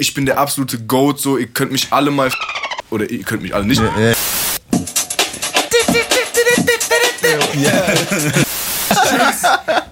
[0.00, 2.30] Ich bin der absolute Goat, so, ihr könnt mich alle mal.
[2.90, 3.80] Oder ihr könnt mich alle nicht.
[3.80, 4.12] Ja.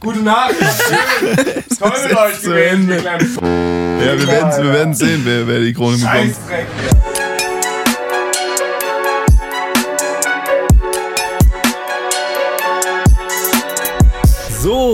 [0.00, 0.54] Gute Nacht.
[1.78, 3.34] Toll mit euch gewesen, ihr kleinen
[4.00, 6.14] Ja, wir werden, wir werden sehen, wer, wer die Krone bekommt.
[6.14, 6.66] Scheißdreck.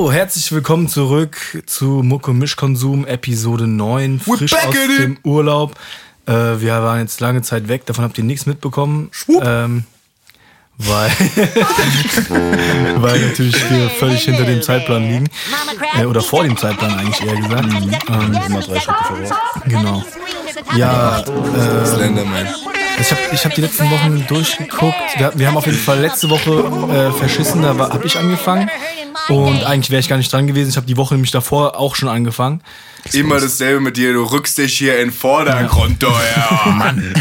[0.06, 1.36] So, herzlich willkommen zurück
[1.66, 5.74] zu Mucke Mischkonsum Episode 9, We're frisch aus dem Urlaub.
[6.26, 9.10] Äh, wir waren jetzt lange Zeit weg, davon habt ihr nichts mitbekommen.
[9.42, 9.82] Ähm,
[10.78, 11.10] weil,
[12.98, 15.28] weil natürlich wir völlig hinter dem Zeitplan liegen.
[15.98, 17.66] Äh, oder vor dem Zeitplan eigentlich eher gesagt.
[18.08, 19.30] Ähm, Immer drei Schritte voraus.
[19.64, 20.04] genau.
[20.76, 22.46] Ja, äh, Slenderman.
[23.00, 24.94] Ich habe ich hab die letzten Wochen durchgeguckt.
[25.18, 26.50] Wir, wir haben auf jeden Fall letzte Woche
[26.92, 28.70] äh, verschissen, da habe ich angefangen.
[29.28, 30.70] Und eigentlich wäre ich gar nicht dran gewesen.
[30.70, 32.62] Ich habe die Woche nämlich davor auch schon angefangen.
[33.12, 36.66] Immer dasselbe mit dir, du rückst dich hier in den Vordergrund, du, ja.
[36.72, 37.14] Mann.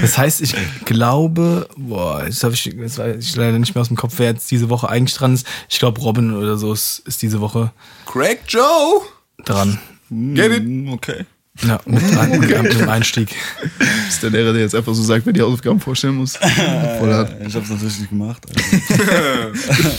[0.00, 0.54] Das heißt, ich
[0.84, 4.30] glaube, boah, jetzt habe ich, jetzt weiß ich leider nicht mehr aus dem Kopf, wer
[4.30, 5.46] jetzt diese Woche eigentlich dran ist.
[5.68, 7.72] Ich glaube, Robin oder so ist, ist diese Woche
[8.06, 9.02] Craig Joe.
[9.44, 9.78] dran.
[10.10, 10.62] Get it?
[10.62, 11.26] Hm, Okay.
[11.66, 13.34] Ja, mit, ein, mit, mit dem Einstieg.
[13.78, 16.40] Das ist der Lehrer, der jetzt einfach so sagt, wer die Hausaufgaben vorstellen muss.
[16.40, 17.34] Hart.
[17.46, 18.42] Ich hab's natürlich nicht gemacht.
[18.48, 19.52] Also.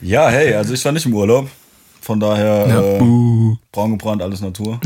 [0.00, 1.48] ja, hey, also ich war nicht im Urlaub.
[2.00, 2.80] Von daher Ja.
[2.80, 4.80] äh, braun gebrannt, alles Natur.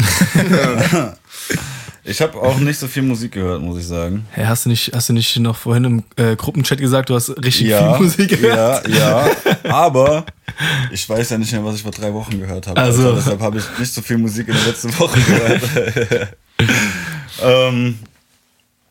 [2.05, 4.27] Ich habe auch nicht so viel Musik gehört, muss ich sagen.
[4.33, 7.31] Hey, hast du nicht, hast du nicht noch vorhin im äh, Gruppenchat gesagt, du hast
[7.45, 8.89] richtig Ja, viel Musik gehört?
[8.89, 9.31] ja, ja.
[9.73, 10.25] Aber
[10.91, 12.81] ich weiß ja nicht mehr, was ich vor drei Wochen gehört habe.
[12.81, 13.13] Also.
[13.15, 15.63] deshalb habe ich nicht so viel Musik in der letzten Woche gehört.
[17.43, 17.99] ähm,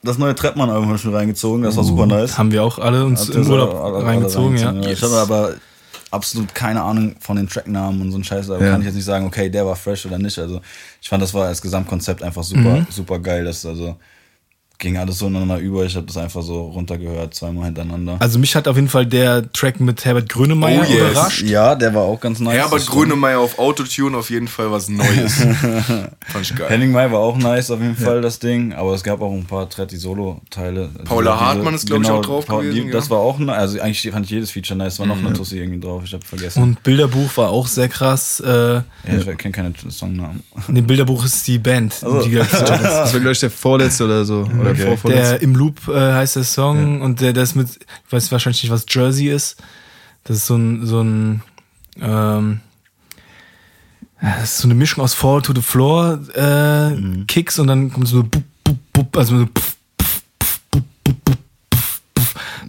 [0.04, 1.64] das neue Treppmann-Album habe ich mir reingezogen.
[1.64, 2.38] Das war super nice.
[2.38, 4.68] Haben wir auch alle uns Habt im Urlaub alle- alle reingezogen, ja.
[4.68, 5.54] reingezogen, Ich hatte aber
[6.12, 8.48] absolut keine Ahnung von den Tracknamen und so ein Scheiß.
[8.48, 8.72] Da Ja.
[8.72, 10.38] kann ich jetzt nicht sagen, okay, der war fresh oder nicht.
[10.38, 10.62] Also
[11.02, 12.88] ich fand, das war als Gesamtkonzept einfach super, Mhm.
[12.90, 13.44] super geil.
[13.46, 13.96] Das also
[14.82, 15.86] ging alles so ineinander über.
[15.86, 18.18] Ich habe das einfach so runtergehört, zweimal hintereinander.
[18.20, 21.12] Also mich hat auf jeden Fall der Track mit Herbert Grönemeyer Oh, yes.
[21.12, 21.44] überrascht.
[21.44, 22.58] ja, der war auch ganz nice.
[22.58, 22.98] Ja, aber das stimmt.
[22.98, 25.36] Grönemeyer auf Autotune auf jeden Fall was Neues.
[25.36, 26.68] Fand ich geil.
[26.70, 28.74] Henning May war auch nice auf jeden Fall, das Ding.
[28.74, 30.90] Aber es gab auch ein paar Tretti-Solo-Teile.
[31.06, 33.12] Paula Diese- Hartmann ist, glaub ich, auch drauf Paul- gewesen, Die, das ja.
[33.12, 33.58] war auch, nice.
[33.58, 34.94] also eigentlich fand ich jedes Feature nice.
[34.94, 36.62] Es war noch eine Tussi irgendwie drauf, ich habe vergessen.
[36.64, 38.40] Und Bilderbuch war auch sehr krass.
[38.40, 40.44] Äh, ja, ich kenne keine Songnamen.
[40.68, 42.84] nee, Bilderbuch ist die Band, die gefeatured ist.
[42.84, 44.48] Das war, glaube ich, der vorletzte oder so.
[44.60, 44.86] Oder Okay.
[44.86, 45.34] vorvorletzte.
[45.34, 48.72] Der im Loop äh, heißt der Song und der das mit, ich weiß wahrscheinlich nicht,
[48.72, 49.58] was Jersey ist.
[50.24, 51.42] Das ist so ein, so ein,
[52.00, 52.62] ähm,
[54.22, 57.92] ja, das ist so eine Mischung aus Fall to the Floor äh, Kicks und dann
[57.92, 59.46] kommt so bup, bup, bup, also so,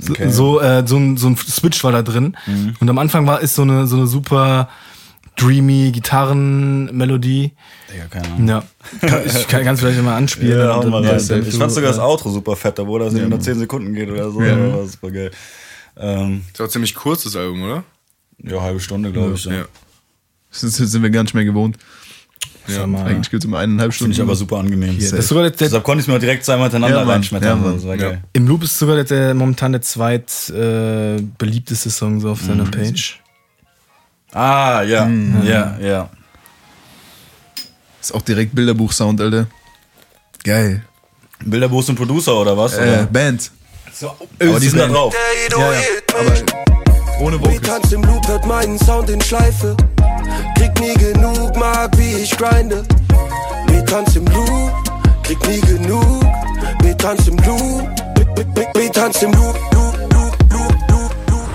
[0.01, 0.31] so, Okay.
[0.31, 2.37] so, äh, so, ein, so ein Switch war da drin.
[2.81, 4.69] Und am Anfang war ist so eine, so eine super
[5.37, 7.53] dreamy Gitarrenmelodie.
[7.93, 8.49] Digga, keine Ahnung.
[8.49, 8.63] Ja,
[9.25, 10.59] ich kann es vielleicht mal anspielen.
[10.59, 13.59] Ja, Und mal dann- Ich fand sogar das Outro super fett, obwohl das nur 10
[13.59, 14.43] Sekunden geht oder so.
[14.43, 14.53] Ja.
[14.55, 15.31] aber war super geil.
[15.97, 17.85] Ähm, Das war ziemlich kurz, das Album, oder?
[18.45, 19.45] ja, halbe Stunde, glaube ich.
[19.45, 19.53] Ja.
[19.53, 19.65] Ja.
[20.51, 21.77] Das ist- sind wir gar nicht mehr gewohnt.
[22.69, 22.85] Ja.
[22.85, 24.13] Eigentlich gibt es immer eineinhalb Stunden.
[24.15, 24.97] Finde ich aber super angenehm.
[24.97, 27.65] Das ist sogar der, der, Deshalb konnte ich es mir direkt zweimal hintereinander Ja, reinschmettern.
[27.65, 28.09] Ja, das war Ja.
[28.11, 28.23] geil.
[28.35, 32.65] Im Loop ist sogar der, der momentan der zweit äh, beliebteste Song so auf seiner
[32.65, 33.21] Page.
[34.33, 35.05] Ah, ja.
[35.05, 35.43] Mhm.
[35.47, 36.09] Ja, ja.
[38.01, 39.47] Ist auch direkt Bilderbuch-Sound, Alter.
[40.45, 40.83] Geil.
[41.45, 42.75] Bilderbuch und Producer oder was?
[42.75, 43.03] Äh, Oder?
[43.07, 43.51] Band.
[44.41, 45.15] aber die sind da drauf.
[45.51, 45.67] Ja, ja.
[46.19, 46.33] Aber
[47.21, 47.61] ohne Wie Vocals.
[47.63, 49.77] tanzt im Loop, hört meinen Sound in Schleife.
[50.57, 52.85] Krieg nie genug, mag wie ich grinde.
[53.69, 54.73] Wie tanzt im Loop,
[55.23, 56.25] krieg nie genug.
[56.83, 57.89] Wie tanzt im Loop,
[58.75, 61.49] wie tanzt im Loop, Loop, Loop, Loop, Loop.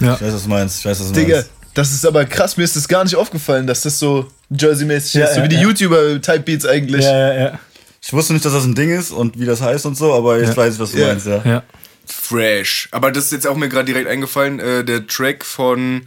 [0.00, 0.14] Ja.
[0.14, 0.78] Ich weiß, was du meinst.
[0.80, 1.50] Ich weiß, was du Digga, meinst.
[1.76, 2.56] Das ist aber krass.
[2.56, 5.34] Mir ist das gar nicht aufgefallen, dass das so Jersey-mäßig Ja, ist.
[5.34, 5.62] So ja, wie die ja.
[5.62, 7.04] YouTuber-Type-Beats eigentlich.
[7.04, 7.58] Ja, ja, ja.
[8.02, 10.38] Ich wusste nicht, dass das ein Ding ist und wie das heißt und so, aber
[10.38, 10.56] jetzt Ja.
[10.56, 11.06] weiß ich, was du Ja.
[11.08, 11.42] meinst, ja.
[11.44, 11.62] ja.
[12.06, 12.88] Fresh.
[12.92, 16.02] Aber das ist jetzt auch mir gerade direkt eingefallen, äh, der Track von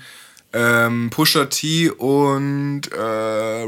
[0.52, 3.00] ähm, Pusha T und äh,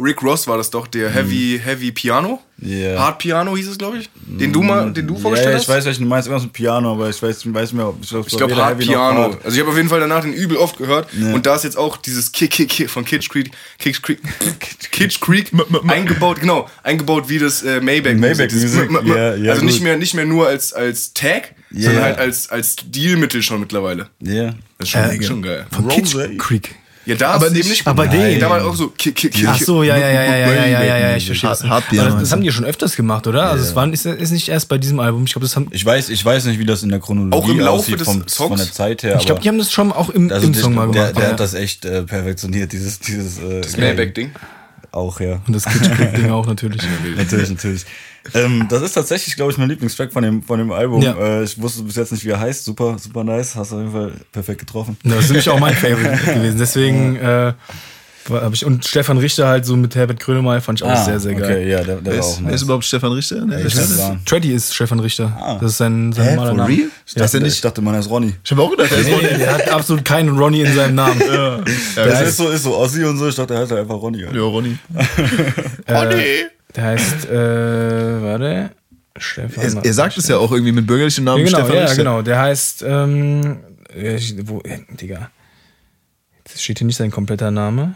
[0.01, 2.41] Rick Ross war das doch, der Heavy, Heavy Piano.
[2.57, 2.99] Ja.
[2.99, 4.09] Hard Piano hieß es, glaube ich.
[4.15, 5.63] Den du mal, den du vorgestellt Ja, hast.
[5.63, 6.27] ich weiß, welchen du meinst.
[6.27, 9.35] Irgendwas mit Piano, aber ich weiß, weiß ob ich, Ich glaube Hard Piano.
[9.43, 11.07] Also ich habe auf jeden Fall danach den übel oft gehört.
[11.13, 11.33] Ja.
[11.33, 14.19] Und da ist jetzt auch dieses Kick, Kick, Kick von Kitsch Creek, Kitsch Creek,
[14.91, 15.51] Kitsch Creek
[15.87, 18.13] eingebaut, genau, eingebaut wie das äh, Maybach.
[18.13, 21.13] Maybach Dieses Music, M- M- ja, ja, also nicht mehr, nicht mehr nur als, als
[21.13, 21.85] Tag, Ja.
[21.85, 24.07] sondern halt als, als Stilmittel schon mittlerweile.
[24.21, 24.47] Ja.
[24.77, 25.65] Das ist schon, Äh, schon geil.
[25.71, 26.27] Von Rose.
[26.29, 26.75] Kitsch Creek.
[27.03, 27.87] Ja, da Aber nicht- eben nicht.
[27.87, 28.39] aber den.
[28.39, 29.47] Da war auch so Kick, Kick, Kick.
[29.47, 31.49] Ach so, ja, ja, ja, ja, ja, ja, ja, ja, ja, ich verstehe.
[31.49, 32.15] Hard- das.
[32.19, 33.49] Das, haben die schon öfters gemacht, oder?
[33.49, 35.23] Also es waren, ist, ist nicht erst bei diesem Album.
[35.25, 35.67] Ich glaube, das haben.
[35.71, 38.05] Ich weiß, ich weiß nicht, wie das in der Chronologie Auch im Laufe aussieht des
[38.05, 38.35] vom, Songs?
[38.49, 39.17] von der Zeit her.
[39.19, 41.15] Ich glaube, die haben das schon auch im, also im der, Song mal der, gemacht.
[41.17, 41.29] der ja.
[41.31, 44.29] hat das echt äh, perfektioniert, dieses, dieses äh, Das Maybach-Ding.
[44.91, 45.41] Auch, ja.
[45.47, 46.81] Und das Kitschkrieg-Ding auch natürlich.
[47.15, 47.85] Natürlich, natürlich.
[48.33, 51.01] ähm, das ist tatsächlich, glaube ich, mein Lieblingstrack von dem, von dem Album.
[51.01, 51.15] Ja.
[51.15, 52.65] Äh, ich wusste bis jetzt nicht, wie er heißt.
[52.65, 53.55] Super, super nice.
[53.55, 54.97] Hast du auf jeden Fall perfekt getroffen.
[55.03, 56.57] Ja, Das ist nämlich auch mein Favorite gewesen.
[56.59, 57.53] Deswegen äh,
[58.29, 58.65] habe ich.
[58.65, 61.43] Und Stefan Richter halt so mit Herbert Grönemeyer fand ich auch sehr, sehr geil.
[61.43, 63.45] Ah, Okay, ja, der, der Wer war ist, auch wer ist überhaupt Stefan Richter?
[63.45, 63.75] Nee, Ich.
[64.25, 65.37] Treddy ist Stefan Richter.
[65.39, 65.57] Ah.
[65.59, 66.69] Das ist sein, sein Hä, normaler Name.
[66.69, 66.87] real?
[67.07, 68.33] Ich dachte, nicht, ich dachte, man heißt Ronny.
[68.43, 71.19] ich habe auch gedacht, er ist Nee, der hat absolut keinen Ronny in seinem Namen.
[71.19, 71.57] Ja,
[71.95, 73.27] Das ja, ist so, ist so Ossi und so.
[73.27, 74.23] Ich dachte, der heißt einfach Ronny.
[74.25, 74.37] Alter.
[74.37, 74.77] ja, Ronny.
[75.87, 76.45] Äh,
[76.75, 78.69] der heißt, äh, warte,
[79.17, 79.77] Stefan.
[79.77, 81.97] Er, er sagt es ja auch irgendwie mit bürgerlichem Namen ja, genau, Stefan ja, Richter.
[81.97, 82.21] genau.
[82.21, 83.57] Der heißt, ähm,
[83.93, 85.29] äh, ich- wo, äh, Digga.
[86.47, 87.95] Jetzt steht hier nicht sein kompletter Name.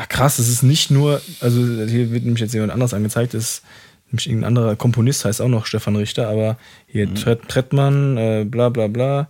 [0.00, 3.42] Ach krass, das ist nicht nur, also hier wird nämlich jetzt jemand anders angezeigt, das
[3.42, 3.62] ist
[4.06, 6.56] nämlich irgendein anderer Komponist, heißt auch noch Stefan Richter, aber
[6.86, 9.28] hier Tret, Trettmann, äh, bla bla bla.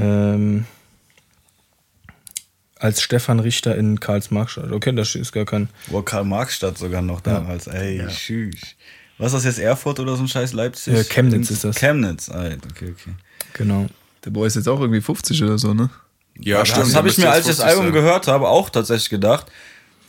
[0.00, 0.64] Ähm,
[2.80, 4.72] als Stefan Richter in Karls-Marx-Stadt.
[4.72, 5.68] Okay, das ist gar kein.
[5.86, 7.68] Wo Karl-Marx-Stadt sogar noch damals.
[7.68, 8.74] Ey, tschüss.
[9.16, 10.92] Was ist das jetzt, Erfurt oder so ein scheiß Leipzig?
[10.92, 11.76] Ja, Chemnitz ist das.
[11.76, 13.14] Chemnitz, Alter, okay, okay.
[13.52, 13.86] Genau.
[14.24, 15.88] Der Boy ist jetzt auch irgendwie 50 oder so, ne?
[16.40, 19.46] Ja, das habe ich mir, als ich das Album gehört habe, auch tatsächlich gedacht,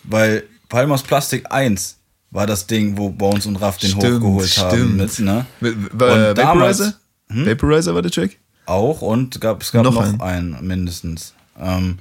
[0.03, 1.97] weil Palmas Plastik 1
[2.31, 4.75] war das Ding, wo Bones und Raff den Stimmt, hochgeholt haben.
[4.77, 4.97] stimmt.
[4.97, 5.45] Mit, ne?
[5.61, 6.93] Und damals- Vaporizer?
[7.29, 8.31] Vaporizer war der Track?
[8.65, 10.19] Auch und gab, es gab Noch noch, einen.
[10.55, 10.67] einen.
[10.67, 11.33] mindestens.
[11.59, 11.99] Ähm,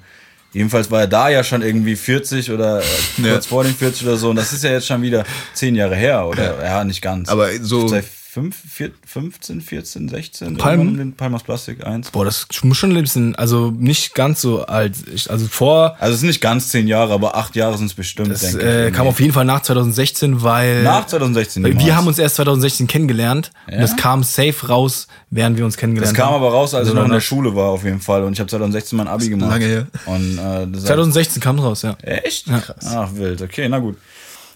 [0.52, 2.84] jedenfalls war er da ja schon irgendwie 40 oder äh,
[3.22, 3.32] Ja.
[3.34, 4.30] kurz vor den 40 oder so.
[4.30, 5.24] Und das ist ja jetzt schon wieder
[5.54, 6.62] 10 Jahre her, oder?
[6.64, 7.28] Ja, nicht ganz.
[7.28, 8.04] Aber so- Seit
[8.36, 10.56] 5, 4, 15, 14, 16.
[10.58, 10.80] Palmen?
[10.88, 12.10] irgendwann den Palmas Plastik 1.
[12.10, 14.92] Boah, das muss schon ein bisschen, also nicht ganz so alt.
[15.14, 17.94] Ich, also vor, Also es sind nicht ganz 10 Jahre, aber 8 Jahre sind es
[17.94, 18.94] bestimmt, das denke äh, ich.
[18.94, 22.86] kam auf jeden Fall nach 2016, weil Nach 2016 weil wir haben uns erst 2016
[22.86, 23.80] kennengelernt und Ja?
[23.80, 26.34] das kam safe raus, während wir uns Das kennengelernt kam haben.
[26.34, 27.20] aber raus, als ich noch in der.
[27.22, 28.22] Schule war, auf jeden Fall.
[28.24, 29.48] Und ich habe 2016 mein Abi gemacht.
[29.50, 29.86] lange her.
[30.04, 31.96] Und, äh, das 2016 kam raus, ja.
[32.02, 32.46] Echt?
[32.46, 32.84] Krass.
[32.94, 33.40] Ach, wild.
[33.40, 33.96] Okay, na gut.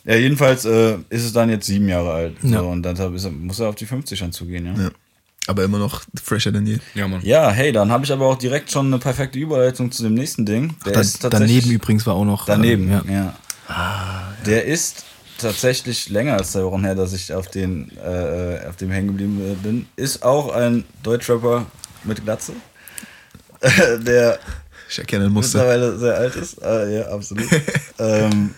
[0.04, 2.36] Ja, jedenfalls äh, ist es dann jetzt sieben Jahre alt.
[2.42, 2.60] So, Ja.
[2.60, 4.82] Und dann er, muss er auf die 50 schon zugehen, ja.
[4.84, 4.90] Ja.
[5.46, 6.78] Aber immer noch fresher denn je.
[6.94, 7.22] Ja, Mann.
[7.22, 10.46] Ja, hey, dann habe ich aber auch direkt schon eine perfekte Überleitung zu dem nächsten
[10.46, 10.76] Ding.
[10.84, 12.46] Der Da, ist tatsächlich daneben übrigens war auch noch.
[12.46, 13.34] Daneben, äh, ja.
[14.46, 15.04] Der ist
[15.38, 19.40] tatsächlich länger als zwei Wochen her, dass ich auf den äh, auf dem hängen geblieben
[19.40, 19.86] äh, bin.
[19.96, 21.66] Ist auch ein Deutschrapper
[22.04, 22.52] mit Glatze.
[23.98, 24.38] der
[24.88, 25.58] Ich erkenne ein Muster.
[25.58, 26.62] mittlerweile sehr alt ist.
[26.62, 27.48] Äh, ja, absolut.
[27.98, 28.54] ähm,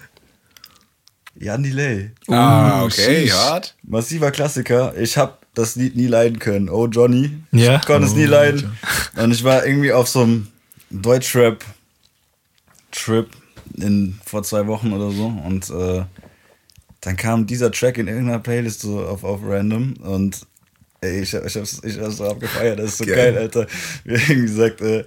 [1.42, 2.10] Jan Delay.
[2.28, 3.32] Ah, okay, sheesh.
[3.32, 3.74] hart.
[3.82, 4.94] Massiver Klassiker.
[4.96, 6.68] Ich habe das Lied nie leiden können.
[6.70, 7.30] Oh Johnny.
[7.50, 7.76] Ja?
[7.80, 8.76] Ich konnte es nie leiden.
[9.16, 10.48] Und ich war irgendwie auf so einem
[10.90, 13.26] Deutschrap-Trip
[13.76, 15.26] in vor zwei Wochen oder so.
[15.26, 16.04] Und äh,
[17.00, 19.94] dann kam dieser Track in irgendeiner Playlist so auf, auf random.
[20.02, 20.46] Und
[21.00, 22.78] ey, ich, hab- ich, hab's, ich hab's so abgefeiert.
[22.78, 23.38] Das ist so geil, Geil.
[23.38, 23.66] Alter.
[24.04, 25.04] Wie er irgendwie gesagt, äh,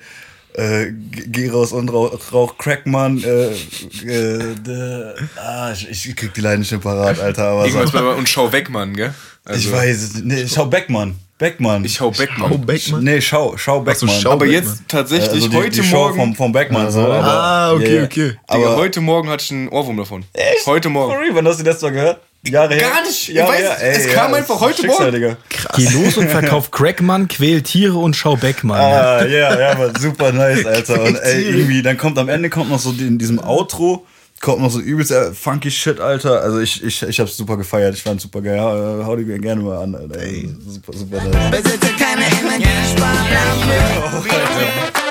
[0.58, 0.92] äh,
[1.28, 3.22] geh raus und rauch, rauch Crack, Mann.
[3.24, 7.46] Äh, äh, de, ah, ich, ich krieg die Leine nicht mehr parat, Alter.
[7.50, 9.14] Aber so, Irgendwas bei und schau weg, Mann, gell?
[9.44, 10.26] Also, ich weiß es nicht.
[10.26, 11.16] Nee, schau Beckmann.
[11.38, 11.84] Beckmann.
[11.84, 12.52] Ich hau Beck, Mann.
[12.54, 13.04] Oh, Beckmann.
[13.04, 14.16] Nee, schau, schau Beckmann.
[14.22, 14.64] schau Aber Beckmann.
[14.64, 16.16] jetzt tatsächlich, Also die, heute die Show Morgen.
[16.18, 16.90] vom, vom Beckmann.
[16.90, 18.04] So, aber, Ah, okay, ja.
[18.06, 18.28] okay.
[18.30, 20.24] Digga, Aber heute Morgen hatte ich einen Ohrwurm davon.
[20.32, 20.66] Echt?
[20.66, 21.12] Heute Morgen.
[21.14, 22.22] Sorry, wann hast du das mal gehört?
[22.48, 22.90] Jahre her?
[22.90, 23.30] Gar nicht.
[23.30, 23.78] Ich Jahre weiß, her?
[23.82, 25.12] es kam das einfach heute Morgen.
[25.12, 25.38] Digga.
[25.76, 28.80] Geh los und verkauf Crackmann, quäl Tiere und schau Beckmann.
[28.80, 29.18] ja.
[29.18, 31.02] Ah, ja, ja, aber super nice, Alter.
[31.04, 34.06] Und ey, irgendwie, dann kommt am Ende kommt noch so in diesem Outro,
[34.42, 36.42] kommt noch so übelst äh, funky Shit, Alter.
[36.42, 38.58] Also ich, ich, ich hab's super gefeiert, ich fand's super geil.
[38.58, 40.20] Ja, äh, hau die gerne mal an, Alter.
[40.20, 40.50] Ey.
[40.66, 41.52] Super, super nice.
[41.52, 43.76] Besitze keine Energiesparlampe.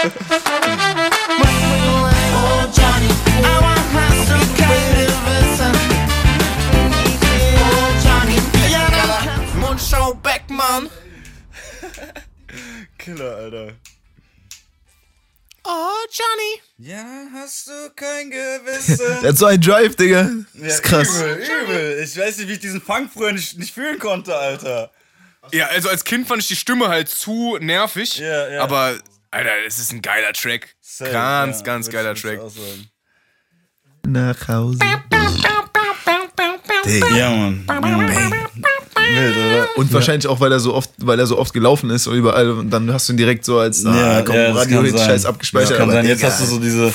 [0.00, 0.47] Oh
[10.78, 10.88] Beckmann.
[12.98, 13.72] Killer, Alter.
[15.64, 16.90] Oh Johnny.
[16.90, 17.04] Ja,
[17.34, 18.98] hast du kein Gewissen.
[19.22, 20.30] Der hat so einen Drive, Digga.
[20.54, 21.20] Das ist krass.
[21.20, 22.00] Übel, übel.
[22.02, 24.90] Ich weiß nicht, wie ich diesen Funk früher nicht, nicht fühlen konnte, Alter.
[25.52, 28.18] Ja, also als Kind fand ich die Stimme halt zu nervig.
[28.18, 28.62] Ja, ja.
[28.62, 28.96] Aber,
[29.30, 30.74] Alter, es ist ein geiler Track.
[30.80, 32.40] Safe, ganz, ja, ganz geiler Track.
[34.06, 34.78] Nach Hause.
[36.86, 37.16] Digga.
[37.16, 37.66] Ja, Mann.
[39.00, 39.68] Wild, oder?
[39.76, 42.50] Und wahrscheinlich auch, weil er so oft, weil er so oft gelaufen ist und überall
[42.50, 45.06] und dann hast du ihn direkt so als Ja, ah, komm, ja, Radio kann sein.
[45.08, 45.70] Scheiß abgespeichert.
[45.70, 46.06] Das kann aber sein.
[46.06, 46.92] Jetzt hast du so diese,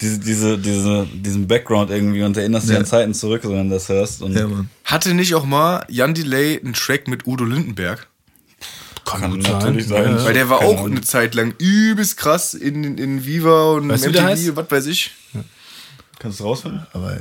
[0.00, 2.80] diese, diese, diese, diesen Background irgendwie und erinnerst dich Ja.
[2.80, 4.20] an Zeiten zurück, wenn du das hörst.
[4.22, 4.46] Ja.
[4.84, 8.08] Hatte nicht auch mal Jan Delay einen Track mit Udo Lindenberg?
[9.04, 9.52] kann gut sein.
[9.52, 10.04] natürlich sein.
[10.04, 10.24] Ja, ja.
[10.24, 10.92] Weil der war Keine auch Ahnung.
[10.92, 14.56] eine Zeit lang übelst krass in, in, Viva und Weißt MTV, heißt?
[14.56, 15.10] was weiß ich.
[16.18, 16.86] Kannst du es rausfinden?
[16.92, 17.16] Aber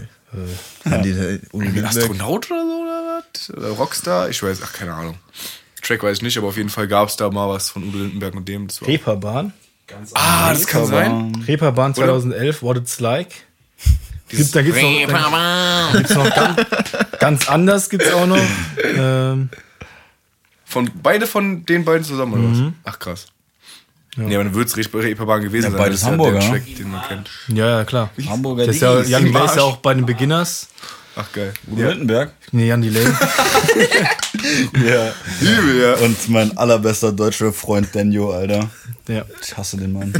[0.83, 1.85] da ohne Ein?
[1.85, 3.49] Astronaut oder so oder was?
[3.49, 4.29] Oder Rockstar?
[4.29, 5.17] Ich weiß, ach, keine Ahnung.
[5.81, 7.97] Track weiß ich nicht, aber auf jeden Fall gab es da mal was von Udo
[7.97, 8.67] Lindenberg und dem.
[8.67, 9.53] Das war Reeperbahn?
[10.13, 11.43] Ah, das kann sein.
[11.47, 13.33] Reeperbahn 2011, What It's Like.
[14.29, 16.61] Gibt, da gibt's noch, da gibt's noch ganz,
[17.19, 18.37] ganz anders gibt's auch noch.
[18.83, 19.49] Ähm,
[20.65, 22.73] Von, beide von den beiden zusammen, oder was?
[22.85, 23.27] Ach, krass.
[24.17, 25.77] Ja, aber dann wird es Reeperbahn gewesen Ja, sein.
[25.79, 26.55] beides Das ist ja Hamburger, der ne?
[26.63, 27.29] Track, den man kennt.
[27.47, 28.09] ja, ja, klar.
[28.27, 29.01] Hamburger Das ist ja.
[29.03, 30.67] Jan Delay ist ja auch bei den Beginners.
[31.15, 31.53] Ach, geil.
[31.69, 32.31] Udo Lindenberg.
[32.51, 33.05] Nee, Jan Delay.
[34.73, 35.13] Ja.
[35.39, 35.93] Übel, ja.
[36.03, 38.69] Und mein allerbester deutscher Freund Daniel, Alter.
[39.07, 39.23] ja.
[39.41, 40.11] Ich hasse den Mann.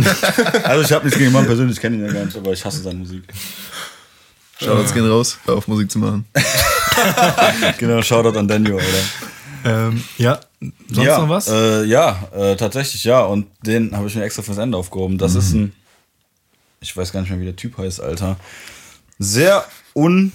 [0.63, 2.51] also ich habe nichts gegen den Mann persönlich, ich kenne ihn ja gar nicht, aber
[2.51, 3.24] ich hasse seine Musik.
[4.62, 6.25] Shoutouts gehen raus, hör auf Musik zu machen.
[7.79, 9.88] Genau, Shoutout an Daniel, Alter.
[9.88, 10.39] Ähm, ja.
[10.91, 11.48] Sonst ja, noch was?
[11.48, 13.22] Äh, ja, äh, tatsächlich ja.
[13.22, 15.18] Und den habe ich mir extra fürs Ende aufgehoben.
[15.18, 15.74] Das ist ein,
[16.82, 18.38] ich weiß gar nicht mehr, wie der Typ heißt, Alter.
[19.18, 19.65] Sehr
[19.96, 20.32] un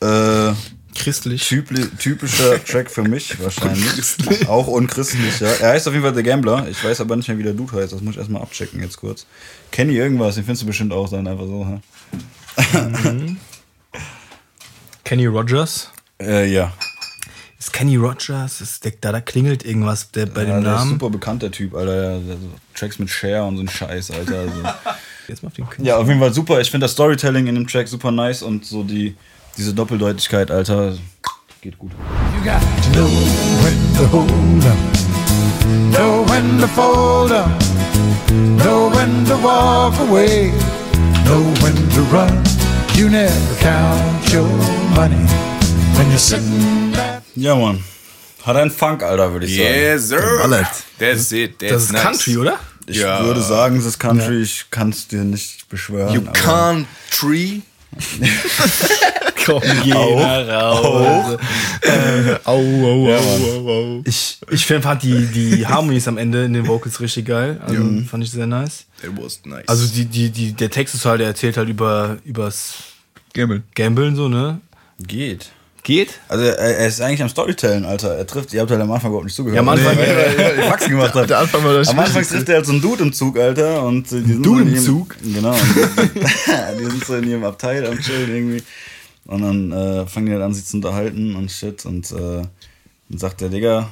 [0.00, 0.52] äh,
[0.94, 1.42] Christlich.
[1.42, 4.48] typli- typischer Track für mich wahrscheinlich.
[4.48, 5.48] Auch unchristlich, ja.
[5.48, 6.68] Er heißt auf jeden Fall The Gambler.
[6.68, 7.92] Ich weiß aber nicht mehr, wie der Dude heißt.
[7.92, 9.26] Das muss ich erstmal abchecken jetzt kurz.
[9.72, 11.80] Kenny irgendwas, den findest du bestimmt auch dann einfach so, hä?
[15.04, 15.90] Kenny Rogers.
[16.20, 16.72] Äh, ja.
[17.64, 18.60] Ist Kenny Rogers?
[18.60, 20.90] Ist der, da, da klingelt irgendwas der, bei ja dem der ist Namen.
[20.90, 22.20] super bekannt, der Typ, Alter.
[22.74, 24.40] Tracks mit Cher und so ein Scheiß, Alter.
[24.40, 24.52] Also.
[25.28, 25.86] Jetzt mal auf den Künstler.
[25.86, 26.60] Ja, auf jeden Fall super.
[26.60, 29.16] Ich finde das Storytelling in dem Track super nice und so die,
[29.56, 30.92] diese Doppeldeutigkeit, Alter,
[31.62, 31.90] geht gut.
[32.36, 33.08] You got to know
[33.62, 34.76] when to hold up,
[35.90, 37.48] know when to fold up,
[38.62, 40.52] know when to walk away,
[41.24, 42.42] know when to run.
[42.94, 44.46] You never count your
[44.94, 45.24] money
[45.96, 46.93] when you're sitting.
[47.36, 47.82] Ja, Mann.
[48.44, 49.68] Hat einen Funk, Alter, würde ich sagen.
[49.74, 50.38] Yes, sir.
[50.42, 50.66] Ballert.
[50.98, 51.58] That's it.
[51.58, 52.02] That's Das ist nice.
[52.02, 52.58] Country, oder?
[52.86, 53.24] Ich Ja.
[53.24, 54.42] würde sagen, es ist Country.
[54.42, 56.14] Ich kann es dir nicht beschwören.
[56.14, 57.60] You can't tree.
[59.46, 61.38] Komm, geh raus.
[62.44, 64.02] Au, au, au, au, au.
[64.04, 67.60] Ich, ich fand die, die Harmonies am Ende in den Vocals richtig geil.
[67.64, 68.86] Also, Fand ich sehr nice.
[69.02, 69.68] It was nice.
[69.68, 72.74] Also die, die, die, der Text ist halt, der erzählt halt über übers
[73.34, 73.62] Gamble.
[73.74, 74.60] Gambeln so, ne?
[74.98, 75.50] Geht.
[75.84, 76.18] Geht?
[76.28, 78.16] Also er, er ist eigentlich am Storytellen, Alter.
[78.16, 79.54] Er trifft, ihr habt halt am Anfang überhaupt nicht zugehört.
[79.56, 81.14] Ja, am Anfang- weil, weil, weil ich Faxen gemacht.
[81.14, 83.82] Der Anfang war das Am Anfang trifft er halt so einen Dude im Zug, Alter.
[83.84, 85.16] Und die sind Dude so in im ihrem- Zug?
[85.22, 85.54] Genau.
[86.78, 88.62] Die sind so in ihrem Abteil am Chillen irgendwie.
[89.26, 91.84] Und dann äh, fangen die halt an, sich zu unterhalten und shit.
[91.84, 92.42] Und äh,
[93.08, 93.90] dann sagt der Digga,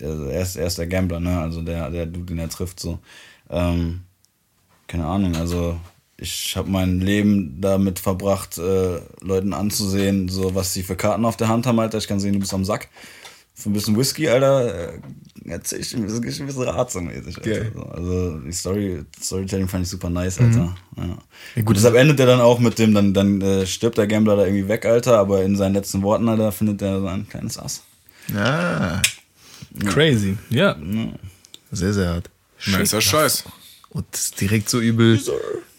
[0.00, 1.38] also er, ist, er ist der Gambler, ne?
[1.38, 2.98] Also der, der Dude, den er trifft, so.
[3.50, 4.00] Ähm,
[4.86, 5.78] keine Ahnung, also
[6.20, 11.36] ich habe mein Leben damit verbracht, äh, Leuten anzusehen, so was sie für Karten auf
[11.36, 11.98] der Hand haben, Alter.
[11.98, 12.88] Ich kann sehen, du bist am Sack.
[13.54, 15.00] Für ein bisschen Whisky, Alter, äh,
[15.48, 17.40] erzähl ich ein bisschen, ein bisschen Alter.
[17.40, 17.72] Geil.
[17.74, 20.76] So, Also die Story, Storytelling fand ich super nice, Alter.
[20.96, 21.18] Ja.
[21.56, 24.36] Ja, Gut, deshalb endet er dann auch mit dem, dann, dann äh, stirbt der Gambler
[24.36, 27.58] da irgendwie weg, Alter, aber in seinen letzten Worten, Alter, findet er so ein kleines
[27.58, 27.82] Ass.
[28.36, 29.00] Ah,
[29.86, 30.36] Crazy.
[30.50, 30.76] Ja.
[31.70, 32.30] sehr, sehr hart.
[32.66, 33.44] Nicer Scheiß.
[33.90, 35.20] Und direkt so übel,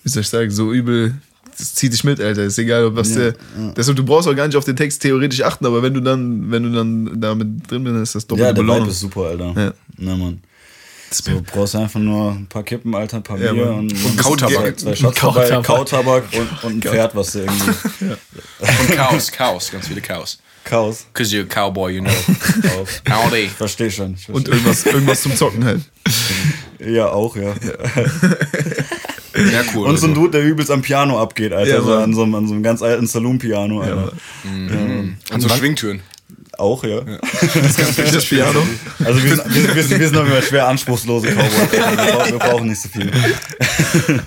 [0.04, 1.16] wie soll ich sagen, so übel,
[1.58, 2.44] das zieht dich mit, Alter.
[2.44, 3.34] Ist egal, ob was der.
[3.76, 6.50] Deshalb, du brauchst auch gar nicht auf den Text theoretisch achten, aber wenn du dann,
[6.52, 8.84] wenn du dann damit drin bist, ist das doppelte Ja, der Belohnung.
[8.84, 9.54] Vibe ist super, Alter.
[9.56, 9.74] Ja.
[10.10, 10.42] Ja, Mann.
[11.12, 13.80] So, du brauchst einfach nur ein paar Kippen, Alter, ein paar Ja, Bier Mann.
[13.80, 14.80] und, Und Kautabak.
[14.80, 15.64] Zwei, zwei Kautabak.
[15.66, 17.72] Kautabak und, und ein Pferd, was du irgendwie.
[18.60, 20.38] Und Chaos, Chaos, ganz viele Chaos.
[20.64, 21.08] Chaos.
[21.14, 22.12] Cause you're a cowboy, you know.
[22.62, 23.02] Chaos.
[23.10, 23.38] Howdy.
[23.46, 24.14] Ich verstehe schon.
[24.20, 24.52] Ich Und versteh.
[24.52, 25.82] irgendwas, irgendwas zum Zocken halt.
[26.80, 27.54] ja, auch, ja.
[27.56, 27.56] Ja,
[29.76, 29.88] cool.
[29.88, 30.22] Und so ein also.
[30.22, 31.70] Dude, der übelst am Piano abgeht, Alter.
[31.76, 34.12] Ja, so an, so, einem- an so einem ganz alten Saloon-Piano, Alter.
[34.44, 36.02] An so Schwingtüren.
[36.58, 37.00] Auch, ja.
[37.02, 38.68] Das Piano.
[39.06, 41.72] Also wir sind, wir, sind- wir, sind, wir sind jeden Fall schwer anspruchslose Cowboys.
[41.72, 43.10] Wir, brauchen- wir brauchen nicht so viel.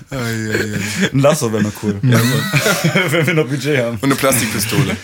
[0.09, 1.95] Ein Lasso wäre noch cool.
[2.01, 3.97] Wenn wir noch Budget haben.
[3.97, 4.95] Und eine Plastikpistole.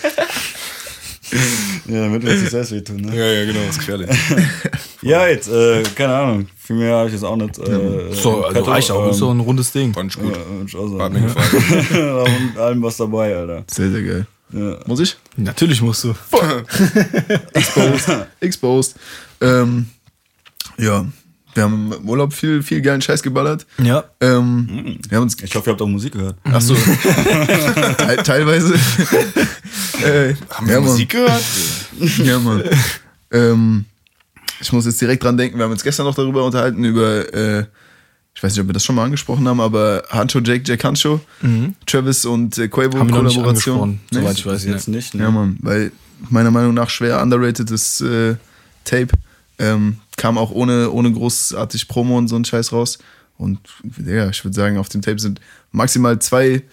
[1.89, 3.15] Ja, damit wir uns nicht selbst wehtun, ne?
[3.17, 4.09] ja, ja, genau, das ist gefährlich.
[5.01, 6.47] Ja, jetzt, äh, keine Ahnung.
[6.57, 7.57] Viel mehr habe ich jetzt auch nicht.
[7.57, 9.05] Äh, So, also Petto, reicht auch.
[9.05, 9.93] ähm, Ist so ein rundes Ding.
[9.93, 10.33] Fand ich gut.
[10.67, 12.25] ich auch Hat mir gefallen.
[12.51, 13.63] Und allem was dabei, Alter.
[13.71, 14.27] Sehr, sehr geil.
[14.51, 14.77] Ja.
[14.85, 15.15] Muss ich?
[15.37, 16.13] Natürlich musst du.
[17.53, 18.09] Exposed.
[18.41, 18.95] Exposed.
[19.39, 19.85] Ähm,
[20.77, 21.05] ja,
[21.59, 23.65] wir haben im Urlaub viel, viel geilen Scheiß geballert.
[23.83, 24.05] Ja.
[24.21, 26.37] Ähm, wir haben uns Ich hoffe, ihr habt auch Musik gehört.
[26.45, 26.73] Ach so.
[27.97, 28.73] Teil, teilweise.
[30.03, 30.89] äh, Haben wir ja, Mann.
[30.89, 31.41] Musik gehört?
[32.23, 32.63] Ja, Mann.
[33.31, 33.85] ähm,
[34.61, 37.65] ich muss jetzt direkt dran denken, wir haben uns gestern noch darüber unterhalten, über, äh,
[38.33, 41.19] ich weiß nicht, ob wir das schon mal angesprochen haben, aber Hancho, Jake, Jack Hancho,
[41.85, 42.99] Travis und äh, Quavo Mhm.
[42.99, 43.81] Haben wir noch nicht Kollaboration.
[43.81, 44.19] angesprochen, Nee?
[44.21, 44.63] soweit ich weiß.
[44.65, 45.23] jetzt nicht, ne?
[45.23, 45.91] Ja, Mann, weil
[46.29, 48.35] meiner Meinung nach schwer underratedes äh,
[48.85, 49.09] Tape.
[49.59, 52.97] Ähm, kam auch ohne, ohne großartig Promo und so ein Scheiß raus.
[53.37, 53.59] Und
[54.05, 55.39] ja, ich würde sagen, auf dem Tape sind
[55.71, 56.63] maximal zwei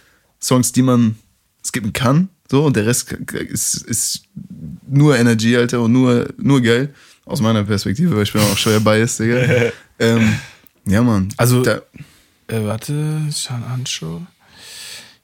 [0.41, 1.17] Songs, die man
[1.65, 2.29] skippen kann.
[2.51, 4.23] So, und der Rest ist, ist
[4.89, 6.95] nur Energy, Alter, und nur, nur geil.
[7.25, 9.73] Aus meiner Perspektive, weil ich bin auch schwer biased, Digga.
[9.99, 10.37] ähm,
[10.87, 11.29] Ja, Mann.
[11.37, 11.81] Also- da,
[12.49, 14.23] Äh, warte, Sean Anshow.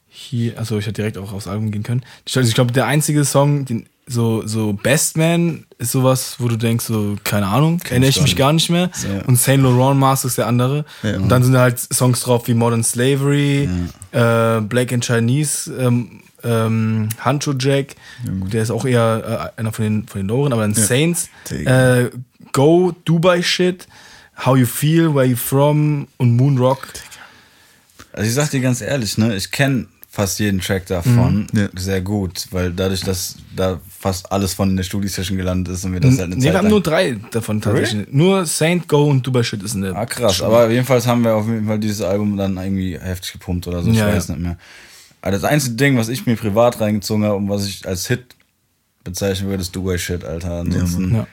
[0.08, 2.02] Hier, also ich hätte direkt auch aufs Album gehen können.
[2.24, 6.56] Ich glaube, glaub, der einzige Song, den, so, so Best Man, ist sowas, wo du
[6.56, 8.36] denkst, so, keine Ahnung, erinnere ich mich nicht.
[8.36, 8.90] gar nicht mehr.
[9.02, 9.24] Ja.
[9.26, 10.84] Und Saint Laurent Mask ist der andere.
[11.02, 13.68] Und dann sind da halt Songs drauf wie Modern Slavery,
[14.12, 17.94] äh, Black and Chinese, ähm, ähm, Hancho Jack,
[18.24, 22.10] der ist auch eher äh, einer von den, von den Loren, aber dann Saints, äh,
[22.52, 23.86] Go, Dubai Shit,
[24.44, 26.88] How You Feel, Where You From und Moon Rock.
[28.12, 31.68] Also ich sag dir ganz ehrlich, ne, ich kenne fast jeden Track davon Ja.
[31.74, 36.00] sehr gut, weil dadurch, dass da fast alles von der Studio-Session gelandet ist und wir
[36.00, 38.08] das halt eine Nee, Zeit wir haben nur drei davon tatsächlich.
[38.12, 39.96] Nur Saint, Go und Dubai Shit ist in der.
[39.96, 40.42] Ah, krass.
[40.42, 43.90] Aber jedenfalls haben wir auf jeden Fall dieses Album dann irgendwie heftig gepumpt oder so.
[43.90, 44.34] Ich Ja, weiß ja.
[44.34, 44.58] nicht mehr.
[45.22, 48.36] Aber das einzige Ding, was ich mir privat reingezogen habe und was ich als Hit
[49.04, 50.60] bezeichnen würde, ist Dubai Shit, Alter.
[50.60, 51.26] Ansonsten.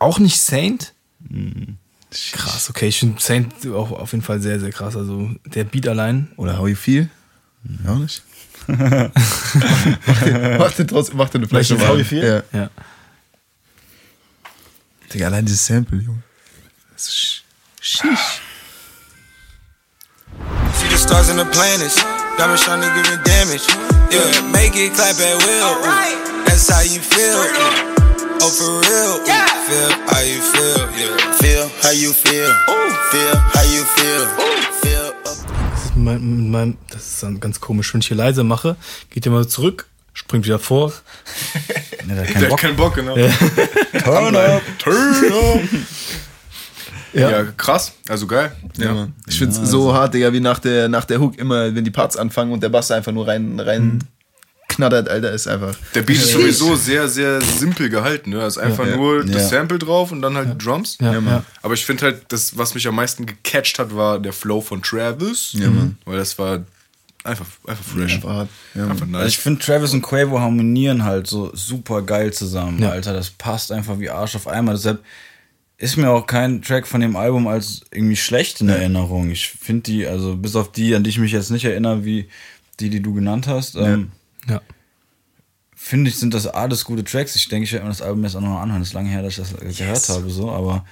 [0.00, 0.94] Auch nicht Saint?
[1.20, 1.76] Mhm.
[2.32, 2.88] Krass, okay.
[2.88, 4.96] Ich finde Saint auch auf jeden Fall sehr, sehr krass.
[4.96, 6.28] Also der Beat allein.
[6.36, 7.08] oder How You Feel?
[7.88, 8.22] Auch nicht.
[10.58, 11.98] mach den trotzdem, mach den vielleicht Welches noch How mal.
[11.98, 12.44] You Feel?
[12.52, 12.58] Ja.
[12.60, 12.70] Ja.
[15.12, 16.22] Digga, allein dieses Sample, Junge.
[16.92, 17.42] Das ist sch-
[17.80, 18.40] Sheesh.
[20.78, 21.96] See the stars and the planets.
[22.38, 23.66] Diamond shining, giving damage.
[24.10, 25.64] Yeah, make it clap at will.
[25.64, 26.44] ooh.
[26.46, 27.38] That's how you feel.
[27.38, 28.40] ooh.
[28.40, 29.20] Oh, for real.
[29.20, 29.26] ooh.
[29.68, 30.80] Feel how you feel.
[30.96, 31.32] Yeah.
[31.40, 32.50] Feel how you feel.
[33.10, 34.24] Feel how you feel.
[35.94, 37.92] Das ist, mein, mein, das ist dann ganz komisch.
[37.92, 38.76] Wenn ich hier leise mache,
[39.10, 40.92] geht ihr mal zurück, springt wieder vor.
[42.04, 42.60] Nee, der hat Der keinen hat Bock.
[42.60, 43.14] keinen Bock, genau.
[44.02, 44.62] Turn up.
[44.78, 45.60] Turn up.
[47.14, 47.30] Ja.
[47.30, 47.44] Ja.
[47.58, 47.92] krass.
[48.08, 48.52] Also geil.
[48.78, 49.12] Ja, Mann.
[49.26, 52.16] Ich find's so hart, Digga, wie nach der, nach der Hook immer, wenn die Parts
[52.16, 53.98] anfangen und der Bass einfach nur rein, rein
[54.76, 55.74] knattert, Alter, ist einfach.
[55.94, 58.30] Der Beat ist sowieso sehr, sehr simpel gehalten.
[58.30, 58.42] Ne?
[58.42, 58.96] Also einfach Ja.
[58.96, 59.58] nur das Ja.
[59.58, 60.98] Sample drauf und dann halt Drums.
[61.00, 61.44] Ja, ja.
[61.62, 64.82] Aber ich finde halt, das, was mich am meisten gecatcht hat, war der Flow von
[64.82, 65.50] Travis.
[65.54, 65.68] Ja.
[66.04, 66.64] Weil das war
[67.24, 68.20] einfach, einfach fresh.
[68.24, 68.48] Hart.
[68.74, 69.28] Ja, Einfach nice.
[69.28, 72.90] ich finde Travis und Quavo harmonieren halt so super geil zusammen, Ja.
[72.90, 73.12] Alter.
[73.12, 74.74] Das passt einfach wie Arsch auf einmal.
[74.74, 75.00] Deshalb
[75.78, 79.30] ist mir auch kein Track von dem Album als irgendwie schlecht in Erinnerung.
[79.30, 82.28] Ich finde die, also bis auf die, an die ich mich jetzt nicht erinnere, wie
[82.80, 84.12] die, die du genannt hast, ähm,
[84.48, 84.60] Ja.
[85.74, 87.34] finde ich, sind das alles gute Tracks.
[87.36, 88.80] Ich denke, ich werde mir das Album jetzt auch noch mal anhören.
[88.80, 90.84] Das ist lange her, dass ich das gehört habe, so, aber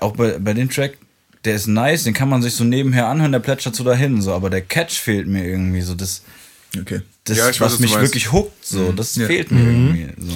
[0.00, 0.98] auch bei, bei dem Track,
[1.44, 4.32] der ist nice, den kann man sich so nebenher anhören, der plätschert so dahin, so,
[4.32, 6.22] aber der Catch fehlt mir irgendwie, so, das,
[6.80, 7.02] Okay.
[7.24, 9.26] das Ja, ich weiß, was was mich wirklich huckt, so, das Ja.
[9.26, 10.32] fehlt mir irgendwie, so.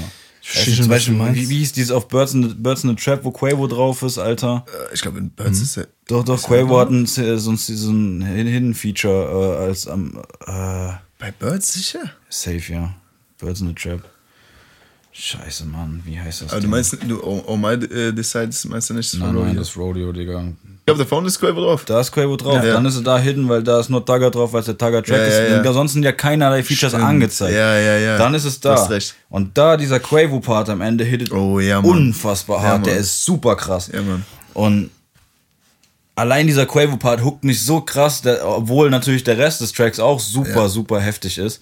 [0.54, 2.96] Also zum was Beispiel, wie, wie hieß dieses auf Birds in, the, Birds in the
[2.96, 4.64] Trap, wo Quavo drauf ist, Alter?
[4.90, 5.88] Äh, Ich glaube, in Birds ist er.
[6.06, 10.92] Doch, doch, Quavo hat ein, so ein, so ein Hidden Feature äh, als am, äh,
[11.18, 12.10] Bei Birds sicher?
[12.28, 12.94] Safe, ja.
[13.38, 14.00] Birds in the Trap.
[15.18, 16.52] Scheiße, Mann, wie heißt das?
[16.52, 19.10] Aber du meinst, du, oh, oh my äh, Decides, meinst du nicht?
[19.14, 19.44] Das Nein, Rodeo?
[19.46, 20.40] nein, das Rodeo, Digga.
[20.42, 21.86] ich glaube, der Phone ist Quavo drauf.
[21.86, 22.74] Da ist Quavo drauf, Ja.
[22.74, 25.16] dann ist er da hidden, weil da ist nur Tugger drauf, weil es der Tugger-Track
[25.16, 25.38] Ja, ist.
[25.38, 25.60] ja, ja.
[25.60, 27.04] Und ansonsten ja keinerlei Features Stimmt.
[27.04, 27.54] angezeigt.
[27.56, 28.18] Ja, ja, ja.
[28.18, 28.86] Dann ist es da.
[29.30, 31.90] Und da dieser Quavo-Part am Ende hittet Oh, ja, Mann.
[31.92, 32.84] unfassbar Ja, hart.
[32.84, 33.88] der ist super krass.
[33.90, 34.22] Ja, Mann.
[34.52, 34.90] Und
[36.16, 40.18] allein dieser Quavo-Part huckt mich so krass, der, obwohl natürlich der Rest des Tracks auch
[40.18, 40.68] super, Ja.
[40.68, 41.60] super heftig ist.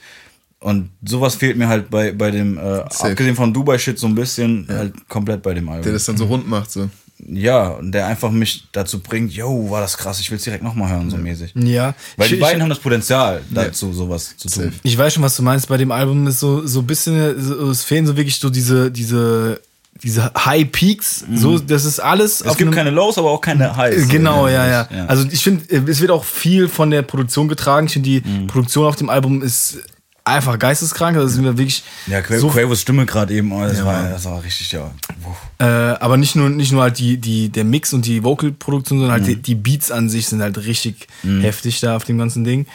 [0.60, 4.66] Und sowas fehlt mir halt bei, bei dem, äh, abgesehen von Dubai-Shit so ein bisschen,
[4.70, 5.82] halt komplett bei dem Album.
[5.82, 6.88] Der das dann so rund macht, so.
[7.18, 10.64] ja, und der einfach mich dazu bringt, yo, war das krass, ich will es direkt
[10.64, 11.52] nochmal hören, so mäßig.
[11.54, 11.94] Ja.
[12.16, 14.72] Weil die ich, beiden ich, haben das Potenzial, dazu sowas zu tun.
[14.84, 15.68] Ich weiß schon, was du meinst.
[15.68, 18.90] Bei dem Album ist so, so ein bisschen, so, es fehlen so wirklich so diese,
[18.90, 19.60] diese,
[20.02, 21.24] diese High Peaks.
[21.34, 22.42] So, das ist alles.
[22.44, 22.50] Mhm.
[22.50, 24.08] Es gibt keine Lows, aber auch keine Highs.
[24.08, 24.88] Genau, ja, ja.
[24.94, 25.06] Ja.
[25.06, 27.86] Also ich finde, es wird auch viel von der Produktion getragen.
[27.86, 28.46] Ich finde, die Mhm.
[28.48, 29.78] Produktion auf dem Album ist
[30.26, 31.16] einfach geisteskrank.
[31.16, 34.24] Also sind wir wirklich Ja, Qu so Quavos Stimme gerade eben, oh, das, war, das
[34.24, 34.90] war richtig, ja.
[35.58, 39.20] Äh, aber nicht nur, nicht nur halt die, die, der Mix und die Vocal-Produktion, sondern
[39.20, 39.26] Mhm.
[39.26, 42.66] halt die, die Beats an sich sind halt richtig heftig da auf dem ganzen Ding.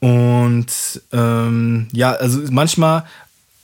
[0.00, 0.66] Und
[1.12, 3.04] ähm, ja, also manchmal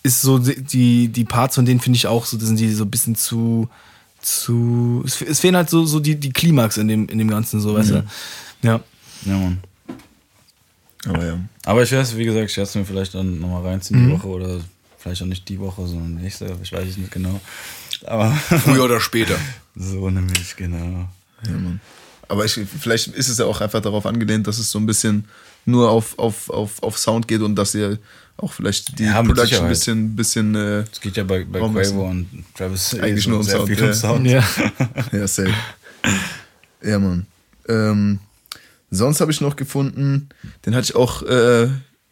[0.02, 2.84] ist so die- die, Parts von denen finde ich auch so, das sind die so
[2.84, 3.68] ein bisschen zu,
[4.22, 7.60] zu, es, es fehlen halt so, so die, die Klimax in dem, in dem Ganzen,
[7.60, 8.04] so, weißt du?
[8.62, 8.80] Ja.
[9.24, 9.60] Ja, Mann.
[11.06, 11.38] Aber ja.
[11.64, 14.28] Aber ich weiß, wie gesagt, ich werde es mir vielleicht dann nochmal reinziehen die Woche
[14.28, 14.60] oder
[14.98, 17.40] vielleicht auch nicht die Woche, sondern nächste, ich weiß es nicht genau.
[18.06, 18.30] Aber
[18.64, 19.36] Früher oder später.
[19.76, 21.08] so nämlich, genau.
[21.46, 21.80] Ja, Mann.
[22.28, 25.24] Aber ich, vielleicht ist es ja auch einfach darauf angelehnt, dass es so ein bisschen
[25.66, 27.98] nur auf, auf, auf, auf Sound geht und dass ihr
[28.42, 32.08] auch vielleicht die Ja, Production ein bisschen, bisschen äh, Es geht ja bei, bei Quavo
[32.08, 33.86] und Travis Eigentlich nur um sehr Sound, viel ja.
[33.86, 34.26] um Sound.
[34.26, 34.44] ja.
[35.12, 35.54] ja, safe.
[36.82, 37.26] ja, Mann.
[37.68, 38.18] Ähm,
[38.90, 40.28] sonst habe ich noch gefunden,
[40.66, 41.68] den hatte ich auch äh,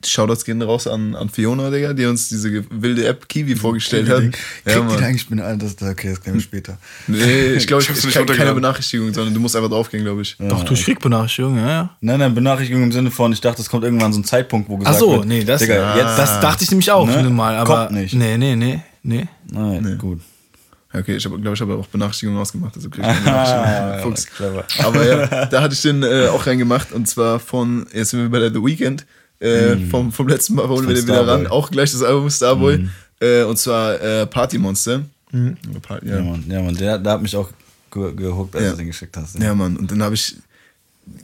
[0.07, 4.21] Shoutouts gehen raus an, an Fiona, Digga, die uns diese wilde App Kiwi vorgestellt hat.
[4.21, 5.03] Kriegt Ja, die Mann.
[5.03, 6.79] eigentlich, bin das, okay, das können wir später.
[7.09, 8.55] Nee, ich glaube, ich, Ich ich kann keine.
[8.55, 10.37] Benachrichtigung, sondern du musst einfach draufgehen, glaube ich.
[10.39, 11.91] Doch, du kriegst Benachrichtigungen, ja, ja.
[12.01, 14.75] Nein, nein, Benachrichtigung im Sinne von, ich dachte, es kommt irgendwann so ein Zeitpunkt, wo
[14.77, 17.29] Ach gesagt so, wird, nee, das, Digga, jetzt, das dachte ich nämlich auch Ne?
[17.31, 17.87] mal, aber.
[17.87, 18.15] Kommt nicht.
[18.15, 19.27] Nee, nee, nee, nee.
[19.51, 20.21] Nein, gut.
[20.21, 23.93] Ja, Okay, ich glaube, ich habe auch Benachrichtigungen ausgemacht, also krieg ich keine Benachrichtigungen.
[23.93, 24.27] Ah, Fuchs.
[24.27, 24.65] clever.
[24.79, 28.29] Aber ja, da hatte ich den äh, auch reingemacht und zwar von, jetzt sind wir
[28.31, 29.05] bei der The Weeknd,
[29.41, 32.89] äh, vom, vom letzten Mal holen wir den wieder ran, auch gleich das Album Starboy,
[33.21, 35.03] äh, und zwar äh, Party Monster.
[35.33, 36.23] Oder Party, Ja, ja.
[36.23, 37.51] Mann, ja, Mann, der, der hat mich auch
[37.93, 38.71] ge gehuckt, als Ja.
[38.73, 39.39] du den geschickt hast.
[39.39, 40.37] ja, Mann, und den habe ich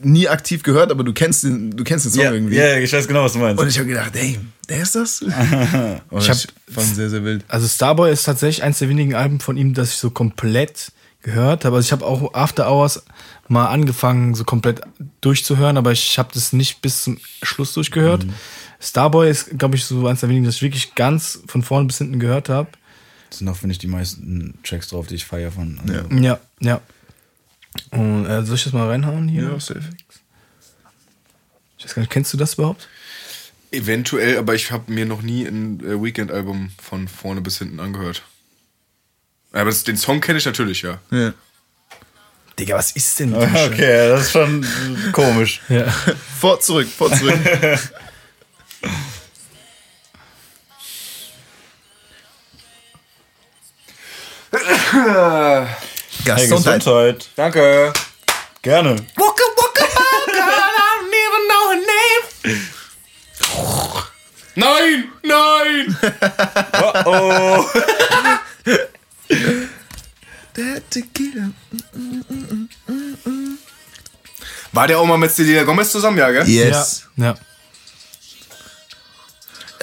[0.03, 2.57] nie aktiv gehört, aber du kennst den, du kennst den Song ja, irgendwie.
[2.57, 3.61] ja, ich weiß genau, was du meinst.
[3.61, 5.21] Und ich habe gedacht, ey, der ist das?
[5.21, 5.29] und
[6.19, 7.45] Ich hab- ich fand sehr, sehr wild.
[7.49, 10.91] Also Starboy ist tatsächlich eins der wenigen Alben von ihm, das ich so komplett
[11.25, 11.77] gehört habe.
[11.77, 13.05] Also ich habe auch After Hours
[13.49, 14.83] mal angefangen, so komplett
[15.21, 18.25] durchzuhören, aber ich habe das nicht bis zum Schluss durchgehört.
[18.81, 21.99] Starboy ist, glaube ich, so eins der wenigen, das ich wirklich ganz von vorne bis
[21.99, 22.69] hinten gehört habe.
[23.31, 25.81] Das sind auch, finde ich, die meisten Tracks drauf, die ich feier von.
[25.81, 26.21] Also, Ja.
[26.21, 26.81] Ja, ja.
[27.91, 29.45] Und äh, soll ich das mal reinhauen hier?
[29.45, 29.83] Ja, safe.
[31.79, 32.89] Ich weiß gar nicht, kennst du das überhaupt?
[33.73, 38.23] Eventuell, aber ich habe mir noch nie ein äh, Weekend-Album von vorne bis hinten angehört.
[39.55, 40.99] Aber das, den Song kenne ich natürlich, ja.
[41.13, 41.33] Ja.
[42.59, 43.55] Digga, was ist denn mit dem?
[43.55, 44.67] Okay, das ist schon
[45.13, 45.61] komisch.
[45.69, 45.87] Ja.
[46.41, 47.39] Fort zurück, fort zurück.
[56.25, 56.81] Hey, Gesundheit.
[56.81, 57.29] Gesundheit.
[57.37, 57.93] Danke.
[58.63, 58.97] Gerne.
[64.57, 65.99] Nein, nein!
[67.07, 67.65] Oh,
[70.57, 71.51] Der Tequila.
[74.73, 76.49] War der auch mal mit Selena Gomez zusammen, ja, gell?
[76.49, 77.07] Yes.
[77.17, 77.27] Ja.
[77.27, 77.35] ja.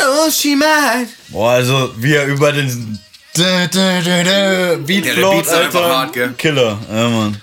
[0.03, 1.09] Oh, she might.
[1.29, 2.99] Boah, also wie er über den
[3.35, 5.97] Beat Ja, der Beat float, ist einfach Alter.
[5.97, 6.33] hart, gell?
[6.37, 7.41] Killer, ja, Mann.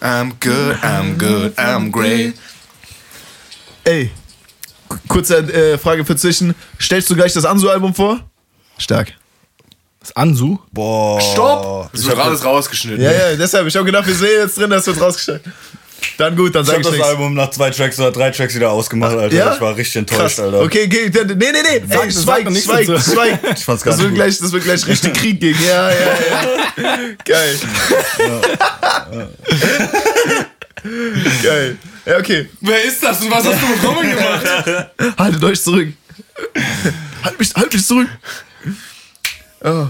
[0.00, 2.34] I'm good, I'm good, I'm great.
[3.84, 4.10] Ey,
[5.08, 6.54] kurze äh, Frage für zwischen.
[6.80, 8.20] Stellst du gleich das Ansu-Album vor?
[8.78, 9.14] Stark.
[10.00, 10.58] Das Ansu?
[10.72, 11.20] Boah.
[11.20, 11.90] Stopp!
[11.92, 13.02] Das Ich wird alles rausgeschnitten.
[13.02, 13.66] Ja, ja, deshalb.
[13.66, 15.42] Ich habe gedacht, wir sehen jetzt drin, das wird rausgestellt.
[16.16, 17.08] Dann gut, dann ich sag hab ich das nichts.
[17.08, 19.34] Album nach zwei Tracks oder drei Tracks wieder ausgemacht, Alter.
[19.36, 19.54] Ja?
[19.54, 20.40] Ich war richtig enttäuscht, Krass.
[20.40, 20.60] Alter.
[20.62, 21.82] Okay, okay, nee, nee, nee.
[21.88, 23.10] Sag- Ey, sag schweig, schweig, dazu.
[23.12, 23.38] schweig.
[23.58, 24.14] Ich fand's gar Das nicht wird, gut.
[24.16, 25.58] gleich, das wird gleich richtig Krieg gegen.
[25.64, 26.98] Ja, ja, ja.
[27.24, 27.58] Geil.
[31.42, 31.78] Geil.
[32.06, 32.48] Ja, okay.
[32.60, 34.90] Wer ist das und was hast du Robin gemacht?
[35.18, 35.92] Haltet euch zurück.
[37.22, 38.08] halt mich, halt mich zurück.
[39.62, 39.86] Oh.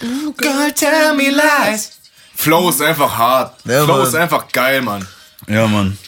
[0.00, 1.98] Girl, tell me lies.
[2.34, 3.58] Flow ist einfach hart.
[3.64, 4.06] Ja, Flow Mann.
[4.06, 5.06] ist einfach geil, Mann.
[5.46, 5.98] Ja, Mann.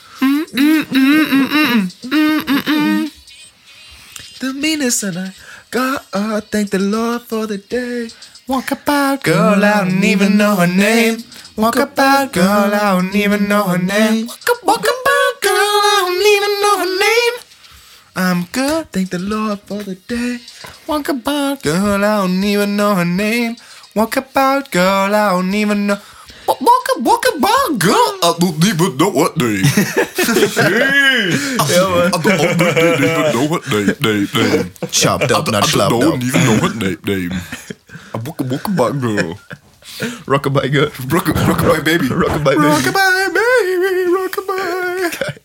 [4.40, 5.32] The meanest and I
[5.70, 8.10] God, thank the Lord for the day.
[8.46, 11.24] Walk about, girl, I don't even know her name.
[11.56, 14.26] Walk about, girl, I don't even know her name.
[14.26, 17.34] Walk, walk about, girl, I don't even know her name.
[18.14, 18.92] I'm good.
[18.92, 20.40] Thank the Lord for the day.
[20.86, 23.56] Walk about, girl, I don't even know her name.
[23.94, 25.98] Walk about, girl, I don't even know.
[26.48, 26.60] Walk,
[27.00, 29.64] walk, about, girl, I don't even know what name.
[31.72, 32.12] Ja, Mann.
[32.12, 34.72] I don't even know what name, name, name.
[34.90, 36.22] Chopped up, not I schlapped don't up.
[36.22, 37.32] even know what name, name.
[38.14, 39.38] I walk, walk about, girl.
[40.26, 40.90] Rockabye girl.
[41.08, 42.06] Rock, rockabye, baby.
[42.08, 42.62] Rockabye baby.
[42.64, 45.38] Rockabye, baby, rockabye.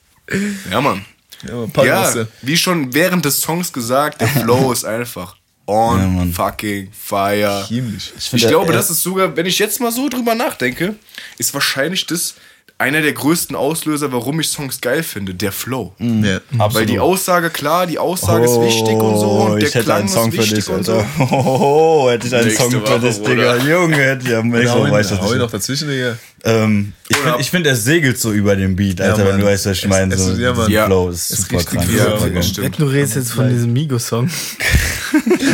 [0.71, 1.05] Ja, Mann.
[1.43, 5.35] Ja, Mann, Ja, wie schon während des Songs gesagt, der Flow ist einfach
[5.67, 6.33] on Ja, Mann.
[6.33, 7.65] fucking fire.
[7.67, 8.13] Himmlisch.
[8.17, 10.95] Ich, find, glaube, das ist sogar, wenn ich jetzt mal so drüber nachdenke,
[11.37, 12.35] ist wahrscheinlich das
[12.79, 15.93] einer der größten Auslöser, warum ich Songs geil finde, der Flow.
[15.97, 16.41] Ja.
[16.51, 19.83] Weil die Aussage, klar, die Aussage ist wichtig und so und der Oh, ich hätte
[19.83, 20.93] Klang einen Song ist für wichtig dich, und so.
[20.93, 21.07] Alter.
[21.31, 23.57] Oh, hätte ich einen Nächste Song für Woche, dich, Digga.
[23.57, 26.17] Junge, hätte ich am nächsten Mal ich hau ihn noch dazwischen, Digga.
[26.43, 29.39] Ähm, ich finde, ich find, er segelt so über den Beat, Alter, wenn Mann.
[29.39, 30.15] du weißt, was ich meine.
[30.15, 30.85] So, ja, Ja.
[30.85, 31.89] Flow, ist Es super krank.
[31.97, 32.43] Ja, Digga.
[32.43, 32.79] stimmt.
[32.79, 34.29] Du redest jetzt von diesem Migo-Song.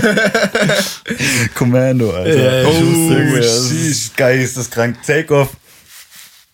[1.56, 2.62] Commando, Alter.
[2.64, 4.98] Ja, oh, ist geisteskrank.
[5.06, 5.50] Take-off.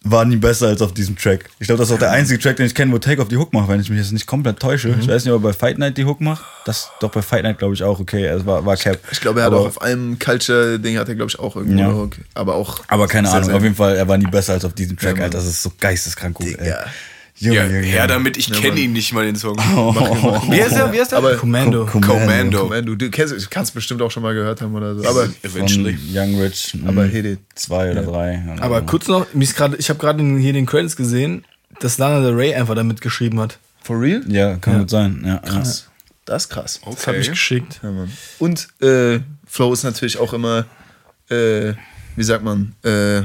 [0.03, 1.49] war nie besser als auf diesem Track.
[1.59, 3.35] Ich glaube, das ist auch der einzige Track, den ich kenne, wo Take auf die
[3.37, 4.95] Hook macht, wenn ich mich jetzt nicht komplett täusche.
[4.99, 6.43] Ich weiß nicht, ob er bei Fight Night die Hook macht.
[6.65, 8.25] Das doch bei Fight Night glaube ich auch, okay.
[8.25, 8.97] Es war, war Cap.
[9.11, 11.77] Ich glaube, er hat aber, auch auf einem Culture-Ding hat er, glaube ich, auch irgendwo
[11.79, 11.87] Ja.
[11.89, 12.15] eine Hook.
[12.33, 12.81] Aber auch.
[12.87, 14.97] aber keine sehr, Ahnung, sehr- auf jeden Fall, er war nie besser als auf diesem
[14.97, 15.23] Track, Ja.
[15.25, 15.37] Alter.
[15.37, 16.73] Das ist so geisteskrank gut, ey.
[17.39, 19.55] Junge, Ja, Junge, her damit, ich kenne ihn nicht mal, den Song.
[19.57, 20.91] Wie heißt der?
[20.91, 21.19] Wie heißt der?
[21.19, 21.85] Aber Commando.
[21.85, 22.63] Commando.
[22.63, 22.95] Commando.
[22.95, 25.07] Du kennst, kannst bestimmt auch schon mal gehört haben oder so.
[25.07, 25.97] Aber, Eventually.
[25.97, 26.77] Von Young Rich.
[26.85, 27.39] aber mm, hit it.
[27.55, 28.43] Zwei oder drei.
[28.53, 31.45] oder Aber kurz noch, ich habe gerade hier den Credits gesehen,
[31.79, 33.57] dass Lana Del Rey einfach damit geschrieben hat.
[33.83, 34.21] For real?
[34.27, 35.23] Ja, kann gut sein.
[35.25, 35.87] Ja, Krass.
[36.25, 36.81] Das ist krass.
[36.85, 37.79] Das habe ich geschickt.
[37.81, 38.11] Ja, Mann.
[38.37, 40.65] Und äh, Flow ist natürlich auch immer,
[41.29, 41.73] äh,
[42.15, 43.21] wie sagt man, äh,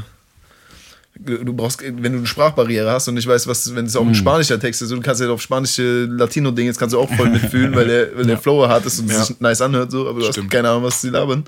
[1.18, 4.08] du brauchst, wenn du eine Sprachbarriere hast und ich weiß, was, wenn es auch Mm.
[4.08, 7.30] ein spanischer Text ist, du kannst ja auf spanische Latino-Ding, jetzt kannst du auch voll
[7.30, 9.22] mitfühlen, weil der, weil der Flow hart ist und Ja.
[9.24, 10.46] sich nice anhört, so, aber du Stimmt.
[10.46, 11.44] hast keine Ahnung, was sie labern.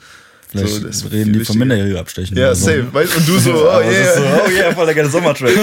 [0.49, 1.59] Vielleicht so, reden die von.
[1.59, 2.37] Minderjährigen abstechen.
[2.39, 2.67] Ja, so.
[2.67, 2.87] safe.
[2.93, 4.41] Weißt, und du so, oh ist so, yeah.
[4.47, 5.51] oh yeah, voll der geile Sommertrack.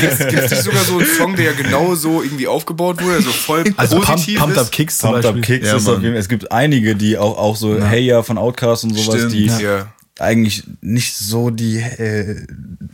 [0.00, 3.30] Gibt es nicht sogar so einen Song, der ja genau so irgendwie aufgebaut wurde, so
[3.30, 4.62] voll Also Pump, positiv Pumped ist?
[4.62, 5.40] Up Kicks zum Pumped Beispiel.
[5.42, 8.00] Up Kicks Ja, ist auf jeden Fall, es gibt einige, die auch, auch so Hey
[8.06, 9.32] Ja von Outkast und sowas, Stimmt.
[9.34, 9.92] die Ja.
[10.20, 12.36] Eigentlich nicht so die äh,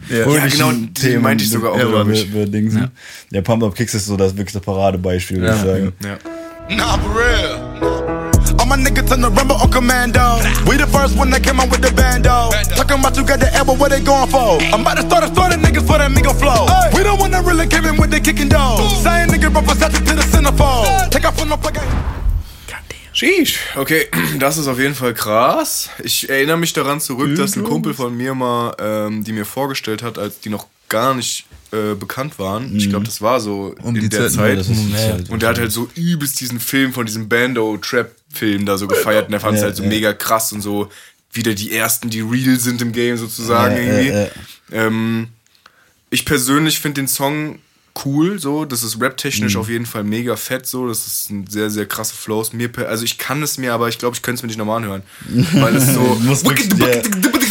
[0.09, 0.31] Ja.
[0.31, 2.31] Ja, genau, die meinte ich sogar auch, ich.
[2.33, 2.91] be- Dingsen.
[3.33, 5.93] Der Pumped Up Kicks ist so das wirklich das Paradebeispiel, würde ich sagen.
[6.05, 6.77] Ja.
[6.77, 8.31] Nah, for real.
[8.59, 10.39] All my niggas in the rumble on commando.
[10.67, 12.51] We the first one that came out with the bando.
[12.75, 14.59] Talking about you got the elbow, what they going for?
[14.73, 16.67] I'm about to start a story, niggas for that Migo flow.
[16.95, 18.79] We the one that really came in with the kicking door.
[19.03, 21.11] Same nigga represented to the centerfold.
[21.11, 21.83] Take off from the fucking.
[23.16, 23.59] Sheesh.
[23.76, 25.88] Okay, das ist auf jeden Fall krass.
[26.05, 30.02] Ich erinnere mich daran zurück, dass ein Kumpel von mir mal ähm, die mir vorgestellt
[30.02, 32.76] hat, als die noch gar nicht äh, bekannt waren.
[32.76, 34.59] Ich glaube, das war so Um in die der Zeit, Zeit.
[34.59, 35.16] Das ist Ja.
[35.31, 39.33] Und der hat halt so übelst diesen Film von diesem Bando-Trap-Film da so gefeiert und
[39.35, 39.88] er fand es Ja, halt so ja.
[39.88, 40.90] mega krass und so
[41.33, 44.09] wieder die ersten, die real sind im Game sozusagen Ja, irgendwie.
[44.11, 44.29] ja, ja.
[44.72, 45.29] Ähm,
[46.11, 47.59] ich persönlich finde den Song
[48.05, 48.65] cool, so.
[48.65, 49.61] Das ist rap-technisch Mhm.
[49.61, 50.89] auf jeden Fall mega fett, so.
[50.89, 52.53] Das ist ein sehr, sehr krasse Flows.
[52.53, 54.79] Mir also ich kann es mir, aber ich glaube, ich könnte es mir nicht normal
[54.79, 55.03] anhören.
[55.55, 56.01] Weil es so.
[56.01, 57.01] Du musst wirklich, ja,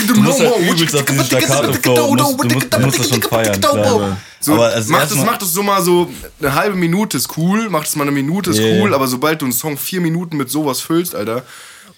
[0.08, 3.60] du musst halt übelst auf diesen Staccato-Flow, musst- du musst- du musst das schon feiern,
[3.60, 4.18] klar.
[4.40, 6.08] So, Aber als macht, es, macht es so mal so
[6.40, 9.42] eine halbe Minute ist cool, macht es mal eine Minute ist Ja, cool, aber sobald
[9.42, 11.44] du einen Song vier Minuten mit sowas füllst, Alter,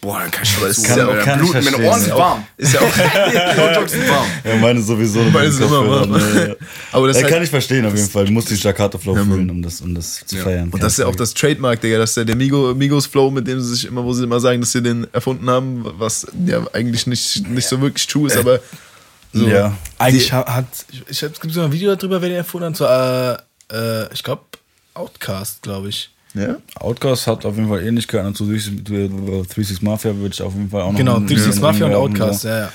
[0.02, 1.78] boah, dann kann ich aber es nicht ist ja kann Blut, meine.
[1.90, 2.46] Ohren sind warm.
[2.58, 2.98] Ist ja auch.
[2.98, 4.28] Meine Ohren sind warm.
[4.44, 5.20] Ja, meine sowieso.
[5.24, 6.12] Meine sind immer warm.
[6.14, 6.56] Ja, ja.
[6.92, 8.26] Aber das Ja, ist kann halt, ich verstehen auf jeden Fall.
[8.26, 9.38] Du musst die Staccato-Flow Ja, Mann.
[9.38, 10.70] fühlen, um das, um das zu feiern.
[10.70, 11.98] und das ist ja auch das Trademark, Digga.
[11.98, 14.40] Das ist ja der Migo, Migos Flow, mit dem sie sich immer, wo sie immer
[14.40, 18.38] sagen, dass sie den erfunden haben, was ja eigentlich nicht, nicht so wirklich true ist,
[18.38, 18.60] aber.
[19.34, 19.46] So.
[19.48, 19.76] Ja.
[19.98, 22.70] Eigentlich ha- hat, ich, ich hab, es gibt so ein Video darüber, wer den erfunden
[22.70, 23.34] hat, so, äh,
[24.04, 24.44] äh, ich glaube,
[24.94, 26.10] Outcast, glaube ich.
[26.38, 26.58] Ja?
[26.80, 30.92] Outcast hat auf jeden Fall Ähnlichkeiten zu 36 Mafia, würde ich auf jeden Fall auch
[30.92, 30.98] noch.
[30.98, 31.28] Genau, nennen.
[31.28, 32.70] 36 Mafia und Outcast, ja, ja.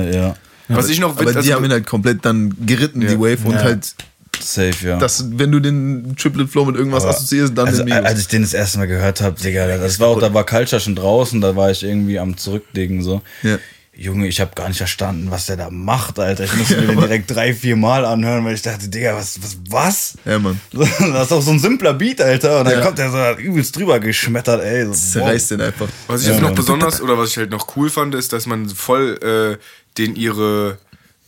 [0.00, 0.34] Äh, ja.
[0.68, 3.08] Was ich noch Aber witz- die also- haben ihn halt komplett dann geritten, Ja.
[3.08, 3.62] die Wave, und Ja.
[3.62, 3.94] halt,
[4.40, 4.98] Safe, ja.
[4.98, 8.42] das, wenn du den Triplet Flow mit irgendwas Aber- assoziierst, dann also, als ich den
[8.42, 11.56] das erste Mal gehört habe, Digga, das war auch, da war Culture schon draußen, da
[11.56, 13.22] war ich irgendwie am Zurücklegen so.
[13.42, 13.58] Ja.
[14.00, 16.44] Junge, ich habe gar nicht verstanden, was der da macht, Alter.
[16.44, 19.56] Ich musste mir den direkt drei, vier Mal anhören, weil ich dachte, Digga, was, was,
[19.68, 20.14] was?
[20.24, 20.60] ja, Mann.
[20.72, 22.60] Das ist auch so ein simpler Beat, Alter.
[22.60, 22.84] Und dann Ja.
[22.84, 24.84] kommt der so übelst drüber geschmettert, ey.
[24.86, 25.88] So, Zerreißt den einfach.
[26.06, 26.54] Was ich Ja, jetzt noch Mann.
[26.54, 29.18] besonders oder was ich halt noch cool fand, ist, dass man voll
[29.60, 29.62] äh,
[29.98, 30.78] den ihre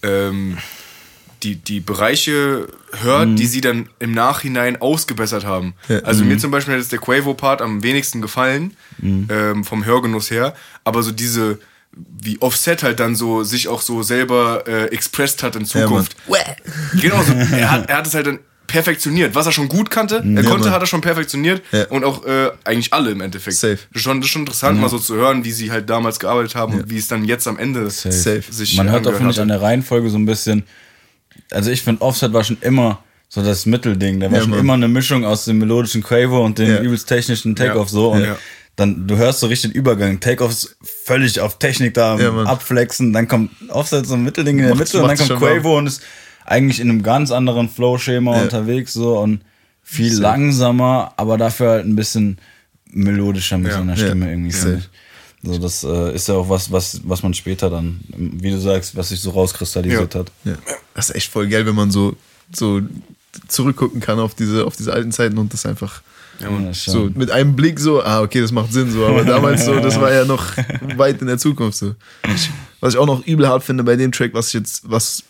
[0.04, 0.56] ähm,
[1.42, 2.68] die, die Bereiche
[3.02, 5.74] hört, die sie dann im Nachhinein ausgebessert haben.
[5.88, 6.00] Ja.
[6.00, 10.54] Also mir zum Beispiel hat jetzt der Quavo-Part am wenigsten gefallen, ähm, vom Hörgenuss her,
[10.84, 11.58] aber so diese
[11.92, 16.16] wie Offset halt dann so sich auch so selber äh, expressed hat in Zukunft.
[17.00, 17.32] genau so.
[17.56, 19.34] Er hat, er hat es halt dann perfektioniert.
[19.34, 20.70] Was er schon gut kannte, er konnte, Mann.
[20.70, 21.86] hat er schon perfektioniert Ja.
[21.88, 23.56] und auch äh, eigentlich alle im Endeffekt.
[23.56, 23.74] Safe.
[23.92, 26.20] Das ist schon, das ist schon interessant, mal so zu hören, wie sie halt damals
[26.20, 28.42] gearbeitet haben und wie es dann jetzt am Ende Safe.
[28.48, 30.62] sich Man hört auch, finde ich, an der Reihenfolge so ein bisschen.
[31.50, 34.20] Also, ich finde, Offset war schon immer so das Mittelding.
[34.20, 34.60] Der war Ja, schon Mann.
[34.60, 36.80] immer eine Mischung aus dem melodischen Quavo und dem Ja.
[36.80, 37.92] übelst technischen Takeoff Ja.
[37.92, 38.10] so.
[38.12, 38.38] Und Ja.
[38.80, 40.18] Dann, du hörst so richtig den Übergang.
[40.20, 43.12] Takeoff ist völlig auf Technik da Ja, abflexen.
[43.12, 46.02] Dann kommt Offset so ein Mittelding in der Mitte und dann kommt Quavo und ist
[46.46, 48.42] eigentlich in einem ganz anderen Flow-Schema Ja.
[48.42, 49.42] unterwegs so und
[49.82, 52.38] viel langsamer, aber dafür halt ein bisschen
[52.90, 53.78] melodischer mit Ja.
[53.78, 53.96] seiner.
[53.96, 54.50] Stimme irgendwie.
[54.56, 54.62] Ja.
[54.62, 54.88] finde ich.
[55.42, 58.94] So, das äh, ist ja auch was, was, was man später dann, wie du sagst,
[58.96, 60.20] was sich so rauskristallisiert Ja.
[60.20, 60.32] hat.
[60.44, 60.54] Ja.
[60.94, 62.14] Das ist echt voll geil, wenn man so,
[62.54, 62.80] so
[63.48, 66.02] zurückgucken kann auf diese, auf diese alten Zeiten und das einfach
[66.40, 69.78] Ja, so mit einem Blick so, ah, okay, das macht Sinn so, aber damals so,
[69.78, 70.44] das war ja noch
[70.96, 71.94] weit in der Zukunft so.
[72.80, 75.22] Was ich auch noch übel hart finde bei dem Track, was ich jetzt, was,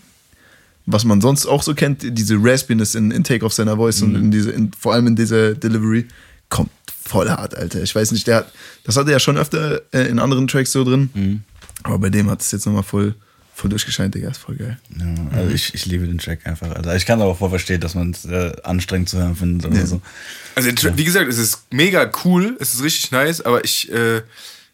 [0.86, 4.30] was man sonst auch so kennt, diese Raspiness in, in Take-Off seiner Voice und in
[4.30, 6.06] diese, in, vor allem in dieser Delivery,
[6.48, 6.70] kommt
[7.04, 7.82] voll hart, Alter.
[7.82, 8.52] Ich weiß nicht, der hat,
[8.84, 11.10] das hatte er ja schon öfter äh, in anderen Tracks so drin,
[11.82, 13.14] aber bei dem hat es jetzt nochmal voll,
[13.60, 14.78] Voll durchgescheint, Digga, ist voll geil.
[14.98, 16.74] Ja, also ich, ich liebe den Track einfach.
[16.74, 19.84] Also ich kann aber voll verstehen, dass man es äh, anstrengend zu hören findet oder
[19.84, 20.00] so.
[20.54, 24.22] Also, wie gesagt, es ist mega cool, es ist richtig nice, aber ich, äh,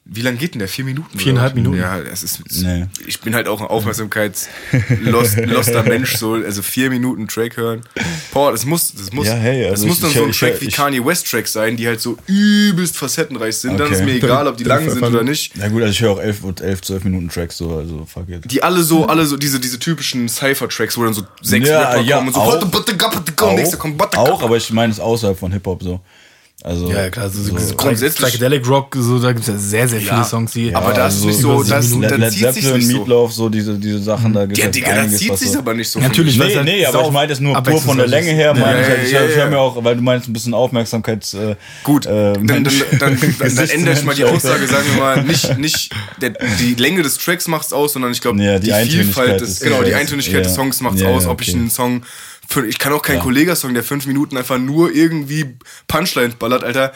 [0.09, 0.69] wie lang geht denn der?
[0.69, 1.19] Vier Minuten?
[1.19, 1.55] Viereinhalb?
[1.57, 1.79] Minuten.
[1.79, 2.87] Ja, es ist, Nee.
[3.07, 7.83] ich bin halt auch ein aufmerksamkeitsloster Mensch, so, also vier Minuten Track hören.
[8.33, 10.31] Boah, das muss, das muss, Ja, hey, das also muss ich- dann ich- so ein
[10.31, 13.79] ich- Track wie ich- Kanye West Tracks sein, die halt so übelst facettenreich sind.
[13.79, 13.97] Dann Okay.
[13.97, 15.53] ist mir egal, ob die lang sind oder nicht.
[15.57, 18.29] Na gut, also ich höre auch 11, und 11 12 Minuten Tracks so, also fuck
[18.29, 18.51] it.
[18.51, 22.01] Die alle so, alle so, diese, diese typischen Cypher-Tracks, wo dann so sechs Ja, Rapper
[22.03, 23.79] ja, kommen und so, auch.
[23.79, 26.01] kommt, auch, aber ich meine es außerhalb von Hip-Hop so.
[26.69, 29.87] Also, Ja, klar, so, so, so grundsätzlich- Psychedelic Rock, so, da gibt es ja sehr,
[29.87, 30.75] sehr viele Ja, Songs, die.
[30.75, 32.97] aber das ist nicht so, das, Led, dann Led zieht sich nicht so.
[32.99, 35.51] Meatloaf, so diese, diese Sachen, da gibt Ja, es Digga, das einiges, zieht was sich
[35.53, 35.59] so.
[35.61, 36.01] aber nicht so.
[36.01, 38.53] Natürlich, Nee, halt nee, aber ich meine das nur pur von der Länge her.
[38.57, 39.05] Ja, meine ich, ja, halt.
[39.07, 39.43] ich ja, ich ja.
[39.43, 41.35] höre mir auch, weil du meinst, ein bisschen Aufmerksamkeits.
[41.35, 42.65] Äh, Gut, äh, dann, dann,
[42.99, 47.03] dann, dann, ändere ich mal die Aussage, sagen wir mal, nicht, nicht der, die Länge
[47.05, 50.51] des Tracks macht's aus, sondern ich glaube, Ja, die Vielfalt des, genau, die Eintönigkeit des
[50.51, 50.57] ja.
[50.57, 52.03] Songs macht's Ja, aus, ja, ob ich einen Song,
[52.67, 55.57] ich kann auch keinen Kollega-Song, der fünf Minuten einfach nur irgendwie
[55.89, 56.93] Punchlines ballert, Alter.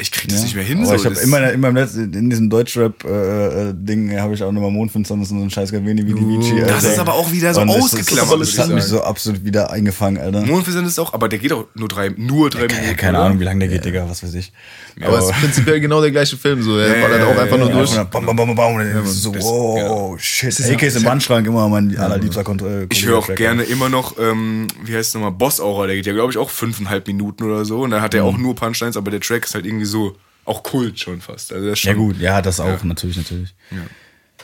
[0.00, 0.78] Ich krieg das nicht mehr hin.
[0.78, 0.94] Aber so.
[0.94, 5.30] ich habe Das- immer, immer im letzten, in diesem Deutschrap-Ding habe ich auch nochmal Mondfinsternis
[5.30, 6.62] und so einen Scheiß Gavini wie die Vici.
[6.66, 9.02] das ist aber auch wieder so Und das ist- ausgeklammert, Das, ich hat mich so
[9.02, 10.42] absolut wieder eingefangen, Alter.
[10.46, 12.96] Mondversand ist auch, aber der geht auch nur drei, nur drei Ja, Minuten.
[12.96, 13.26] keine oder?
[13.26, 14.52] Ahnung, wie lange der geht, Digga, was weiß ich.
[15.00, 16.76] Aber es ist prinzipiell genau der gleiche Film, so.
[16.78, 17.90] Er ballert auch einfach nur Ja, durch.
[17.90, 20.48] und dann Bam, bam, bam, bam, und dann ist so, wow, shit.
[20.60, 22.86] AKs im Wandschrank immer mein allerliebster Kontrolle.
[22.90, 26.06] Ich höre auch gerne immer noch, ähm, wie heißt es nochmal, Boss Aura, der geht
[26.06, 27.80] ja, glaube ich, auch fünfeinhalb Minuten oder so.
[27.82, 28.28] Und da hat er Mhm.
[28.28, 31.52] auch nur Punchlines, aber der Track ist halt irgendwie so, auch Kult schon fast.
[31.52, 33.54] Also ist Ja schon, gut, ja, das auch, natürlich, natürlich.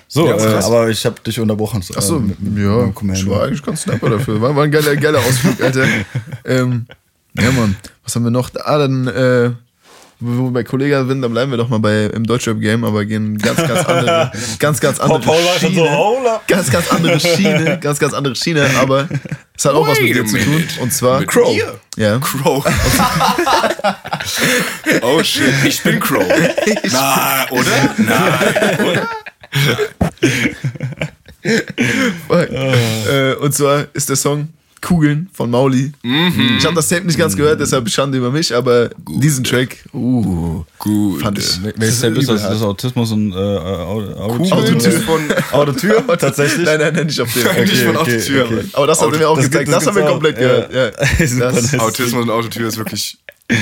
[0.09, 1.83] So, Ja, äh, aber ich habe dich unterbrochen.
[1.83, 4.41] äh, Achso, ja, ich war eigentlich ganz snapper dafür.
[4.41, 5.87] War, war ein geiler, geiler Ausflug, Alter.
[6.45, 6.87] ähm,
[7.37, 7.77] ja, Mann.
[8.03, 8.51] Was haben wir noch?
[8.65, 9.51] Ah, dann, äh,
[10.25, 13.37] wo wir bei Kollega sind, dann bleiben wir doch mal bei im Deutschrap-Game, aber gehen
[13.39, 15.97] ganz, ganz andere, ganz, ganz andere Paul war schon so, Schiene.
[15.97, 16.41] hola.
[16.47, 19.09] Ganz, ganz andere Schiene, ganz, ganz andere Schiene, aber
[19.57, 20.65] es hat auch was mit Wait dir zu tun.
[20.81, 21.55] Und zwar Mit Crow.
[21.55, 21.75] mir?
[21.97, 22.19] Ja.
[22.19, 22.65] Crow.
[25.03, 26.25] oh shit, ich bin Crow.
[26.91, 27.95] Na, oder?
[27.99, 29.09] Nein, oder?
[32.29, 32.51] Fuck.
[32.51, 34.49] Äh, und zwar ist der Song
[34.85, 35.93] Kugeln von Mauli.
[36.03, 36.57] Mhm.
[36.59, 40.63] Ich habe das Tape nicht ganz gehört, deshalb Schande über mich, aber diesen Track, uh,
[40.79, 41.23] Gut.
[41.23, 41.59] fand ich.
[41.77, 42.43] Welches Tape ist das?
[42.43, 45.21] Das ist Autismus und äh, Auto Kugeln ist von
[45.53, 46.05] Autotür?
[46.19, 46.67] Tatsächlich?
[46.67, 47.43] Nein, nein, nein, nicht auf den.
[47.65, 48.45] Nicht von okay, Autotür.
[48.45, 48.65] okay.
[48.75, 49.73] Aber das hat er mir auch Das gezeigt.
[49.73, 50.73] Das, haben wir komplett gehört.
[50.73, 50.85] Ja.
[50.87, 50.91] Ja.
[51.27, 51.81] Super Das- nice.
[51.81, 53.19] Autismus und Autotür ist wirklich.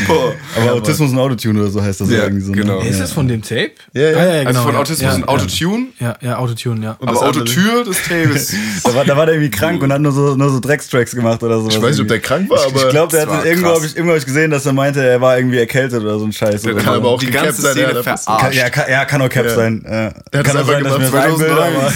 [0.07, 0.33] Boah.
[0.57, 2.53] Aber Autismus und Autotune oder so heißt das Ja, irgendwie so.
[2.53, 2.81] genau.
[2.81, 2.88] Ne?
[2.88, 3.73] Ist das von dem Tape?
[3.92, 4.16] Ja, ja.
[4.16, 4.79] Ah, ja, Also genau, von ja.
[4.81, 6.97] Autismus ja, und Autotune, Ja, ja, Autotune, ja.
[7.01, 8.55] Und aber Autotür des Tapes.
[8.85, 11.42] Da war, da war der irgendwie krank und hat nur so, nur so Dreckstracks gemacht
[11.42, 11.68] oder so.
[11.68, 13.97] Ich weiß nicht, ob der krank war, Ich aber glaube, der hat irgendwo habe ich,
[13.97, 16.62] irgendwo hab ich gesehen, dass er meinte, er war irgendwie erkältet oder so ein Scheiß.
[16.62, 17.01] Der Oder kann so.
[17.01, 18.55] aber auch die ganze sein, Szene ja, Kann, verarscht.
[18.59, 19.55] ja, kann, ja, kann auch Cap Ja.
[19.55, 19.85] sein.
[19.85, 21.12] Äh, Der hat kann es einfach sein, ich gemacht.
[21.12, 21.92] das einbilde, aber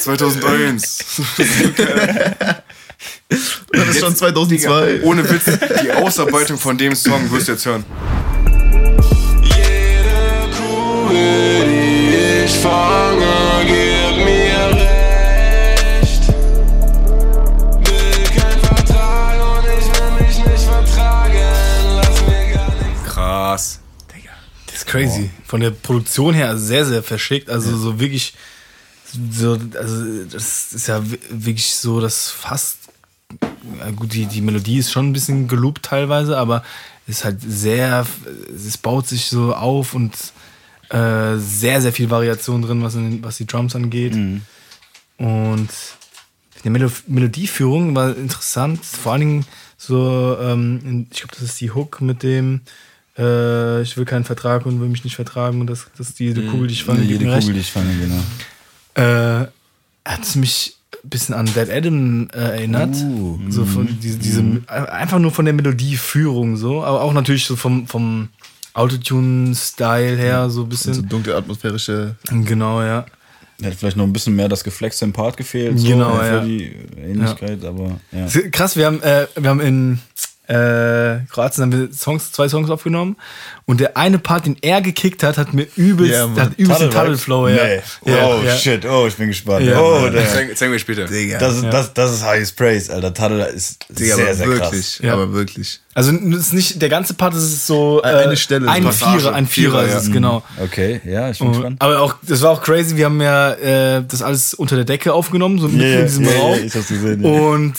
[0.00, 0.02] 2001.
[0.02, 1.04] 2001.
[3.76, 5.02] das ist schon 2002.
[5.02, 5.44] Ohne Witz,
[5.82, 7.84] die Ausarbeitung von dem Song wirst du jetzt hören.
[9.42, 13.26] Jede Kugel, die ich fange,
[13.66, 16.22] gibt mir recht.
[17.86, 22.00] Will kein Vertrag und ich will mich nicht vertragen.
[22.00, 23.12] Lass mir gar nichts.
[23.12, 23.80] Krass.
[24.66, 25.30] Das ist crazy.
[25.46, 27.48] Von der Produktion her sehr, sehr verschickt.
[27.48, 28.34] Also so wirklich,
[29.30, 32.83] so, also das ist ja wi- wirklich so, dass fast, ja
[33.96, 36.64] gut, die, die Melodie ist schon ein bisschen geloopt teilweise, aber
[37.06, 38.06] ist halt sehr,
[38.54, 40.14] es baut sich so auf und
[40.90, 44.14] äh, sehr, sehr viel Variation drin, was, in, was die Drums angeht.
[45.18, 45.68] Und
[46.64, 51.72] die Melo Melodieführung war interessant, vor allen Dingen so, ähm, ich glaube, das ist die
[51.72, 52.62] Hook mit dem
[53.16, 56.34] äh, ich will keinen Vertrag und will mich nicht vertragen und das, das ist die,
[56.34, 57.24] die Kugel, die ich fange, jede.
[57.24, 58.22] Kugel, die ich fange, genau.
[58.94, 59.46] Äh,
[60.04, 62.94] hat mich ein bisschen an Dead Adam äh, erinnert.
[62.96, 67.56] Uh, so von diese, diese einfach nur von der Melodieführung so, aber auch natürlich so
[67.56, 68.28] vom, vom
[68.74, 71.08] Autotune-Style her so ein So bisschen.
[71.08, 72.16] dunkle atmosphärische.
[72.30, 73.06] Genau, ja.
[73.62, 75.78] Hat vielleicht noch ein bisschen mehr das geflexte im Part gefehlt.
[75.78, 76.40] So, Genau, für ja.
[76.44, 78.26] die Ähnlichkeit, aber ja.
[78.50, 80.00] Krass, wir haben, äh, wir haben in
[80.46, 83.16] äh, Kroatien haben wir Songs, zwei Songs aufgenommen
[83.66, 86.40] und der eine Part, den er gekickt hat, hat mir übelst, Mann.
[86.40, 87.58] hat übelst den Tunnel Tunnel-Flow, Vibes?
[87.58, 87.64] ja.
[88.04, 88.12] Nee.
[88.18, 88.26] ja.
[88.26, 88.56] oh ja.
[88.56, 89.64] shit, oh, ich bin gespannt.
[89.66, 89.80] Ja.
[89.80, 91.06] oh, der, Zeig, zeig mir später.
[91.06, 91.38] Digga.
[91.38, 93.14] das, ist- das, das ist highest praise, Alter.
[93.14, 94.70] Tunnel ist Digga, sehr, aber sehr wirklich.
[94.70, 94.98] krass.
[95.02, 95.12] Ja.
[95.14, 95.80] Aber wirklich.
[95.94, 99.20] Also ist nicht der ganze Part, es ist so äh, Eine Stelle, ein Passage.
[99.20, 99.98] Vierer, ein Vierer, Vierer, ist ja.
[100.00, 100.42] es, genau.
[100.60, 101.76] Okay, ja, ich bin Und, gespannt.
[101.82, 105.12] aber auch, das war auch crazy, wir haben ja äh, das alles unter der Decke
[105.12, 106.58] aufgenommen, so Ja, in diesem ja, Raum.
[106.64, 107.24] ich hab's gesehen.
[107.24, 107.74] Und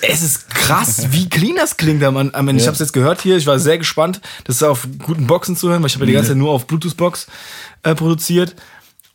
[0.00, 2.60] es ist krass, wie clean das klingt am, am Ende.
[2.60, 5.68] Ich habe es jetzt gehört hier, ich war sehr gespannt, das auf guten Boxen zu
[5.70, 7.28] hören, weil ich habe ja die ganze Zeit nur auf Bluetooth-Box
[7.84, 8.56] äh, produziert.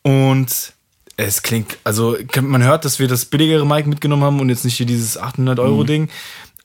[0.04, 0.74] Und
[1.20, 4.78] Es klingt, also man hört, dass wir das billigere Mic mitgenommen haben und jetzt nicht
[4.78, 6.08] hier dieses 800 Euro Mhm.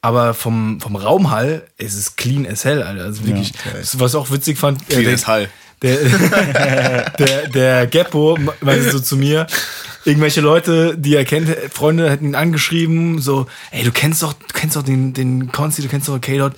[0.05, 3.05] Aber vom, vom Raumhall ist es clean as hell, Alter.
[3.05, 3.53] Also wirklich,
[3.95, 4.83] was ich auch witzig fand.
[4.83, 5.49] äh, Clean der- as Hall.
[5.81, 5.97] der,
[7.19, 9.47] der, der Geppo meinte so zu mir,
[10.05, 14.45] irgendwelche Leute, die er kennt, Freunde hätten ihn angeschrieben, so, ey, du kennst doch, du
[14.53, 16.55] kennst doch den, den Consti, du kennst doch K-Dot.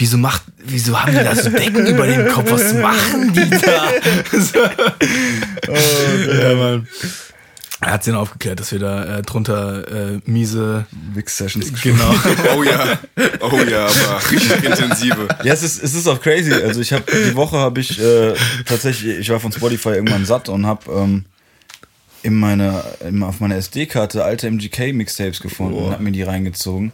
[0.00, 2.52] Wieso macht, wieso haben die da so Decken über dem Kopf?
[2.52, 3.90] Was machen die da?
[4.30, 4.58] so.
[6.40, 6.86] ja, Mann.
[7.80, 11.80] Er hat sie dann aufgeklärt, dass wir da äh, drunter äh, miese, Wix-Sessions.
[11.80, 12.12] genau.
[12.56, 12.98] Oh ja,
[13.40, 15.28] oh ja, aber richtig intensive.
[15.44, 16.52] Ja, es ist, es ist auch crazy.
[16.52, 18.34] Also ich habe die Woche habe ich äh,
[18.66, 21.24] tatsächlich, ich war von Spotify irgendwann satt und habe ähm,
[22.22, 26.90] in meiner, in, auf meiner SD-Karte alte MGK-Mixtapes gefunden und habe mir die reingezogen.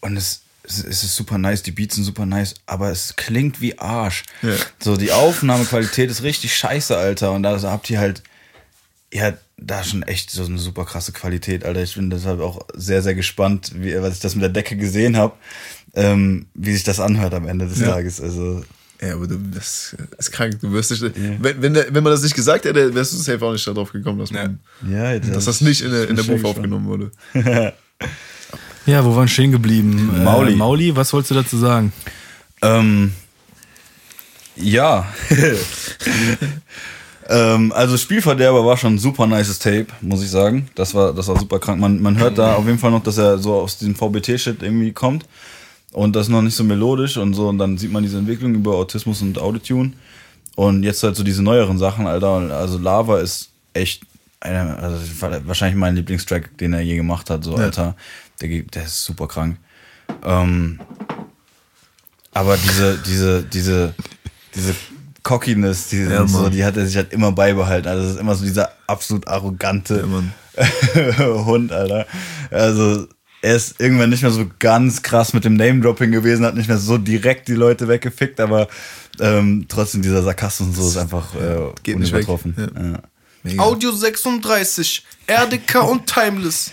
[0.00, 3.78] Und es, es, ist super nice, die Beats sind super nice, aber es klingt wie
[3.78, 4.24] Arsch.
[4.42, 4.56] Ja.
[4.80, 7.30] So, die Aufnahmequalität ist richtig scheiße, Alter.
[7.30, 8.22] Und da habt ihr halt,
[9.12, 11.82] ja, da schon echt so eine super krasse Qualität, Alter.
[11.82, 15.16] Ich bin deshalb auch sehr, sehr gespannt, wie, was ich das mit der Decke gesehen
[15.16, 15.34] habe,
[15.94, 18.20] ähm, wie sich das anhört am Ende des Tages.
[18.20, 18.64] Also,
[19.00, 20.60] Ja, aber du, das ist krank.
[20.60, 23.44] Du wirst nicht, wenn, wenn, der, wenn man das nicht gesagt hätte, wärst du safe
[23.44, 26.44] auch nicht darauf gekommen, dass, man, ja, dass das nicht in der, in der Buff
[26.44, 27.10] aufgenommen wurde.
[28.86, 30.22] Ja, wo waren stehen geblieben?
[30.24, 30.52] Mauli.
[30.52, 31.90] Äh, Mauli, was wolltest du dazu sagen?
[32.60, 33.12] Ähm,
[34.56, 35.06] ja.
[37.28, 40.68] ähm, also Spielverderber war schon ein super nices Tape, muss ich sagen.
[40.74, 41.80] Das war, das war super krank.
[41.80, 44.92] Man, man hört da auf jeden Fall noch, dass er so aus diesem VBT-Shit irgendwie
[44.92, 45.26] kommt.
[45.92, 47.48] Und das ist noch nicht so melodisch und so.
[47.48, 49.92] Und dann sieht man diese Entwicklung über Autismus und Autotune.
[50.56, 52.28] Und jetzt halt so diese neueren Sachen, Alter.
[52.56, 54.02] Also Lava ist echt
[54.40, 54.98] einer, also
[55.46, 57.96] wahrscheinlich mein Lieblingstrack, den er je gemacht hat, so, Alter.
[58.40, 59.56] Der, geht- der ist super krank.
[60.24, 60.80] Ähm,
[62.32, 63.94] aber diese, diese, diese,
[64.54, 64.74] diese
[65.24, 67.88] Cockiness, diese, Ja, so, die hat er sich halt immer beibehalten.
[67.88, 70.04] Also, es ist immer so dieser absolut arrogante
[70.56, 71.26] Ja.
[71.46, 72.06] Hund, Alter.
[72.52, 73.08] Also,
[73.42, 76.78] er ist irgendwann nicht mehr so ganz krass mit dem Name-Dropping gewesen, hat nicht mehr
[76.78, 78.68] so direkt die Leute weggefickt, aber
[79.20, 82.28] ähm, trotzdem dieser Sarkasmus und so ist einfach äh, Geht nicht weg.
[82.28, 82.54] unübertroffen.
[82.76, 83.00] Ja.
[83.46, 83.62] Ja.
[83.62, 86.70] Audio 36, RDK und Timeless.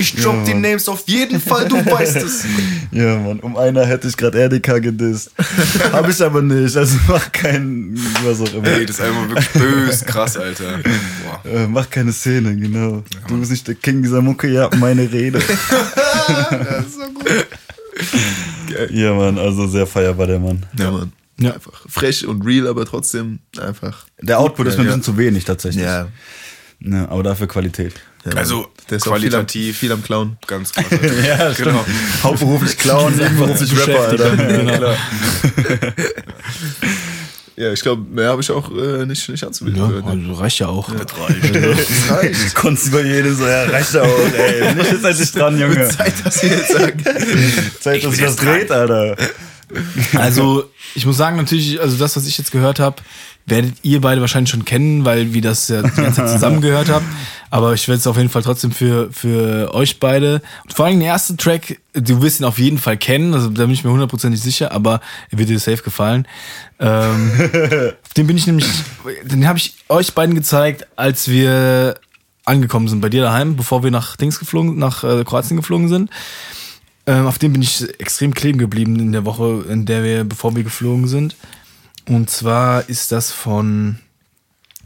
[0.00, 2.44] Ich drop die Names auf jeden Fall, du weißt es.
[2.92, 5.30] Ja, Mann, um einer hätte ich gerade RDK gedisst.
[5.92, 8.66] Hab ich aber nicht, also mach keinen, was auch immer.
[8.66, 10.80] Ey, das ist einfach wirklich bös, krass, Alter.
[11.44, 13.02] Äh, mach keine Szene, genau.
[13.28, 15.38] du bist nicht der King dieser Mucke, ja, meine Rede.
[15.38, 17.46] Das ist so gut.
[18.90, 20.66] ja, Mann, also sehr feierbar der Mann.
[20.78, 21.12] Ja, Mann.
[21.44, 21.54] Ja.
[21.54, 24.04] Einfach frech und real, aber trotzdem einfach.
[24.20, 24.96] Der Output ist mir ein Ja.
[24.96, 25.84] bisschen zu wenig tatsächlich.
[25.84, 26.08] Ja.
[26.84, 27.94] Ja, aber dafür Qualität.
[28.24, 29.78] ja Also, der ist auch viel am, qualitativ.
[29.78, 30.36] viel am Clown.
[30.48, 30.84] Ganz krass.
[31.24, 31.84] Ja, genau.
[32.24, 34.36] Hauptberuflich Clown, nebenberuflich Rapper, Alter.
[34.36, 34.76] Genau.
[34.78, 34.96] Klar.
[37.56, 39.78] ja, ich glaube, mehr habe ich auch äh, nicht, nicht anzubieten.
[39.78, 40.90] Ja, also reicht ja auch.
[40.90, 41.06] Das
[42.10, 42.54] reicht.
[42.54, 44.74] Konntest bei jedem so, ja, reicht auch, ey.
[44.74, 45.88] Nicht jetzt endlich dran, Junge.
[45.88, 47.00] Zeit, dass ihr jetzt sagt.
[47.80, 49.16] Zeit, dass sich das dreht, Alter.
[50.18, 50.64] Also,
[50.94, 52.96] ich muss sagen, natürlich, also das, was ich jetzt gehört habe,
[53.46, 56.88] werdet ihr beide wahrscheinlich schon kennen, weil wir das ja die ganze Zeit zusammen gehört
[56.88, 57.04] habt.
[57.50, 60.42] Aber ich werde es auf jeden Fall trotzdem für, für euch beide.
[60.64, 63.64] Und vor allem der erste Track, du wirst ihn auf jeden Fall kennen, also da
[63.64, 65.00] bin ich mir hundertprozentig sicher, aber
[65.30, 66.26] er wird dir safe gefallen.
[66.78, 67.32] Ähm,
[68.16, 68.66] den bin ich nämlich,
[69.24, 71.96] den habe ich euch beiden gezeigt, als wir
[72.44, 76.10] angekommen sind bei dir daheim, bevor wir nach Dings geflogen, nach äh, Kroatien geflogen sind.
[77.06, 80.54] Ähm, auf dem bin ich extrem kleben geblieben in der Woche, in der wir, bevor
[80.54, 81.36] wir geflogen sind.
[82.08, 83.98] Und zwar ist das von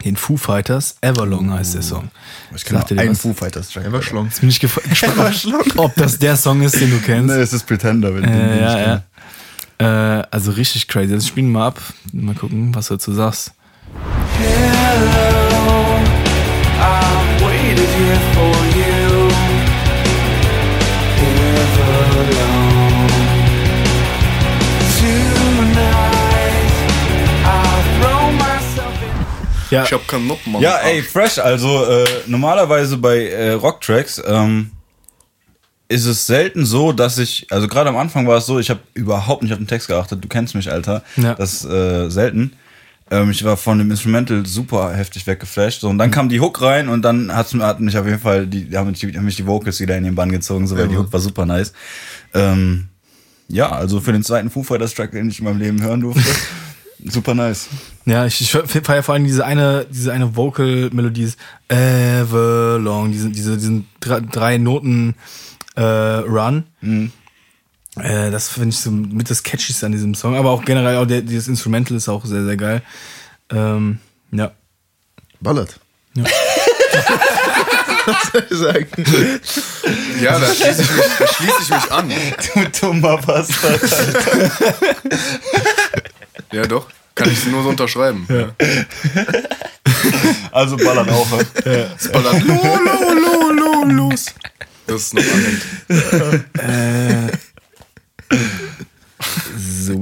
[0.05, 0.97] den Foo Fighters.
[1.01, 2.09] Everlong heißt der Song.
[2.55, 3.19] Ich kenne einen was?
[3.21, 4.03] Foo Fighters Track.
[4.03, 4.25] Schlong.
[4.25, 5.47] Jetzt bin ich gespannt,
[5.77, 7.35] ob das der Song ist, den du kennst.
[7.35, 9.03] Nee, es ist Pretender, wenn du den Äh, nicht ja, kennst.
[9.79, 10.19] ja.
[10.19, 11.13] Äh, also richtig crazy.
[11.13, 11.81] Also spielen wir mal ab.
[12.13, 13.53] Mal gucken, was du dazu sagst.
[29.71, 30.61] Ja, Ich hab keinen Noppen, Mann.
[30.61, 31.39] Ja, ey, fresh.
[31.39, 34.71] Also äh, normalerweise bei äh, Rocktracks ähm,
[35.89, 38.81] ist es selten so, dass ich, also gerade am Anfang war es so, ich habe
[38.93, 40.23] überhaupt nicht auf den Text geachtet.
[40.23, 41.03] Du kennst mich, Alter.
[41.15, 41.35] Ja.
[41.35, 42.53] Das ist äh, selten.
[43.09, 45.81] Ähm, ich war von dem Instrumental super heftig weggeflasht.
[45.81, 48.47] So, und dann kam die Hook rein und dann hat's, hat mich auf jeden Fall,
[48.47, 50.97] die haben mich, haben mich die Vocals wieder in den Bann gezogen, so, weil die
[50.97, 51.71] Hook war super nice.
[52.33, 52.89] Ähm,
[53.47, 56.21] ja, also für den zweiten Foo Fighters Track, den ich in meinem Leben hören durfte,
[57.05, 57.67] super nice.
[58.05, 63.57] Ja, ich, ich feiere vor allem diese eine, diese eine Vocal-Melodie, ist Everlong, diese, diese,
[63.57, 65.15] diesen drei, drei Noten
[65.75, 66.63] äh, Run.
[66.81, 71.05] Äh, das finde ich so mit das Catchigste an diesem Song, aber auch generell auch
[71.05, 72.81] der, dieses Instrumental ist auch sehr, sehr geil.
[73.49, 73.99] Ähm,
[74.31, 74.51] ja.
[75.39, 75.79] Ballert.
[78.05, 78.87] Was soll ich sagen?
[80.21, 82.09] Ja, da schließe ich mich, da schließe ich mich an.
[82.53, 83.81] Du dummer Bastard.
[86.51, 86.87] Ja, doch.
[87.15, 88.27] Kann ich nur so unterschreiben.
[88.29, 88.53] Ja.
[90.51, 91.31] Also ballert auch.
[91.31, 91.45] ne?
[91.97, 94.25] Es ballert lo, lo, lo, lo, los.
[94.85, 95.63] Das ist noch anhängt.
[99.57, 100.01] So.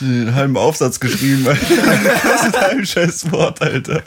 [0.00, 1.44] einen halben Aufsatz geschrieben.
[1.44, 4.02] das ist ein scheiß Wort, Alter.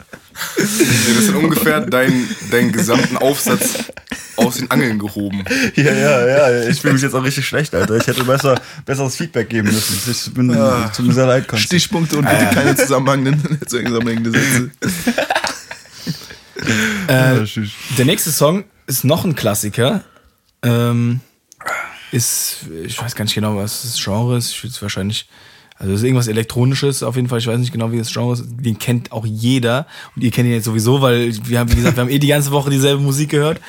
[0.56, 3.84] Das sind ungefähr deinen dein gesamten Aufsatz
[4.36, 5.44] aus den Angeln gehoben.
[5.76, 6.68] Ja, ja, ja.
[6.68, 7.96] Ich fühle mich jetzt auch richtig schlecht, Alter.
[7.96, 10.10] Ich hätte besser, besseres Feedback geben müssen.
[10.10, 10.48] Ich bin
[10.94, 11.66] tut mir sehr leid, Konsti.
[11.66, 14.70] Stichpunkte und bitte keine zusammenhängenden, zusammenhängende Sätze.
[17.06, 17.44] Äh,
[17.98, 20.02] der nächste Song ist noch ein Klassiker.
[20.62, 21.20] Ähm,
[22.12, 24.52] ist, ich weiß gar nicht genau, was das Genre ist.
[24.52, 25.28] Ich würde es wahrscheinlich,
[25.84, 27.38] also es ist irgendwas Elektronisches auf jeden Fall.
[27.40, 28.44] Ich weiß nicht genau, wie das Genre ist.
[28.48, 29.86] Den kennt auch jeder.
[30.16, 32.28] Und ihr kennt ihn jetzt sowieso, weil wir haben, wie gesagt, wir haben eh die
[32.28, 33.60] ganze Woche dieselbe Musik gehört.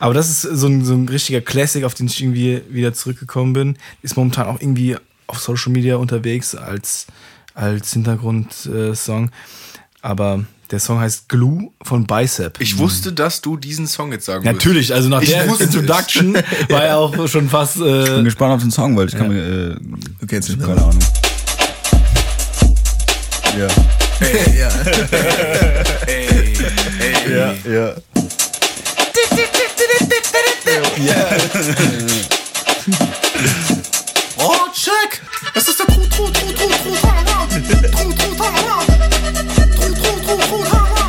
[0.00, 3.52] Aber das ist so ein, so ein richtiger Classic, auf den ich irgendwie wieder zurückgekommen
[3.52, 3.76] bin.
[4.02, 4.96] Ist momentan auch irgendwie
[5.28, 7.06] auf Social Media unterwegs als,
[7.54, 9.30] als Hintergrundsong.
[10.02, 12.60] Aber der Song heißt Glue von Bicep.
[12.60, 14.64] Ich wusste, dass du diesen Song jetzt sagen würdest.
[14.64, 15.44] Natürlich, also nach Ich der.
[15.60, 16.34] Introduction
[16.68, 17.76] war er auch schon fast.
[17.76, 19.72] Ich bin Äh, gespannt auf den Song, weil ich kann mir.
[19.72, 19.76] Äh,
[20.20, 20.64] Du kennst ich ne?
[20.66, 20.98] keine Ahnung.
[23.58, 23.68] Ja.
[26.06, 26.30] Ey,
[27.00, 27.34] ey.
[27.36, 27.94] Ja, ja.
[34.38, 35.20] Oh, check!
[35.54, 37.46] Das ist der Tru, Tru, Tru, Tru, Tru, Tara.
[37.48, 38.84] Tru, Tru, Tara.
[39.74, 41.04] Tru, Tru, Tru, Tru, Tara.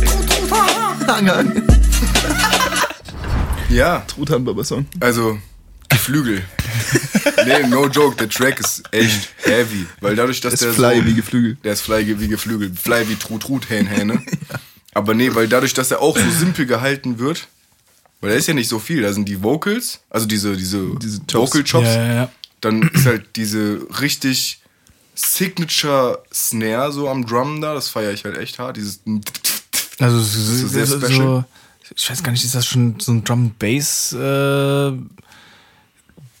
[0.00, 1.14] Tru, Tru, Tara.
[1.14, 1.62] Hang an.
[3.68, 4.86] Ja, Truthahn Baba Song.
[5.00, 5.38] also,
[6.02, 6.42] Geflügel.
[7.46, 9.86] nee, no joke, der Track ist echt heavy.
[10.00, 11.56] Weil dadurch, dass Ist der fly so, wie Geflügel.
[11.62, 12.72] Der ist fly wie Geflügel.
[12.74, 14.20] Fly wie Trut, Trut, Hähn, Hähne.
[14.94, 17.46] Aber nee, weil dadurch, dass er auch so simpel gehalten wird,
[18.20, 21.20] weil da ist ja nicht so viel, da sind die Vocals, also diese, diese, Diese
[21.20, 21.34] Chops.
[21.54, 22.30] Vocal Chops, ja, ja, ja.
[22.60, 24.60] dann ist halt diese richtig
[25.14, 28.76] Signature Snare so am Drum da, das feiere ich halt echt hart.
[28.76, 29.00] Dieses
[29.98, 31.44] Also es ist so sehr so, special.
[31.94, 34.92] ich weiß gar nicht, ist das schon so ein Drum Bass äh,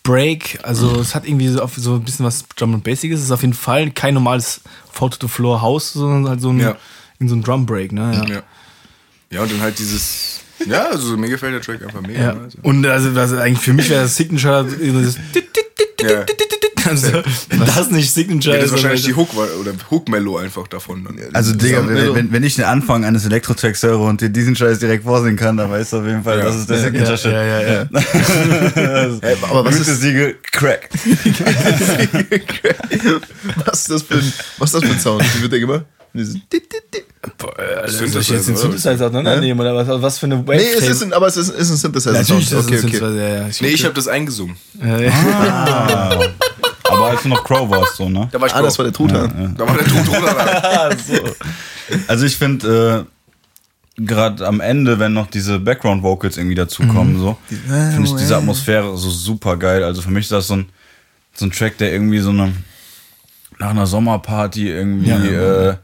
[0.02, 0.58] Break?
[0.62, 3.20] Also es hat irgendwie so, so ein bisschen was Drum and Basiges.
[3.20, 6.58] Es ist auf jeden Fall kein normales Photo to Floor House, sondern halt so ein,
[6.60, 6.76] Ja.
[7.20, 8.12] so ein Drum Break, ne?
[8.14, 8.34] Ja.
[8.34, 8.42] ja.
[9.30, 12.20] ja, und dann halt dieses, ja, also mir gefällt der Track einfach mega.
[12.20, 12.32] Ja.
[12.34, 12.40] ne?
[12.44, 12.58] Also.
[12.62, 15.16] Und also, also eigentlich für mich wäre das Signature dieses
[16.00, 16.24] Ja.
[16.88, 17.22] Also,
[17.66, 21.04] das nicht Signature Ja, das ist wahrscheinlich die Hook oder Hook Mellow einfach davon.
[21.04, 21.18] Dann.
[21.32, 24.78] Also, Digga, wenn, wenn, wenn ich den Anfang eines Elektro-Tracks höre und dir diesen Scheiß
[24.78, 26.44] direkt vorsehen kann, dann weißt du auf jeden Fall, Ja.
[26.44, 27.32] das ist der ja, Signature-Shit.
[27.32, 27.88] ja, ja, ja.
[29.50, 30.88] Aber was ist, Siegel, Crack.
[33.64, 35.24] was ist das für ein, was ist das für ein Sound?
[35.36, 35.84] Wie wird der gemacht?
[37.38, 38.62] Boah, also Synthesizer, soll ich jetzt den oder?
[38.62, 41.48] Synthesizer auseinandernehmen oder was, was für eine Wave Nee, es ist ein, aber es ist,
[41.48, 42.12] ist ein Synthesizer.
[42.12, 42.96] Natürlich, okay, ist okay.
[42.98, 43.48] Synthesizer, ja, ja.
[43.60, 44.56] Nee, ich habe das eingesungen.
[44.82, 45.10] Äh,
[46.92, 48.28] Aber als du noch Crow warst, so, ne?
[48.30, 49.54] Da war ich Ah, das war der Truthahn.
[49.56, 50.90] Da war der Tod da.
[52.08, 53.06] Also ich finde,
[53.96, 58.96] äh, gerade am Ende, wenn noch diese Background-Vocals irgendwie dazukommen, so, finde ich diese Atmosphäre
[58.96, 59.84] so super geil.
[59.84, 60.68] Also für mich ist das so ein,
[61.34, 62.52] so ein Track, der irgendwie so eine,
[63.58, 65.74] nach einer Sommerparty irgendwie äh,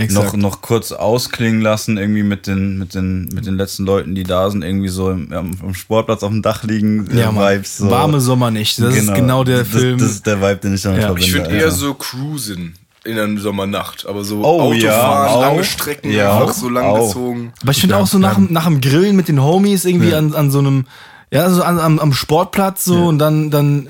[0.00, 0.32] Exakt.
[0.34, 4.24] noch, noch kurz ausklingen lassen, irgendwie mit den, mit den, mit den letzten Leuten, die
[4.24, 7.56] da sind, irgendwie so im, am, Sportplatz auf dem Dach liegen, äh, ja, Mann.
[7.56, 7.78] Vibes.
[7.78, 7.90] So.
[7.90, 8.80] Warme Sommer nicht.
[8.80, 9.98] Das ist genau der das, Film.
[9.98, 11.06] Das ist der Vibe, den ich damit Ja.
[11.08, 11.26] verbinde.
[11.28, 12.74] Ich finde eher so Cruisen
[13.04, 14.06] in der Sommernacht.
[14.06, 15.40] Aber so Oh, Autofahren, ja, auch.
[15.40, 17.06] lange Strecken, Ja, einfach so lang auch.
[17.08, 17.52] gezogen.
[17.62, 20.34] Aber ich finde auch so nach, dem- nach dem Grillen mit den Homies irgendwie an,
[20.34, 20.86] an so einem,
[21.30, 23.88] ja, so an, am, am Sportplatz so und dann, dann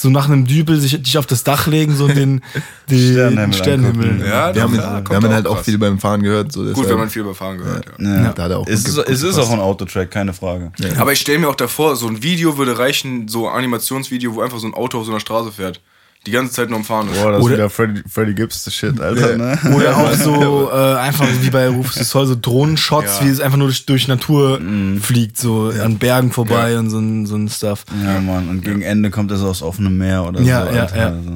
[0.00, 2.40] so nach einem Dübel sich, dich auf das Dach legen, so den,
[2.90, 4.26] den Sternenhimmel Sternenhimmel.
[4.26, 5.66] Ja, Wir haben, ja, wir haben ihn auch halt auch krass.
[5.66, 6.52] viel beim Fahren gehört.
[6.52, 8.08] So Gut, wenn man viel über Fahren gehört, ja.
[8.08, 8.32] Ja.
[8.32, 10.72] da hat er auch es gut ist, es ist auch ein Autotrack, keine Frage.
[10.96, 14.40] Aber ich stelle mir auch davor, so ein Video würde reichen, so ein Animationsvideo, wo
[14.40, 15.82] einfach so ein Auto auf so einer Straße fährt.
[16.26, 17.18] Die ganze Zeit nur am Fahren ist.
[17.22, 19.38] Boah, das Oder- ist wieder Freddy, Freddy Gibbs Shit, Alter.
[19.38, 19.58] Ne?
[19.74, 23.26] Oder auch so äh, einfach wie bei Rufus du Soll, so Drohnenshots, Ja.
[23.26, 24.60] wie es einfach nur durch, durch Natur
[25.00, 26.78] fliegt, so an Bergen vorbei Ja.
[26.78, 27.84] und so ein, so ein Stuff.
[28.04, 28.50] Ja, Mann.
[28.50, 30.72] Und gegen Ende kommt er so aus offenem Meer oder Ja, so.
[30.74, 30.96] ja, Alter.
[30.98, 31.06] ja.
[31.06, 31.30] Also,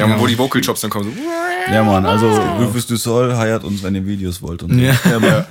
[0.00, 1.12] Ja, wo die Vocal Chops dann kommen.
[1.14, 1.72] So.
[1.72, 2.04] ja, Mann.
[2.04, 2.28] Also,
[2.58, 4.64] Rufus du Soll heiert uns, wenn ihr Videos wollt.
[4.64, 4.94] Und Ja.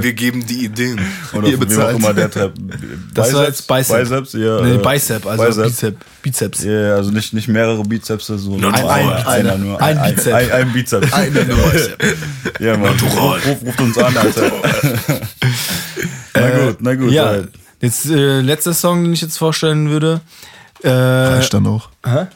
[0.00, 1.00] Wir geben die Ideen.
[1.32, 1.96] Oder Ihr von wem auch bezahlt.
[1.98, 2.52] immer der Trepp.
[3.14, 3.98] Das war jetzt Bicep.
[4.00, 4.60] Biceps, ja.
[4.60, 5.64] Nee, äh, Bicep, also Bicep.
[5.64, 5.96] Bizep,
[6.26, 6.64] Bizeps.
[6.64, 9.80] Ja, also nicht, nicht mehrere Bizeps, so nur Ein- ein, ein- einer nur.
[9.80, 10.34] ein Bizep.
[10.34, 11.12] Ein, ein Bizeps.
[11.12, 11.72] Eine nur.
[12.60, 12.98] Ja, Mann.
[12.98, 14.50] Ruf, ruf, ruft uns an, Alter.
[16.34, 17.12] na gut, na gut.
[17.12, 17.50] Ja, halt.
[17.80, 20.20] jetzt äh, letzter Song, den ich jetzt vorstellen würde.
[20.82, 21.90] Äh, Reicht dann auch.
[22.04, 22.28] haben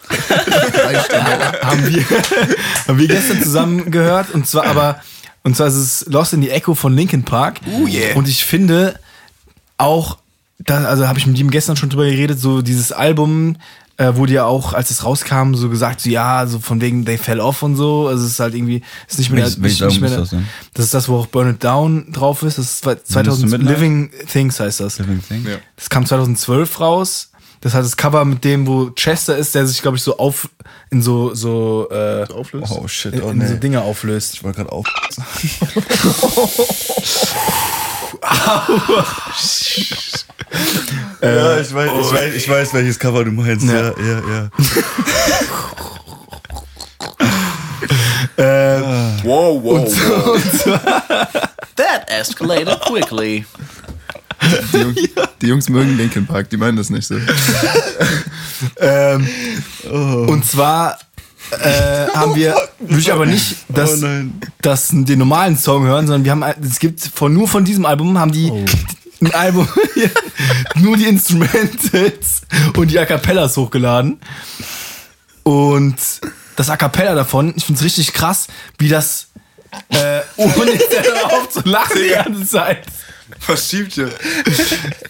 [1.86, 2.04] wir,
[2.86, 5.00] haben wir gestern zusammen gehört und zwar aber
[5.42, 7.60] Und zwar ist es Lost in the Echo von Linkin Park.
[7.66, 8.14] Oh yeah.
[8.14, 8.94] Und ich finde
[9.78, 10.18] auch,
[10.58, 13.56] da, also habe ich mit ihm gestern schon drüber geredet, so dieses Album,
[14.00, 17.18] äh, wurde ja auch, als es rauskam, so gesagt, so ja, so von wegen They
[17.18, 18.08] Fell Off und so.
[18.08, 20.46] Also es ist halt irgendwie, ist nicht mehr, Welches- nicht, nicht mehr ist das denn?
[20.74, 22.56] das ist das, wo auch Burn It Down drauf ist.
[22.58, 23.76] Das ist zwei- 2000 Midnight?
[23.76, 24.98] Living Things heißt das.
[24.98, 25.44] Living Thing?
[25.46, 25.56] Ja.
[25.76, 27.26] Das kam 2012 raus.
[27.62, 30.48] Das hat das Cover mit dem, wo Chester ist, der sich, glaube ich, so auf
[30.90, 32.72] in so so, äh, Auflöst?
[32.74, 33.60] Oh shit, in, oh in so nee.
[33.60, 34.32] Dinge auflöst.
[34.32, 34.86] Ich wollte gerade auf.
[41.22, 43.64] ja, ich weiß, ich, weiß, ich weiß, welches Cover du meinst.
[43.66, 44.50] Ja, ja, ja.
[49.22, 50.38] Wow, wow, wow.
[51.76, 53.44] That escalated quickly.
[54.72, 54.96] Die, Jungs,
[55.42, 57.14] die Jungs mögen Linkin Park, die meinen das nicht so.
[58.78, 59.28] Ähm,
[59.84, 60.98] Und zwar
[61.52, 64.40] äh, haben wir, würde ich aber nicht Oh nein.
[64.62, 68.18] das, den normalen Song hören, sondern wir haben, es gibt von, nur von diesem Album
[68.18, 68.50] haben die
[69.22, 69.68] ein Album,
[70.76, 72.42] nur die Instrumentals
[72.76, 74.18] und die A Cappellas hochgeladen.
[75.42, 75.96] Und
[76.56, 78.46] das A Cappella davon, ich finde es richtig krass,
[78.78, 79.28] wie das,
[79.90, 80.52] äh, ohne
[81.22, 82.86] darauf zu lachen die ganze Zeit,
[83.46, 84.08] Was schiebt ihr?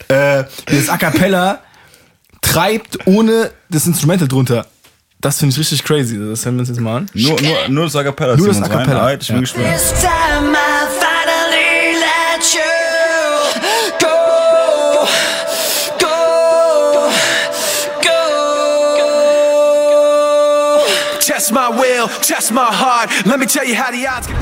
[0.09, 1.61] äh, das A Cappella
[2.41, 4.67] treibt ohne das Instrumental drunter.
[5.21, 6.19] Das finde ich richtig crazy.
[6.19, 7.07] Das hören wir uns jetzt mal an.
[7.13, 8.37] Nur, nur, nur das A Cappella.
[8.37, 8.85] Nur das A Cappella.
[8.85, 8.97] rein.
[8.97, 9.41] Alright, ich bin Ja.
[9.43, 9.67] gespannt.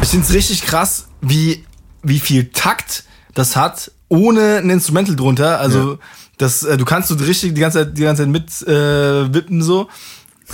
[0.03, 1.65] Ich finde es richtig krass, wie,
[2.03, 3.05] wie viel Takt
[3.35, 5.59] das hat, ohne ein Instrumental drunter.
[5.61, 5.99] Also,
[6.39, 9.63] das, äh, du kannst so richtig die ganze Zeit, die ganze Zeit mit äh, wippen
[9.63, 9.89] so.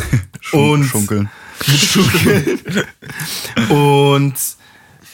[0.52, 1.28] Und Schunkeln.
[1.66, 2.60] mit Schunkeln.
[3.68, 4.34] Und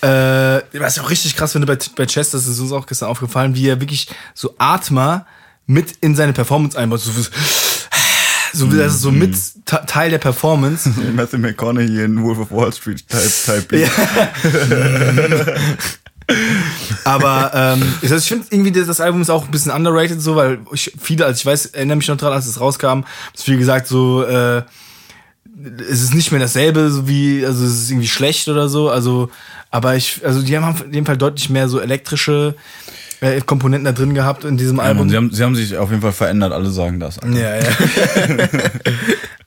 [0.02, 3.08] äh, was ich auch richtig krass finde bei, bei Chess, das ist uns auch gestern
[3.08, 5.26] aufgefallen, wie er wirklich so Atmer
[5.66, 7.00] mit in seine Performance einbaut.
[7.00, 7.12] So,
[8.52, 10.90] so wie das ist so mit Ta- Teil der Performance.
[11.14, 13.90] Matthew McConaughey in Wolf of Wall Street Type, type Beat.
[17.04, 20.58] Aber ähm, ich, ich finde irgendwie, das Album ist auch ein bisschen underrated, so, weil
[20.72, 23.02] ich, viele, also ich weiß, erinnere mich noch dran, als es rauskam,
[23.32, 24.62] dass viel gesagt, so, äh,
[25.90, 28.90] es ist nicht mehr dasselbe, so wie, also es ist irgendwie schlecht oder so.
[28.90, 29.30] Also,
[29.70, 32.54] aber ich, also die haben in dem Fall deutlich mehr so elektrische
[33.20, 35.10] äh, Komponenten da drin gehabt in diesem Ja, Album.
[35.10, 37.18] Sie, haben, sie haben sich auf jeden Fall verändert, alle sagen das.
[37.24, 37.62] Ja, ja.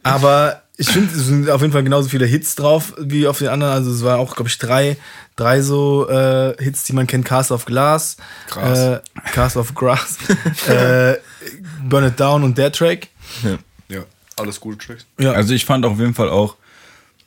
[0.03, 3.49] Aber ich finde, es sind auf jeden Fall genauso viele Hits drauf wie auf den
[3.49, 3.73] anderen.
[3.73, 4.97] Also es waren auch, glaube ich, drei,
[5.35, 7.25] drei so äh, Hits, die man kennt.
[7.25, 8.17] Cast of Glass,
[8.49, 8.79] Gras.
[8.79, 8.99] Äh,
[9.33, 10.17] Cast of Grass,
[10.67, 11.15] äh,
[11.83, 13.07] Burn It Down und der Track.
[13.89, 14.03] Ja,
[14.35, 15.05] alles gute Tracks.
[15.19, 15.33] Ja.
[15.33, 16.55] Also ich fand auf jeden Fall auch,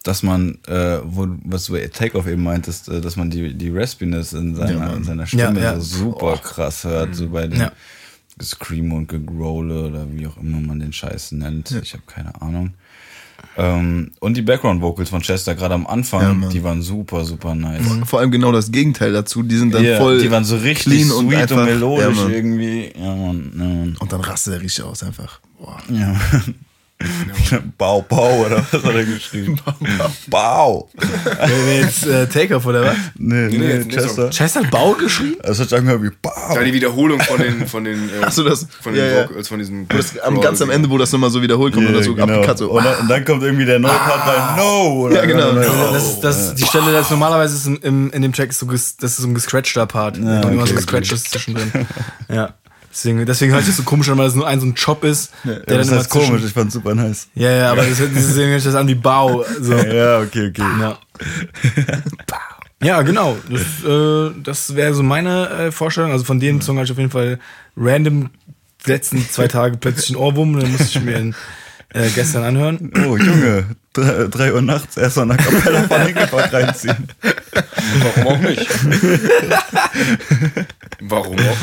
[0.02, 3.70] dass man, äh, wo, was du bei Takeoff eben meintest, äh, dass man die, die
[3.70, 5.80] Raspiness in seiner, in seiner Stimme Ja, ja.
[5.80, 7.72] so super krass hört, so bei den Ja.
[8.42, 11.70] Scream und Gegrole oder wie auch immer man den Scheiß nennt.
[11.82, 12.74] Ich habe keine Ahnung.
[13.56, 17.54] Ähm, und die Background Vocals von Chester gerade am Anfang, Ja, die waren super, super
[17.54, 17.82] nice.
[18.04, 19.42] Vor allem genau das Gegenteil dazu.
[19.42, 20.20] Die sind dann Ja, voll.
[20.20, 22.92] die waren so richtig clean sweet und und, einfach- melodisch ja, irgendwie.
[22.98, 23.96] Ja, Mann, ja, Mann.
[23.98, 25.40] Und dann rastet er richtig aus einfach.
[25.58, 25.78] Boah.
[25.90, 26.14] Ja.
[27.78, 29.58] Bau, Bau, oder was hat er geschrieben?
[30.28, 30.88] Bau.
[30.94, 32.96] Wer jetzt äh, Takeoff oder was?
[33.16, 34.30] Nee, nee, nee, nee, Chester.
[34.30, 35.36] Chester hat Bau geschrieben?
[35.42, 36.54] Das hat angehört wie Bau.
[36.54, 39.28] Ja, die Wiederholung von den, von den, äh, Ach so, das- von den ja, ja.
[39.28, 39.88] Vocals, von diesen.
[39.88, 42.34] Das, am, ganz am Ende, wo das nochmal so wiederholt kommt und das so genau.
[42.34, 42.70] abgecut so.
[42.70, 44.56] und, dann, und dann kommt irgendwie der neue Part rein.
[44.56, 45.06] No!
[45.06, 45.52] Oder Ja, genau.
[45.52, 45.92] No.
[45.92, 48.66] Das ist, das, die Stelle, das normalerweise ist im, im, in dem Track ist so,
[48.66, 50.18] das ist so ein gescratchter Part.
[50.18, 51.70] Ja, immer so okay, gescratcht ist zwischendrin.
[52.28, 52.54] Ja.
[52.96, 55.04] Deswegen, deswegen hört sich das so komisch an, weil es nur ein so ein Job
[55.04, 57.28] ist, der Ja, das heißt komisch, ich fand's super nice.
[57.34, 59.44] Ja, ja, aber das, deswegen hört sich das an wie Bau.
[59.60, 59.74] So.
[59.86, 60.62] Ja, okay, okay.
[60.80, 60.98] Ja.
[62.82, 63.36] ja, genau.
[63.50, 66.10] Das, äh, das wäre so meine äh, Vorstellung.
[66.10, 67.38] Also von dem Song hatte ich auf jeden Fall
[67.76, 68.30] random
[68.86, 70.58] letzten zwei Tage plötzlich einen Ohrwurm.
[70.58, 71.34] Den musste ich mir in,
[71.90, 72.92] äh, gestern anhören.
[73.06, 77.08] Oh, Junge, drei, drei Uhr nachts erst mal eine Kapelle von Park reinziehen.
[78.02, 78.66] Warum auch nicht?
[81.00, 81.60] Warum auch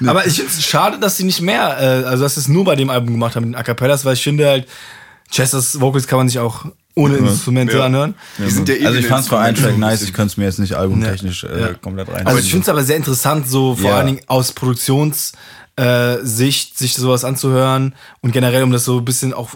[0.00, 0.08] nicht?
[0.08, 2.64] Aber ich finde es schade, dass sie nicht mehr, äh, also dass sie es nur
[2.64, 4.66] bei dem Album gemacht haben, mit den A Cappellas, weil ich finde halt,
[5.30, 6.66] Chesters Vocals kann man sich auch
[6.96, 7.86] ohne Instrumente Ja.
[7.86, 8.14] anhören.
[8.38, 10.36] Die sind ja eh Also ich in fand's für einen Track nice, ich könnte es
[10.36, 11.48] mir jetzt nicht albumtechnisch Ja.
[11.50, 11.74] äh, Ja.
[11.74, 12.26] komplett rein.
[12.26, 13.96] Also ich finde es aber sehr interessant, so vor Ja.
[13.96, 15.34] allen Dingen aus Produktionssicht,
[15.76, 19.50] äh, Sicht, sich sowas anzuhören und generell, um das so ein bisschen auch,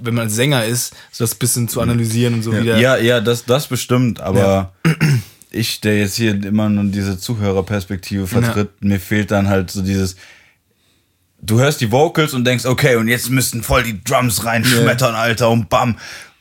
[0.00, 2.76] wenn man Sänger ist, so das bisschen zu analysieren und so wieder.
[2.78, 4.72] Ja, ja, das, das bestimmt, aber
[5.50, 10.16] ich, der jetzt hier immer nur diese Zuhörerperspektive vertritt, mir fehlt dann halt so dieses.
[11.42, 15.48] Du hörst die Vocals und denkst, okay, und jetzt müssten voll die Drums reinschmettern, Alter,
[15.50, 15.96] und bam.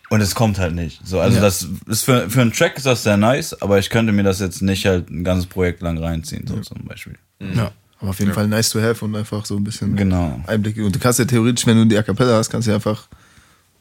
[0.10, 1.00] Und es kommt halt nicht.
[1.06, 1.42] So, also Ja.
[1.42, 4.40] das ist für, für einen Track ist das sehr nice, aber ich könnte mir das
[4.40, 7.16] jetzt nicht halt ein ganzes Projekt lang reinziehen, so zum Beispiel.
[7.40, 7.72] Ja.
[8.02, 10.40] Aber auf jeden Fall nice to have und einfach so ein bisschen Genau.
[10.48, 10.86] Einblicke.
[10.86, 13.08] Und du kannst ja theoretisch, wenn du die A Cappella hast, kannst du ja einfach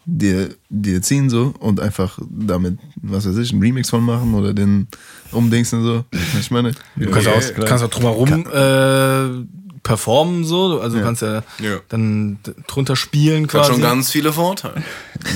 [0.06, 4.54] dir, dir ziehen so und einfach damit, was weiß ich, einen Remix von machen oder
[4.54, 4.88] den
[5.32, 6.04] umdingsen so.
[6.40, 9.46] Ich meine, Du kannst, auch, du kannst auch drumherum äh,
[9.82, 10.80] performen, so.
[10.80, 11.78] Also du kannst ja, Ja.
[11.90, 13.72] dann drunter spielen Hat quasi.
[13.72, 14.82] schon ganz viele Vorteile.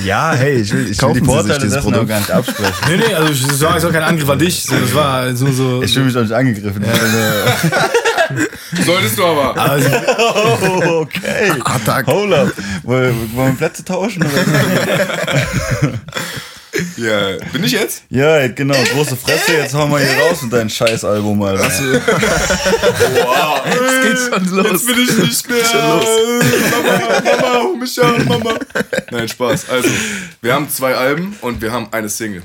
[0.03, 2.07] Ja, hey, ich will, ich Kaufen will die Vorteile dieses auch Produkt.
[2.09, 2.73] gar nicht absprechen.
[2.89, 4.63] Nee, nee, also ich sage jetzt auch kein Angriff an dich.
[4.63, 5.83] So, das war so, so.
[5.83, 6.83] Ich fühle mich auch nicht angegriffen.
[8.85, 9.57] Solltest du aber.
[9.57, 11.51] also, oh, okay.
[11.63, 12.07] Attack.
[12.07, 12.53] Hold up.
[12.83, 14.23] Wollen wollen wir Plätze tauschen?
[14.23, 15.93] Oder?
[16.97, 18.01] Ja, bin ich jetzt?
[18.09, 18.73] ja, genau.
[18.95, 19.53] Große Fresse.
[19.53, 21.65] Jetzt hauen wir hier raus mit deinem Scheißalbum, Alter.
[21.65, 23.61] Wow.
[24.01, 24.71] Geht schon los.
[24.71, 25.63] Jetzt bin ich nicht mehr.
[26.71, 28.55] Mama, Mama, hol mich an, Mama.
[29.11, 29.69] Nein, Spaß.
[29.69, 29.89] Also,
[30.41, 32.41] wir haben zwei Alben und wir haben eine Single.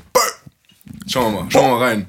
[1.07, 2.07] Schauen wir mal, schauen wir mal rein.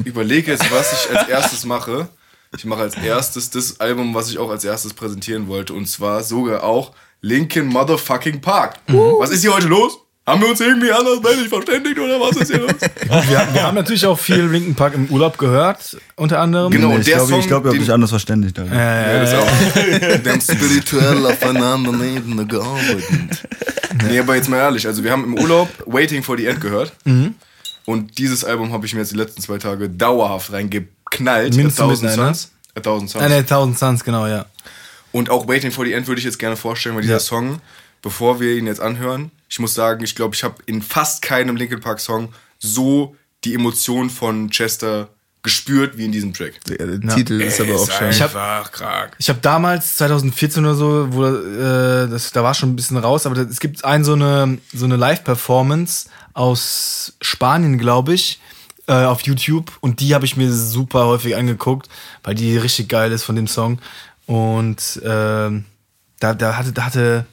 [0.00, 2.08] Ich überlege jetzt, was ich als erstes mache.
[2.56, 5.74] Ich mache als erstes das Album, was ich auch als erstes präsentieren wollte.
[5.74, 8.76] Und zwar sogar auch Linkin Motherfucking Park.
[8.88, 9.98] Was ist hier heute los?
[10.26, 12.72] Haben wir uns irgendwie andersmäßig verständigt oder was ist hier los?
[13.28, 16.72] wir, wir haben natürlich auch viel Linkin Park im Urlaub gehört, unter anderem.
[16.72, 18.58] Genau, Nee, und ich der glaube, Song, ich glaube, ihr habt mich anders verständigt.
[18.58, 18.74] Alter.
[18.74, 19.46] Ja, das auch.
[20.24, 23.46] Wir haben spirituell aufeinander neben gearbeitet.
[24.08, 26.92] Nee, aber jetzt mal ehrlich, also wir haben im Urlaub Waiting for the End gehört.
[27.84, 30.50] Und dieses Album habe ich mir jetzt die letzten zwei Tage dauerhaft
[31.20, 31.54] reingeknallt.
[31.56, 32.26] Mindestens A Thousand mit einer.
[32.34, 32.50] Suns.
[32.74, 33.24] A Thousand Suns.
[33.24, 34.46] Ah, ne, 1000 Suns, genau, ja.
[35.12, 37.20] Und auch Waiting for the End würde ich jetzt gerne vorstellen, weil dieser Ja.
[37.20, 37.60] Song,
[38.02, 41.56] bevor wir ihn jetzt anhören, ich muss sagen, ich glaube, ich habe in fast keinem
[41.56, 45.08] Linkin Park Song so die Emotion von Chester
[45.42, 46.54] gespürt wie in diesem Track.
[46.64, 48.10] Der, der Titel ist aber auch schon.
[48.10, 49.12] Ich hab- einfach krank.
[49.18, 53.26] Ich habe damals, 2014 oder so, wo äh, das, da war schon ein bisschen raus,
[53.26, 58.40] aber das, es gibt ein so eine, so eine Live-Performance aus Spanien, glaube ich,
[58.86, 61.88] äh, auf YouTube und die habe ich mir super häufig angeguckt,
[62.22, 63.78] weil die richtig geil ist von dem Song.
[64.26, 65.64] Und ähm,
[66.20, 67.26] da, da hatte, da hatte,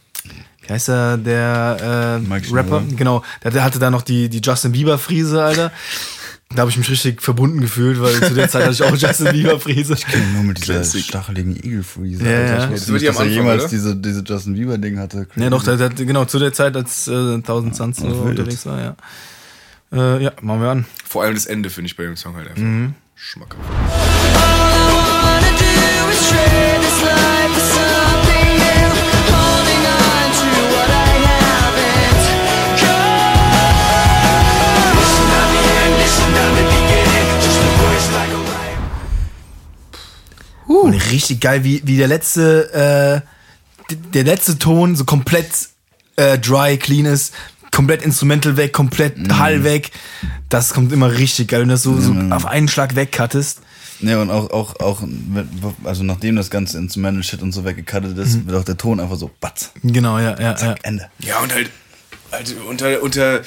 [0.62, 2.84] wie heißt er, der äh, Rapper?
[2.95, 5.72] Genau, der, hatte da noch die, die Justin Bieber-Friese, Alter.
[6.56, 9.32] Da habe ich mich richtig verbunden gefühlt, weil zu der Zeit hatte ich auch Justin
[9.32, 9.95] Bieber-Friese.
[10.34, 11.04] Nur mit dieser Classic.
[11.04, 12.24] stacheligen Eagle-Freeze.
[12.24, 12.45] Ja, ja.
[12.45, 13.70] Ich Das wusste wird nicht, ja dass er jemals oder?
[13.70, 15.28] diese, diese Justin Bieber-Ding hatte.
[15.36, 18.39] Ja, doch, der, der, genau, zu der Zeit, als äh, 1000 Suns so wild.
[18.39, 18.95] unterwegs war, ja.
[19.94, 20.86] Äh, ja, machen wir an.
[21.06, 22.96] Vor allem das Ende finde ich bei dem Song halt einfach Mhm.
[23.16, 23.60] schmackhaft.
[40.68, 43.24] Und richtig geil, wie, wie der letzte,
[43.91, 45.50] äh, der letzte Ton so komplett
[46.16, 47.34] äh, dry, clean ist,
[47.74, 49.91] komplett Instrumental weg, komplett Hall weg.
[50.47, 53.59] Das kommt immer richtig geil, wenn du das so, so auf einen Schlag wegcuttest.
[53.99, 55.01] Ja, und auch, auch, auch,
[55.84, 59.32] also nachdem das ganze Instrumental-Shit und so weggecuttet ist, wird auch der Ton einfach so,
[59.39, 60.76] batz, Genau, ja, ja, ja.
[60.84, 61.09] Ende.
[61.19, 61.69] Ja, und halt,
[62.32, 63.41] halt unter, unter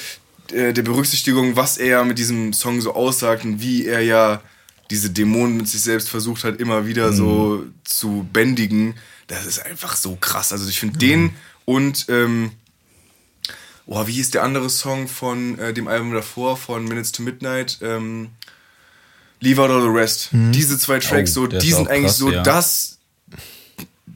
[0.51, 4.41] äh, der Berücksichtigung, was er mit diesem Song so aussagt und wie er ja
[4.89, 8.95] diese Dämonen mit sich selbst versucht hat, immer wieder so zu bändigen,
[9.27, 10.51] das ist einfach so krass.
[10.51, 11.31] Also ich finde den
[11.65, 12.51] und, ähm,
[13.87, 17.79] oh, wie hieß der andere Song von äh, dem Album davor, von Minutes to Midnight?
[17.81, 18.29] Ähm,
[19.39, 20.29] Leave Out All the Rest.
[20.31, 22.41] Diese zwei Tracks, Oh, so, die sind eigentlich krass, so ja.
[22.43, 22.97] das,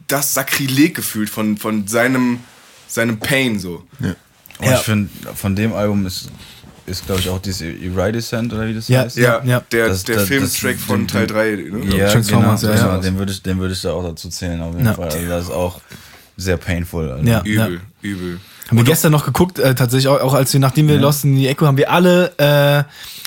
[0.08, 2.40] das Sakrileg gefühlt von, von seinem,
[2.88, 3.86] seinem Pain so.
[4.00, 4.16] Und
[4.66, 4.76] Ja.
[4.76, 6.30] ich finde, von dem Album ist,
[6.88, 9.18] ist glaube ich, auch dieses Iridescent oder wie das Ja, heißt.
[9.18, 11.56] Ja, Ja, der, Das- der das- Filmtrack das- von den- Teil 3.
[11.56, 11.96] Ne?
[11.98, 12.42] Ja, genau.
[12.42, 12.98] Ja, ja, ja.
[12.98, 14.94] Den würde ich, den würde ich da auch dazu zählen, auf jeden Ja.
[14.96, 15.06] Fall.
[15.06, 15.82] Also das ist auch
[16.36, 17.12] sehr painful.
[17.12, 17.24] Alter.
[17.28, 17.42] Ja.
[17.44, 18.40] Übel, übel.
[18.72, 21.36] Haben wir gestern noch geguckt, äh, tatsächlich auch, auch als wir, nachdem wir Lost in
[21.36, 22.84] the Echo, haben wir alle äh,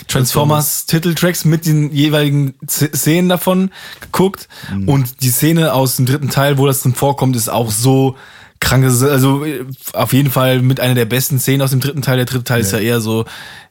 [0.08, 3.70] Transformers Titeltracks mit den jeweiligen Z Szenen davon
[4.00, 4.48] geguckt.
[4.86, 8.16] Und die Szene aus dem dritten Teil, wo das drin vorkommt, ist auch so
[8.58, 8.84] krank.
[8.84, 12.16] Also äh, auf jeden Fall mit einer der besten Szenen aus dem dritten Teil.
[12.16, 13.26] Der dritte Teil ist ja eher so.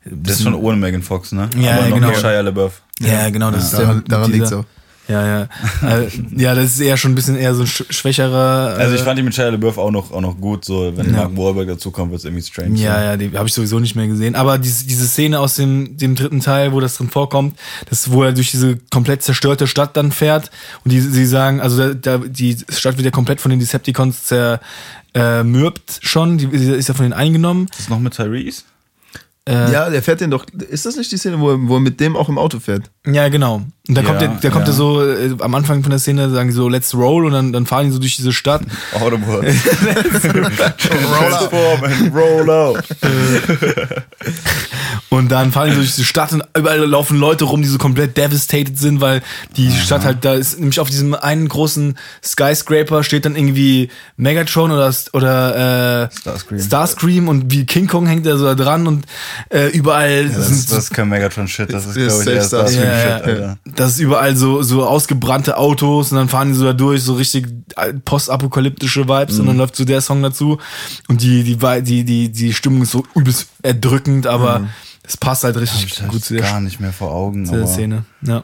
[0.06, 1.50] Das ist schon ohne Megan Fox, ne?
[1.58, 2.14] Ja, Aber ja, noch genau.
[2.14, 2.84] Shia LaBeouf.
[3.00, 4.66] Ja, genau, das ist daran der, daran liegt's auch.
[5.08, 5.48] Ja, ja.
[6.00, 8.76] äh, ja, das ist eher schon ein bisschen eher so ein sch schwächerer.
[8.78, 11.08] Also ich äh, fand die mit Shia LaBeouf auch noch, auch noch gut, so wenn
[11.08, 11.24] Ja.
[11.24, 12.80] Mark Wahlberg dazu kommt, wird es irgendwie strange.
[12.80, 13.06] Ja, so.
[13.06, 14.36] ja, die habe ich sowieso nicht mehr gesehen.
[14.36, 18.24] Aber diese, diese Szene aus dem, dem dritten Teil, wo das drin vorkommt, das, wo
[18.24, 20.52] er durch diese komplett zerstörte Stadt dann fährt
[20.86, 24.62] und die, sie sagen, also da, die Stadt wird ja komplett von den Decepticons zermürbt
[25.14, 27.68] äh, mürbt schon, die, die ist ja von denen eingenommen.
[27.72, 28.64] Ist das noch mit Tyrese?
[29.48, 30.46] Äh, Ja, der fährt den doch.
[30.70, 32.90] Ist das nicht die Szene, wo er, wo er mit dem auch im Auto fährt?
[33.06, 33.62] Ja, genau.
[33.88, 34.72] Und dann kommt Ja, der, der kommt ja.
[34.72, 37.52] ja so, äh, am Anfang von der Szene sagen die so, let's roll und dann,
[37.52, 38.62] dann fahren die so durch diese Stadt.
[38.94, 39.46] Autobahn.
[41.20, 42.14] roll out.
[42.14, 42.84] Roll out.
[45.10, 47.78] Und dann fahren die so durch diese Stadt und überall laufen Leute rum, die so
[47.78, 49.22] komplett devastated sind, weil
[49.58, 54.72] die Stadt halt, da ist nämlich auf diesem einen großen Skyscraper steht dann irgendwie Megatron
[54.72, 56.60] oder, oder äh, Starscream.
[56.62, 59.06] Starscream und wie King Kong hängt da so da dran und
[59.50, 62.48] äh, überall Das, sind ist, das ist kein Megatron-Shit, das ist, Das glaube ich, ist
[62.48, 63.58] Starscream-Shit, Ja, ja, Alter.
[63.76, 67.14] Das ist überall so, so ausgebrannte Autos und dann fahren die so da durch, so
[67.16, 70.60] richtig äh, postapokalyptische Vibes und dann läuft so der Song dazu
[71.08, 74.68] und die, die, die, die, die Stimmung ist so übelst erdrückend, aber
[75.04, 77.46] es passt halt richtig ich halt gut zu der, gar nicht mehr vor Augen.
[77.46, 78.06] zu der aber- Szene.
[78.22, 78.44] Ja.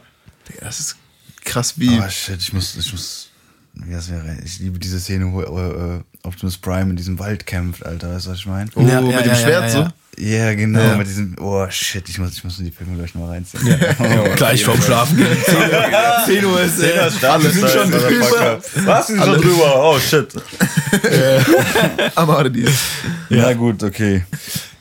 [0.60, 0.96] Das ist
[1.44, 1.98] krass wie.
[1.98, 3.28] Oh shit, ich muss, ich muss,
[3.74, 7.84] wie das wäre, ich liebe diese Szene, wo äh, Optimus Prime in diesem Wald kämpft,
[7.84, 8.70] Alter, weißt du, was ich meine?
[8.74, 9.88] Oh, Ja, mit ja, dem ja, Schwert ja, so.
[10.22, 10.54] ja.
[10.54, 10.96] Genau, Ja.
[10.96, 13.78] mit diesem, oh shit, ich muss, ich muss in die Filme gleich noch reinziehen.
[14.36, 15.28] Gleich vorm Schlafen gehen.
[16.26, 17.10] 10 Uhr ist äh,
[17.42, 18.60] Wir sind schon drüber.
[18.84, 19.08] Was?
[19.08, 19.74] Wir sind schon drüber?
[19.90, 20.28] Oh shit.
[22.14, 22.66] Aber die
[23.28, 24.24] Ja, gut, okay.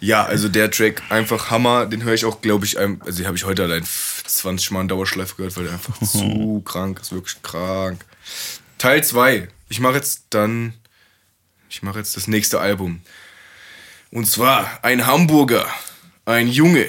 [0.02, 3.28] Ja, also der Track einfach Hammer, den höre ich auch, glaube ich, ein- also den
[3.28, 7.12] habe ich heute allein 20 Mal in Dauerschleife gehört, weil der einfach zu krank ist,
[7.12, 8.06] wirklich krank.
[8.78, 9.50] Teil 2.
[9.68, 10.74] Ich mache jetzt dann,
[11.70, 13.02] ich mache jetzt das nächste Album.
[14.12, 15.68] Und zwar ein Hamburger,
[16.26, 16.88] ein Junge,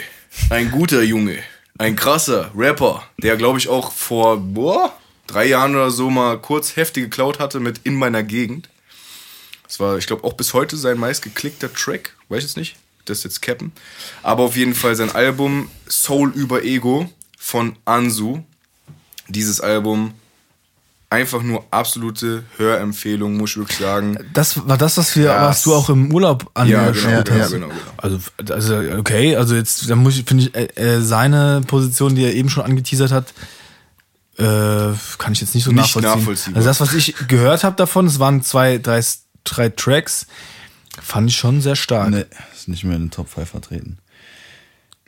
[0.48, 1.38] ein guter Junge,
[1.78, 6.76] ein krasser Rapper, der, glaube ich, auch vor boah, drei Jahren oder so mal kurz
[6.76, 8.68] heftig geklaut hatte mit In meiner Gegend.
[9.64, 12.16] Das war, ich glaube, auch bis heute sein meistgeklickter Track.
[12.28, 12.76] Weiß jetzt nicht.
[13.04, 13.72] Das jetzt cappen.
[14.22, 18.42] Aber auf jeden Fall sein Album Soul über Ego von Ansu.
[19.28, 20.14] Dieses Album
[21.10, 24.16] einfach nur absolute Hörempfehlung, muss ich wirklich sagen.
[24.32, 27.40] Das war das, was wir, Ja, was du auch im Urlaub Ja, angeschaut genau, genau,
[27.44, 27.50] hast.
[27.52, 27.80] genau, genau.
[27.96, 28.18] Also,
[28.50, 32.32] also, okay, also jetzt, da muss ich, finde ich, äh, äh, seine Position, die er
[32.34, 33.34] eben schon angeteasert hat,
[34.38, 34.42] äh,
[35.18, 36.10] kann ich jetzt nicht so Nicht nachvollziehen.
[36.18, 36.56] nachvollziehbar.
[36.58, 39.02] Also das, was ich gehört habe davon, es waren zwei, drei,
[39.44, 40.26] drei Tracks,
[41.02, 42.10] fand ich schon sehr stark.
[42.10, 43.98] Nee, ist nicht mehr in den Top 5 vertreten.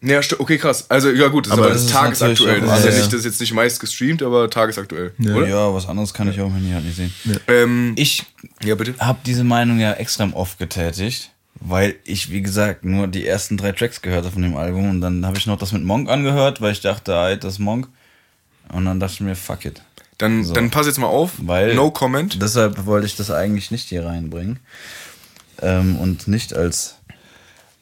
[0.03, 0.87] Ja, okay, krass.
[0.91, 2.61] Also, ja gut, das Aber ist aber das ist tagesaktuell.
[2.61, 5.13] Das ist ja ja, nicht, das ist jetzt nicht meist gestreamt, aber tagesaktuell.
[5.21, 5.47] Oder?
[5.49, 7.13] Ja, was anderes kann ich auch nie halt nicht sehen.
[7.47, 8.25] Ähm, Ich
[8.65, 8.95] ja, bitte.
[8.99, 11.31] habe diese Meinung ja extrem oft getätigt,
[11.61, 15.01] weil ich, wie gesagt, nur die ersten drei Tracks gehört habe von dem Album und
[15.01, 17.89] dann habe ich noch das mit Monk angehört, weil ich dachte, ah, das ist Monk.
[18.73, 19.83] Und dann dachte ich mir, fuck it.
[20.19, 20.53] Dann, So.
[20.53, 21.33] dann pass jetzt mal auf.
[21.39, 22.41] Weil no comment.
[22.43, 24.59] Deshalb wollte ich das eigentlich nicht hier reinbringen.
[25.61, 26.97] Ähm, und nicht als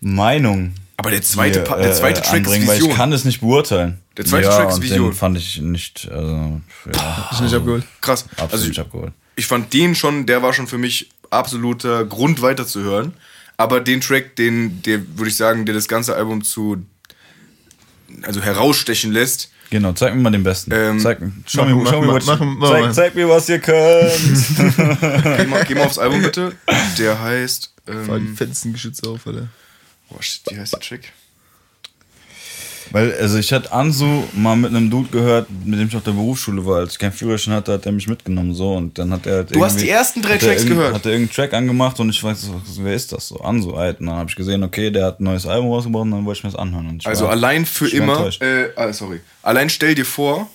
[0.01, 0.75] Meinung.
[1.01, 2.91] Aber der zweite, hier, der zweite äh, Track ist anbringen, Weil Vision.
[2.91, 3.99] ich kann es nicht beurteilen.
[4.19, 5.11] Der zweite ja, Track ist Vision.
[5.11, 6.61] Den fand ich nicht, also,
[6.95, 7.85] ja, ist nicht abgeholt.
[8.03, 8.25] Krass.
[8.33, 9.13] absolut Also, nicht abgeholt.
[9.37, 13.15] ich fand den schon, der war schon für mich absoluter Grund weiterzuhören.
[13.57, 16.85] Aber den Track, den, der würde ich sagen, der das ganze Album zu,
[18.23, 19.51] also herausstechen lässt.
[19.71, 20.73] Genau, zeig mir mal den besten.
[20.75, 23.29] Ähm, zeig, schau, mach- mir, schau mach- mir, was, mach- mach- zeig, mach- zeig mir,
[23.29, 24.13] was ihr könnt.
[25.39, 26.53] Geh mal, geh mal aufs Album bitte.
[26.99, 27.73] Der heißt.
[27.87, 29.49] Fall die Ähm, Fenstergeschütze auf, Alter.
[30.11, 31.13] Boah, shit, wie heißt der Track?
[32.93, 36.11] Weil, also ich hatte Ansu mal mit einem Dude gehört, mit dem ich auf der
[36.11, 36.79] Berufsschule war.
[36.79, 39.55] Als ich keinen Führerschein hatte, hat er mich mitgenommen so und dann hat er halt
[39.55, 40.95] Du hast die ersten drei Tracks gehört?
[40.95, 43.41] Hat er irgendeinen Track angemacht und ich weiß, wer ist das so?
[43.41, 44.01] Ansu halt.
[44.01, 46.39] Und dann habe ich gesehen, okay, der hat ein neues Album rausgebracht und dann wollte
[46.39, 46.89] ich mir das anhören.
[46.89, 48.29] Und ich Also war allein für immer.
[48.41, 49.21] Äh, ah, sorry.
[49.43, 50.51] Allein stell dir vor,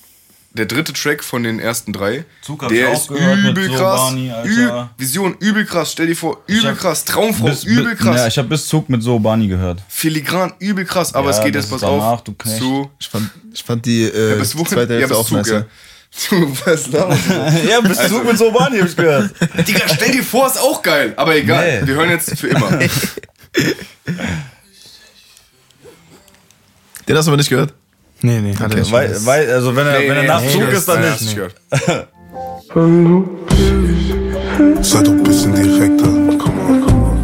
[0.55, 2.25] der dritte Track von den ersten drei.
[2.41, 3.99] Zug hab ich der auch ist gehört mit übel so krass.
[4.01, 4.89] Barney, Alter.
[4.97, 5.91] Vision, übel krass.
[5.91, 7.03] Stell dir vor, übel hab krass.
[7.05, 8.17] Traumfrau, Bis- übel bis- krass.
[8.17, 9.81] Ja, ich habe bis Zug mit so Bani gehört.
[9.89, 11.13] Filigran, übel krass.
[11.13, 12.57] Aber Ja, es geht jetzt, pass danach, auf, du Knecht.
[12.57, 12.89] zu.
[12.99, 14.67] Ich fand, ich fand die äh, Ja, bis wohin?
[14.67, 15.49] zweite Ja, Hälfte bis auch Zug, nice.
[15.49, 15.65] ja.
[16.11, 17.33] Zu, was laberst du?
[17.69, 19.31] ja, bis Zug mit so Bani habe ich gehört.
[19.67, 21.13] Digga, stell dir vor, ist auch geil.
[21.17, 21.87] Aber egal, Nee.
[21.87, 22.69] wir hören jetzt für immer.
[27.07, 27.73] Den hast du aber nicht gehört?
[28.21, 28.91] Nee, nee, hat er nicht.
[28.91, 31.03] Weil, weil, also wenn er, Nee, wenn er nee, nach nee, Zug das- ist, dann
[31.03, 31.35] ja, nicht.
[31.35, 31.55] gehört.
[34.81, 36.09] Sei doch bisschen direkter.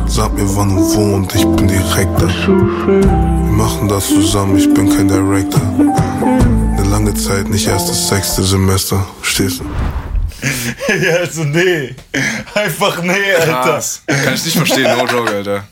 [0.07, 2.27] Sag mir wann und wo und ich bin direkter.
[2.27, 5.61] Wir machen das zusammen, ich bin kein Director.
[6.77, 9.05] Eine lange Zeit, nicht erst das sechste Semester.
[9.21, 9.65] Stehst du?
[11.05, 11.95] ja, also nee.
[12.55, 13.61] Einfach nee, Alter.
[13.61, 14.01] Krass.
[14.07, 15.63] Kann ich nicht verstehen, no joke, Alter.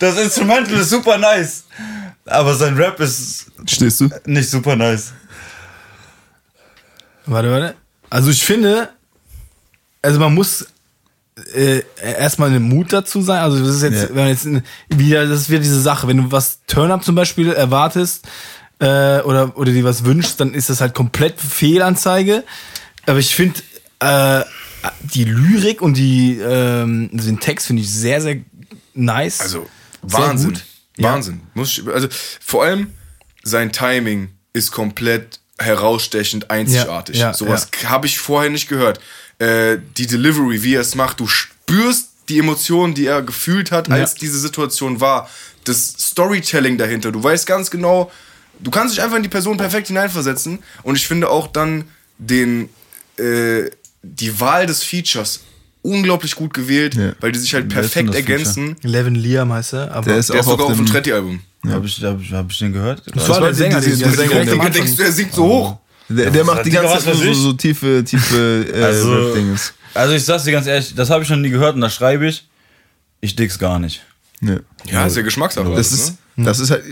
[0.00, 1.64] Das Instrumental ist super nice.
[2.28, 4.08] Aber sein Rap ist Stehst du?
[4.26, 5.12] nicht super nice.
[7.26, 7.74] Warte, warte.
[8.10, 8.88] Also ich finde,
[10.02, 10.66] also man muss
[11.54, 13.38] äh, erstmal einen Mut dazu sein.
[13.42, 14.08] Also das ist jetzt, Ja.
[14.10, 14.46] wenn man jetzt
[14.88, 18.26] wieder, das ist wieder diese Sache, wenn du was Turn-Up zum Beispiel erwartest
[18.78, 22.44] äh, oder, oder dir was wünschst, dann ist das halt komplett Fehlanzeige.
[23.06, 23.60] Aber ich finde
[24.00, 24.42] äh,
[25.14, 28.36] die Lyrik und die ähm, den Text finde ich sehr, sehr
[28.94, 29.40] nice.
[29.40, 29.66] Also,
[30.06, 30.52] Sehr Wahnsinn.
[30.54, 30.64] gut.
[31.04, 31.40] Wahnsinn.
[31.54, 32.08] Muss ich, also
[32.40, 32.92] vor allem
[33.42, 37.16] sein Timing ist komplett herausstechend, einzigartig.
[37.16, 39.00] Ja, ja, Sowas habe ich vorher nicht gehört.
[39.38, 43.90] Äh, die Delivery, wie er es macht, du spürst die Emotionen, die er gefühlt hat,
[43.90, 45.28] als diese Situation war.
[45.64, 47.10] Das Storytelling dahinter.
[47.10, 48.10] Du weißt ganz genau,
[48.60, 50.58] du kannst dich einfach in die Person perfekt hineinversetzen.
[50.82, 51.84] Und ich finde auch dann
[52.18, 52.68] den,
[53.18, 53.70] äh,
[54.02, 55.40] die Wahl des Features
[55.88, 57.12] unglaublich gut gewählt, Ja.
[57.20, 58.32] weil die sich halt ist perfekt das Feature?
[58.38, 58.76] ergänzen.
[58.82, 59.92] Levin Liam heißt er.
[59.92, 61.40] Aber Der ist Der ist auch sogar auf auf dem dem- Tretti-Album.
[61.68, 63.02] Hab ich, hab, ich, hab ich den gehört?
[63.14, 65.44] das war der Sänger, der dieser Sänger, Sänger, der denkst Anfang- du, er singt so
[65.44, 65.78] hoch?
[66.08, 69.74] Der, der macht die ganze Zeit so, so tiefe, tiefe äh, Also- Rap-Dinges.
[69.94, 72.26] Also ich sag's dir ganz ehrlich, das habe ich noch nie gehört und da schreibe
[72.28, 72.46] ich,
[73.20, 74.02] ich dick's gar nicht.
[74.40, 74.56] Ja.
[74.90, 75.74] Ja, ist ja Geschmackssache.
[75.74, 76.44] Das ist, ne?
[76.44, 76.84] das ist halt,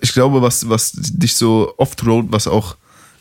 [0.00, 2.76] ich glaube, was, was dich so oft rollt, was auch,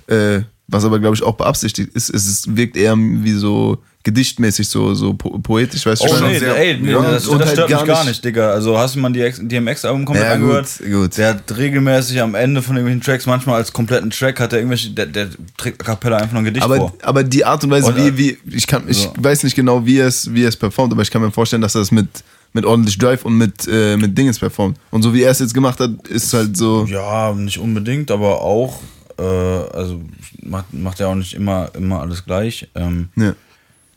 [0.07, 4.70] äh, was aber glaube ich auch beabsichtigt ist, ist, es wirkt eher wie so gedichtmäßig,
[4.70, 6.07] so, so po poetisch, weißt du?
[6.07, 6.28] Oh schon?
[6.28, 8.51] nee, sehr- ey, nee, Ja, das, und das halt stört gar mich gar nicht- Digga.
[8.51, 10.80] Also hast du mal die DMX-Album komplett Ja, gut, angehört?
[10.89, 11.18] gut.
[11.18, 14.91] Der hat regelmäßig am Ende von irgendwelchen Tracks, manchmal als kompletten Track, hat er irgendwelche,
[14.91, 16.93] der, der trägt a cappella einfach nur ein Gedicht aber, vor.
[17.01, 19.13] aber die Art und Weise, Und, wie, äh, wie, ich kann, ich so.
[19.18, 21.76] weiß nicht genau, wie er es, wie es performt, aber ich kann mir vorstellen, dass
[21.76, 22.07] er es mit,
[22.53, 24.78] mit ordentlich Drive und mit, äh, mit Dingens performt.
[24.89, 28.41] Und so wie er es jetzt gemacht hat, ist halt so, Ja, nicht unbedingt, aber
[28.41, 28.80] auch,
[29.18, 30.01] äh, also
[30.43, 32.68] macht, macht ja auch nicht immer, immer alles gleich.
[32.76, 33.34] Ähm, ja.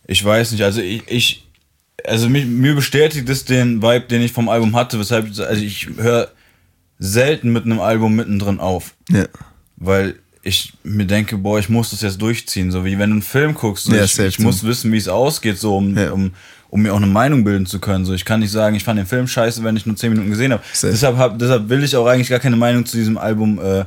[0.07, 1.47] Ich weiß nicht, also ich, ich
[2.07, 5.63] also mich, mir bestätigt es den Vibe, den ich vom Album hatte, weshalb, ich- also
[5.63, 6.31] ich höre
[6.99, 9.25] selten mit einem Album mittendrin auf, ja.
[9.77, 13.23] weil ich mir denke, boah, ich muss das jetzt durchziehen, so wie wenn du einen
[13.23, 16.13] Film guckst, so Ja, ich, ich muss wissen, wie es ausgeht, so um, Ja.
[16.13, 16.33] um,
[16.71, 18.99] um mir auch eine Meinung bilden zu können, so ich kann nicht sagen, ich fand
[18.99, 20.63] den Film scheiße, wenn ich nur 10 Minuten gesehen habe.
[20.83, 23.85] Deshalb, hab, deshalb will ich auch eigentlich gar keine Meinung zu diesem Album äh,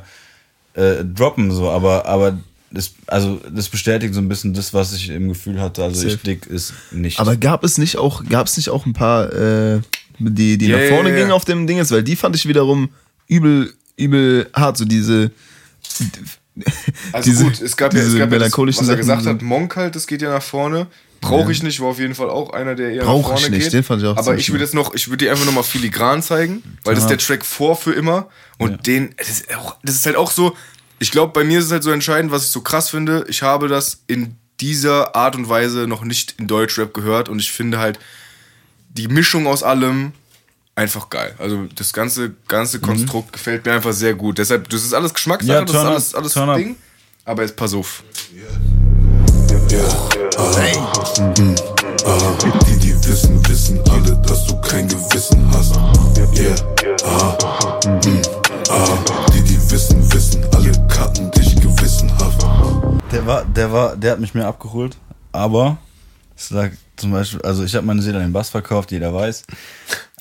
[0.74, 2.38] äh, droppen, so, aber, aber
[2.70, 5.82] das, also das bestätigt so ein bisschen das, was ich im Gefühl hatte.
[5.82, 6.24] Also ich Safe.
[6.24, 7.20] dick ist nicht.
[7.20, 9.80] Aber gab es nicht auch, gab es nicht auch ein paar, äh,
[10.18, 11.34] die, die Ja, nach vorne ja, gingen ja.
[11.34, 12.90] auf dem Dinges, weil die fand ich wiederum
[13.28, 15.30] übel, übel hart, so diese,
[17.12, 19.26] Also diese, gut, es gab ja, es diese gab ja das, melancholischen was er gesagt
[19.26, 20.86] hat, Monk halt, das geht ja nach vorne.
[21.28, 23.50] Brauche ich nicht, war auf jeden Fall auch einer, der eher Brauch nach vorne ich
[23.50, 23.72] nicht, geht.
[23.72, 26.22] den fand ich auch Aber ich würde jetzt noch, ich würde dir einfach nochmal filigran
[26.22, 28.28] zeigen, weil das ist der Track vor für immer.
[28.58, 30.56] Und den, das ist, auch, das ist halt auch so,
[30.98, 33.24] ich glaube, bei mir ist es halt so entscheidend, was ich so krass finde.
[33.28, 37.52] Ich habe das in dieser Art und Weise noch nicht in Deutschrap gehört und ich
[37.52, 37.98] finde halt
[38.88, 40.12] die Mischung aus allem
[40.76, 41.34] einfach geil.
[41.38, 44.38] Also das ganze, ganze Konstrukt gefällt mir einfach sehr gut.
[44.38, 46.56] Deshalb, das ist alles Geschmackssache, Ja, das ist alles, alles.
[46.56, 46.76] Ding.
[47.24, 48.02] Aber jetzt pass auf.
[52.66, 55.74] Die, die wissen, wissen alle, dass du kein Gewissen hast.
[56.36, 56.54] Yeah,
[57.04, 57.36] ah,
[57.86, 58.22] mm,
[58.70, 58.98] ah.
[59.32, 62.44] Die, die wissen, wissen alle, cutten dich gewissenhaft.
[63.10, 64.96] der war, der war, der hat mich mehr abgeholt.
[65.32, 65.78] Aber
[66.36, 66.70] es lag
[67.04, 69.44] zum Beispiel, also ich habe meine Seele an den Bass verkauft, jeder weiß.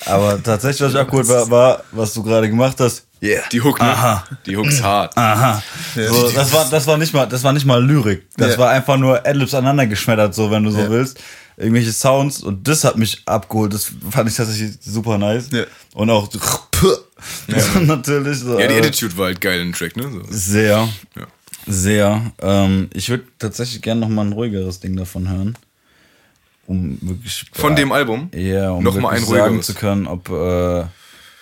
[0.05, 3.05] Aber tatsächlich, was ich abgeholt war, war, was du gerade gemacht hast.
[3.21, 3.41] Yeah.
[3.53, 3.86] Die Hook, ne?
[3.88, 4.25] Aha.
[4.45, 5.15] Die Hook ist hart.
[5.17, 5.63] Aha.
[5.95, 8.27] So, das war, das war nicht mal, das war nicht mal Lyrik.
[8.36, 8.57] Das Ja.
[8.59, 11.19] war einfach nur Adlibs aneinander geschmettert, so, wenn du so willst.
[11.55, 13.73] Irgendwelche Sounds und das hat mich abgeholt.
[13.73, 15.49] Das fand ich tatsächlich super nice.
[15.51, 15.63] Ja.
[15.93, 16.39] Und auch so,
[17.47, 18.39] so natürlich.
[18.39, 20.11] So, Ja, die äh, Attitude war halt geil dem Track, ne?
[20.11, 20.21] So.
[20.29, 20.89] Sehr.
[21.15, 21.27] Ja.
[21.65, 22.31] Sehr.
[22.41, 25.57] Ähm, ich würde tatsächlich gerne noch mal ein ruhigeres Ding davon hören.
[26.66, 27.45] Um wirklich.
[27.53, 28.30] Von dem Album?
[28.34, 29.66] Ja, um Noch mal ein sagen ruhigeres.
[29.66, 30.86] zu können, ob äh,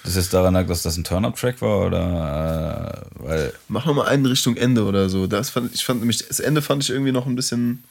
[0.04, 3.54] das jetzt daran lag, dass das ein Turn-Up-Track war oder äh, weil.
[3.68, 5.28] Mach noch mal einen Richtung Ende oder so.
[5.28, 7.84] Das fand, ich fand nämlich, das Ende fand ich irgendwie noch ein bisschen,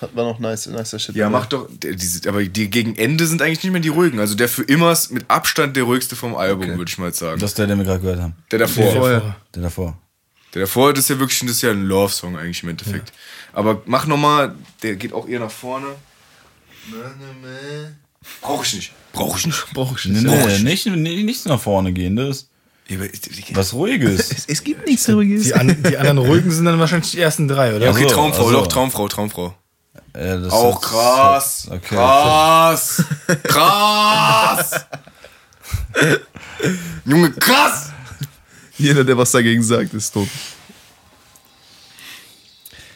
[0.00, 1.16] hat- war noch nice, nicer Shit.
[1.16, 1.68] Ja, mach doch.
[1.70, 4.20] der- Diese, aber die gegen Ende sind eigentlich nicht mehr die ruhigen.
[4.20, 7.40] Also der für immer ist mit Abstand der ruhigste vom Album, würde ich mal sagen.
[7.40, 8.34] Das ist der, den wir gerade gehört haben.
[8.52, 8.92] der davor.
[8.92, 9.36] Vorher.
[9.56, 9.98] Der davor.
[10.54, 13.12] Der davor, das ist ja wirklich das ist ja ein Love-Song eigentlich im Endeffekt.
[13.52, 15.86] Aber mach noch mal, der geht auch eher nach vorne.
[18.42, 18.92] Brauch ich nicht.
[19.12, 19.66] Brauch ich nicht.
[19.72, 20.26] Brauch ich Nee, nicht.
[20.26, 22.48] nee, nicht, nee, nichts nach vorne gehen, das
[23.52, 24.30] was Ruhiges.
[24.30, 25.44] Es, es gibt nichts Ruhiges.
[25.44, 27.86] Die, an, die anderen ruhigen sind dann wahrscheinlich die ersten drei, oder?
[27.86, 28.58] Ja, okay, Traumfrau, also.
[28.60, 29.54] doch, Traumfrau, Traumfrau.
[30.14, 31.68] Ja, das Auch das- krass.
[31.70, 31.94] Okay.
[31.96, 33.04] Krass.
[33.42, 34.86] Krass.
[37.04, 37.90] Junge, krass.
[38.78, 40.28] Jeder, der was dagegen sagt, ist tot.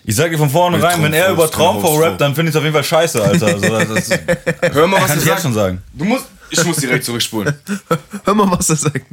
[0.05, 2.05] Ich sag dir von vornherein, wenn er Traumfrau über Traumfrau Traumfrau.
[2.09, 3.46] rappt, dann finde ich es auf jeden Fall scheiße, Alter.
[3.46, 4.18] Also, das ist,
[4.72, 5.42] Hör mal, was kann er ich jetzt sagt.
[5.42, 5.82] schon sagen.
[5.92, 7.55] Du musst, ich muss direkt zurückspulen.
[8.24, 9.05] Hör mal, was er sagt.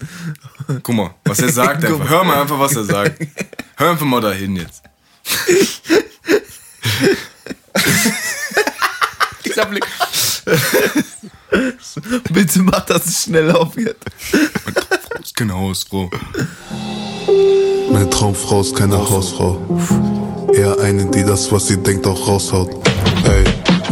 [0.84, 1.84] Guck mal, was er sagt.
[1.84, 2.10] Einfach.
[2.10, 3.28] Hör mal einfach, was er sagt.
[3.76, 4.82] Hör einfach mal dahin jetzt.
[9.46, 9.86] Dieser Blick.
[12.32, 14.06] Bitte mach das schnell auf jetzt.
[15.36, 16.10] Genau, ist Bro.
[17.92, 19.62] Meine Traumfrau ist keine Hausfrau.
[20.58, 22.72] Eher eine, die das, was sie denkt, auch raushaut.
[23.26, 23.44] Ey,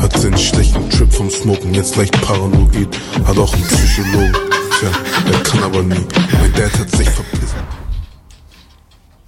[0.02, 2.88] hat sie einen schlechten Trip vom Smoken, jetzt leicht paranoid.
[3.24, 4.34] Hat auch einen Psychologen.
[4.80, 4.90] Tja,
[5.28, 6.04] der kann aber nie.
[6.32, 7.54] Mein Dad hat sich verpisst.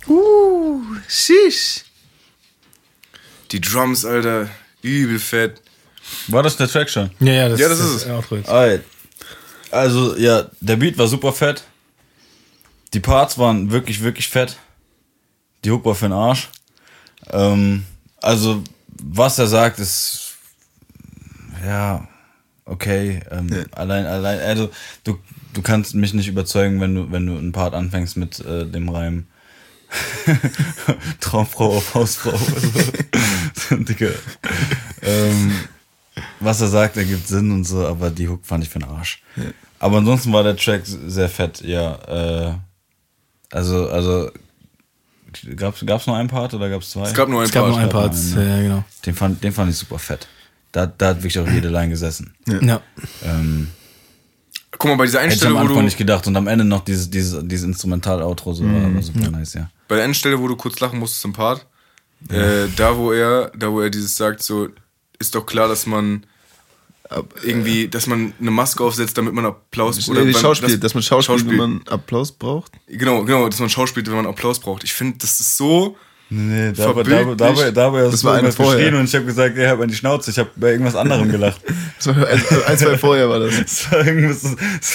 [0.08, 1.84] Uh, sheesh.
[3.52, 4.50] Die Drums, Alter,
[4.82, 5.62] übel fett.
[6.30, 7.12] War das der Track schon?
[7.20, 8.10] Ja, ja, das, Ja, das ist es.
[8.10, 8.50] Outfit.
[8.50, 8.84] Alright.
[9.70, 11.64] Also, ja, der Beat war super fett.
[12.96, 14.58] Die Parts waren wirklich, wirklich fett.
[15.64, 16.50] Die Hook war für den Arsch.
[17.32, 17.86] Ähm,
[18.22, 18.64] also,
[19.02, 20.36] was er sagt, ist.
[21.66, 22.08] Ja,
[22.66, 23.22] okay.
[23.32, 24.70] Ähm, Allein, allein, also,
[25.04, 25.18] du,
[25.54, 28.90] du kannst mich nicht überzeugen, wenn du, wenn du einen Part anfängst mit äh, dem
[28.90, 29.28] Reim.
[31.22, 32.38] Traumfrau auf Hausfrau.
[33.56, 34.10] so, Digga.
[35.02, 35.54] Ähm,
[36.40, 39.22] was er sagt, ergibt Sinn und so, aber die Hook fand ich für den Arsch.
[39.80, 42.50] Aber ansonsten war der Track sehr fett, ja.
[42.50, 42.54] Äh,
[43.52, 44.30] also, also
[45.56, 47.08] gab's, gab's nur einen Part oder gab's zwei?
[47.08, 47.72] Es gab nur einen Es gab Part.
[47.72, 48.50] nur einen Part, einen, ne?
[48.50, 48.84] ja, genau.
[49.06, 50.28] Den fand, den fand ich super fett.
[50.72, 52.36] Da, da hat wirklich auch jede Line gesessen.
[52.62, 52.82] Ja.
[53.24, 53.70] Ähm,
[54.78, 56.28] Guck mal, bei dieser hätte ich Einstelle, am wo Anfang du, nicht gedacht.
[56.28, 59.70] Und am Ende noch dieses, dieses, dieses Instrumental-Outro, so war war super nice, ja.
[59.88, 61.66] bei der Endstelle, wo du kurz lachen musstest im Part,
[62.30, 64.68] äh, da wo er, da wo er dieses sagt, so,
[65.20, 66.26] ist doch klar, dass man
[67.44, 71.36] irgendwie, dass man eine Maske aufsetzt, damit man Applaus Oder beim- Schauspiel, dass man Schauspiel,
[71.40, 71.52] Schauspiel.
[71.52, 72.72] wenn man Applaus braucht.
[72.88, 74.84] Genau, genau, dass man schauspielt, wenn man Applaus braucht.
[74.84, 75.96] Ich finde, das ist so.
[76.30, 77.40] Nee, da, war- da, Verbildlicht.
[77.40, 78.78] da, da, da war Das das war war eine irgendwas vorher.
[78.84, 81.32] geschrien und ich habe gesagt, ey, hab an die Schnauze, ich habe bei irgendwas anderem
[81.32, 81.62] gelacht.
[81.98, 83.56] Das war ein, ein, zwei vorher war das.
[83.66, 84.44] Es war irgendwas,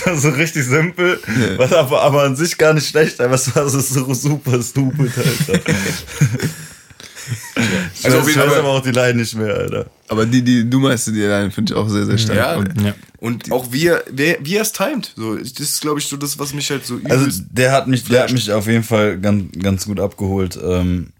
[0.04, 1.18] war so richtig simpel,
[1.56, 5.10] was aber, aber an sich gar nicht schlecht, aber es war so, so super stupid,
[5.16, 5.60] Alter.
[8.04, 9.90] Also also jeden weiß aber auch die Line nicht mehr, Alter.
[10.08, 12.36] Aber die, die du meinst, die allein finde ich auch sehr, sehr stark.
[12.36, 12.94] Ja, Und Ja.
[13.18, 15.12] Und auch wie er, wie er es timet.
[15.14, 17.12] So, das ist, glaube ich, so das, was mich halt so übel.
[17.12, 21.12] Also der hat mich, der hat mich auf jeden Fall ganz, ganz gut abgeholt, ähm,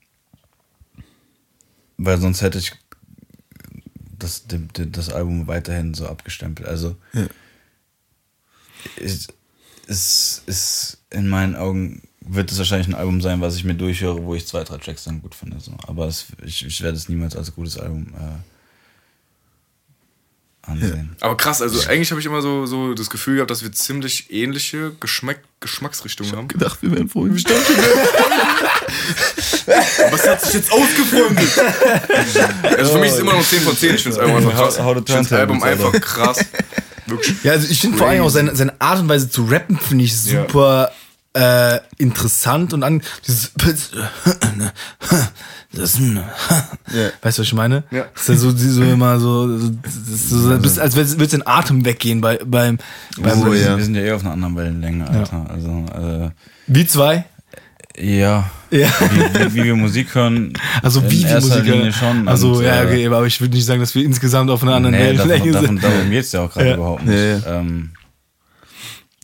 [1.97, 2.73] weil sonst hätte ich
[4.19, 6.69] das, das Album weiterhin so abgestempelt.
[6.69, 6.97] Also
[8.97, 9.29] es,
[9.87, 14.23] es ist in meinen Augen wird es wahrscheinlich ein Album sein, was ich mir durchhöre,
[14.25, 15.59] wo ich zwei, drei Tracks dann gut finde.
[15.61, 15.73] So.
[15.87, 18.39] Aber es, ich, ich werde es niemals als gutes Album äh,
[20.71, 21.17] ansehen.
[21.21, 24.31] Aber krass, also eigentlich habe ich immer so, so das Gefühl gehabt, dass wir ziemlich
[24.33, 26.49] ähnliche Geschmack, Geschmacksrichtungen haben.
[26.49, 27.35] gedacht, wir wären vorhin
[30.11, 31.39] Was hat sich jetzt ausgefunden?
[32.77, 33.95] also für mich ist es immer noch 10 von 10.
[33.95, 34.79] Ich finde das Album einfach krass.
[34.79, 36.39] How- how the Ich finde das Album einfach krass.
[37.07, 37.43] Wirklich.
[37.43, 40.05] Ja, also ich finde vor allem auch seine, seine Art und Weise zu rappen, finde
[40.05, 40.93] ich super
[41.35, 43.53] äh, interessant und an dieses
[45.73, 47.85] das, weißt du, was ich meine?
[47.91, 48.05] Ja.
[48.15, 49.73] Das ist ja so, so immer so, so,
[50.39, 52.79] so bis, als würde es den Atem weggehen bei, beim,
[53.19, 53.77] beim Oh, ja.
[53.77, 55.47] Wir sind ja eh auf einer anderen Wellenlänge, Alter.
[55.49, 56.31] Also, äh,
[56.67, 57.25] Wie zwei?
[57.97, 58.51] Ja.
[58.71, 58.89] Ja.
[59.11, 60.53] Wie, wie, wie wir Musik hören.
[60.83, 61.77] Also wie die erster Musiker.
[61.77, 62.27] Linie schon.
[62.29, 64.75] Also Und, ja, äh, okay, aber ich würde nicht sagen, dass wir insgesamt auf einer
[64.75, 65.83] anderen Nee, Wellenlänge davon, sind.
[65.83, 66.75] davon, darum geht's ja auch gerade Ja.
[66.77, 67.45] überhaupt nicht.
[67.47, 67.91] Ja, Ähm,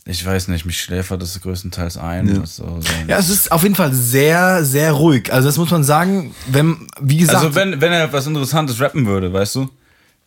[0.09, 2.27] ich weiß nicht, mich schläfert das größtenteils ein.
[2.27, 2.45] Ja.
[2.45, 2.79] So.
[3.07, 5.31] Ja, es ist auf jeden Fall sehr, sehr ruhig.
[5.31, 9.05] Also das muss man sagen, wenn, wie gesagt, also wenn, wenn er was Interessantes rappen
[9.05, 9.69] würde, weißt du,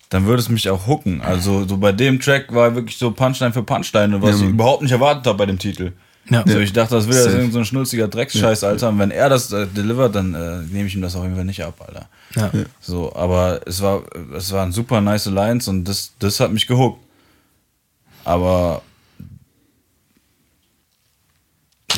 [0.08, 1.20] dann würde es mich auch hooken.
[1.20, 4.92] Also so bei dem Track war wirklich so Punchline für Punchline, was ich überhaupt nicht
[4.92, 5.92] erwartet habe bei dem Titel.
[6.30, 6.44] Ja.
[6.46, 8.90] So, ich dachte, das wäre irgend so ein schnulziger Drecksscheiß, Alter.
[8.90, 11.44] Und wenn er das äh, delivert, dann äh, nehme ich ihm das auf jeden Fall
[11.44, 12.08] nicht ab, Alter.
[12.36, 12.64] ja.
[12.80, 14.02] So, aber es war,
[14.36, 17.00] es waren super nice Lines und das, das hat mich gehuckt.
[18.24, 18.82] Aber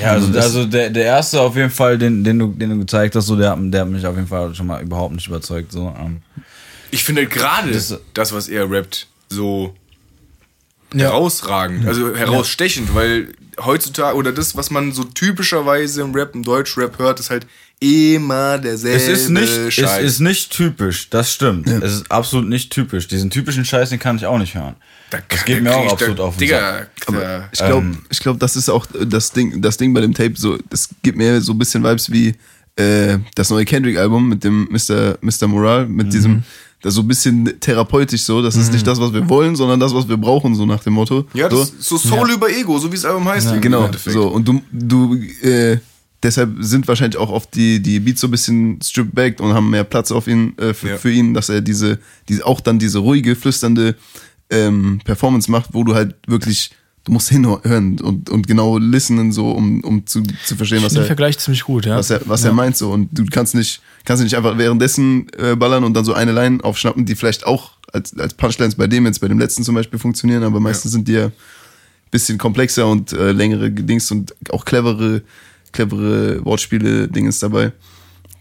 [0.00, 3.14] ja, also, also der, der erste auf jeden Fall, den, den, du, den du gezeigt
[3.16, 5.72] hast, so, der, hat- der hat mich auf jeden Fall schon mal überhaupt nicht überzeugt.
[5.72, 6.22] So, ähm,
[6.90, 9.74] Ich finde gerade Das- das, was er rappt, so
[10.94, 13.32] herausragend, also herausstechend, weil
[13.64, 17.46] heutzutage, oder das, was man so typischerweise im Rap, im Deutschrap hört, ist halt
[17.80, 20.02] immer derselbe es ist nicht, es Scheiß.
[20.04, 21.68] ist nicht typisch, das stimmt.
[21.68, 23.08] Es ist absolut nicht typisch.
[23.08, 24.76] Diesen typischen Scheiß, den kann ich auch nicht hören.
[25.10, 26.90] Da Das geht mir auch absolut da, auf den Digga, Sack.
[27.06, 30.14] da, Ich glaube, Ähm, ich glaub, das ist auch das Ding, das Ding bei dem
[30.14, 30.34] Tape.
[30.36, 32.34] So, das gibt mir so ein bisschen Vibes wie
[32.76, 35.18] äh, das neue Kendrick-Album mit dem Mr.
[35.20, 35.46] Mr.
[35.46, 36.42] Moral, mit diesem,
[36.82, 38.42] das so ein bisschen therapeutisch so.
[38.42, 40.94] Das ist nicht das, was wir wollen, sondern das, was wir brauchen, so nach dem
[40.94, 41.26] Motto.
[41.34, 41.60] ja, so.
[41.60, 43.52] das ist so Soul über Ego, so wie es Album heißt.
[43.52, 44.28] im Genau, so.
[44.28, 45.78] Und du, du, äh,
[46.24, 49.70] deshalb sind wahrscheinlich auch oft die, die Beats so ein bisschen stripped back und haben
[49.70, 50.96] mehr Platz auf ihn, äh, für, Ja.
[50.96, 51.98] für ihn, dass er diese,
[52.28, 53.94] diese, auch dann diese ruhige, flüsternde
[54.50, 56.70] ähm, Performance macht, wo du halt wirklich,
[57.04, 60.94] du musst hinhören und, und genau listenen, so, um, um zu, zu verstehen, ich was
[60.94, 61.96] er, Vergleich ziemlich gut, ja.
[61.96, 62.48] was er, was ja.
[62.48, 62.90] er meint, so.
[62.90, 66.64] Und du kannst nicht, kannst nicht einfach währenddessen äh, ballern und dann so eine Line
[66.64, 69.98] aufschnappen, die vielleicht auch als, als Punchlines bei dem jetzt, bei dem letzten zum Beispiel
[69.98, 71.30] funktionieren, aber meistens sind die ja
[72.10, 75.22] bisschen komplexer und äh, längere Dings und auch clevere,
[75.74, 77.72] clevere Wortspiele Dingens dabei.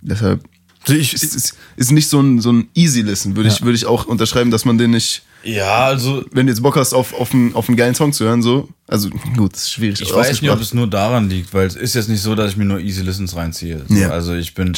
[0.02, 0.42] Deshalb
[0.84, 3.76] Also ich, ist, ist, ist nicht so ein, so ein easy Listen, würde ich, würde
[3.76, 7.14] ich auch unterschreiben, dass man den nicht, Ja, also Wenn du jetzt Bock hast, auf,
[7.14, 8.70] auf, einen, auf einen geilen Song zu hören, so.
[8.88, 10.02] Also, gut, ist schwierig.
[10.02, 12.52] Ich weiß nicht, ob es nur daran liegt, weil es ist jetzt nicht so, dass
[12.52, 13.82] ich mir nur Easy Listens reinziehe.
[13.88, 14.10] So, Ja.
[14.10, 14.74] Also ich bin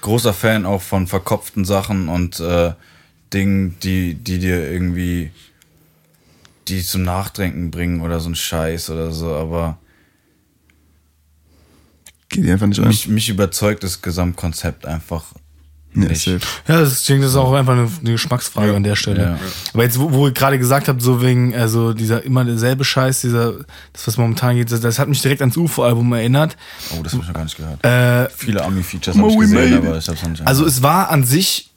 [0.00, 2.72] großer Fan auch von verkopften Sachen und äh,
[3.32, 5.30] Dingen, die, die dir irgendwie
[6.68, 9.78] die zum Nachdenken bringen oder so ein Scheiß oder so, aber
[12.30, 12.88] Geht die einfach nicht rein.
[12.88, 15.24] mich, mich überzeugt das Gesamtkonzept einfach
[15.94, 16.22] Ja, nicht.
[16.22, 16.40] safe.
[16.68, 19.22] Ja, das, ich denke, das ist auch einfach eine, eine Geschmacksfrage an der Stelle.
[19.22, 19.38] Ja.
[19.74, 23.20] Aber jetzt, wo, wo ihr gerade gesagt habt, so wegen, also dieser immer derselbe Scheiß,
[23.22, 23.54] dieser,
[23.92, 26.56] das, was momentan geht, das, das hat mich direkt ans UFO-Album erinnert.
[26.96, 27.84] Oh, das habe ich noch gar nicht gehört.
[27.84, 31.10] Äh, Viele Ami-Features habe ich gesehen, aber ich habe es noch nicht Also es war
[31.10, 31.70] an sich,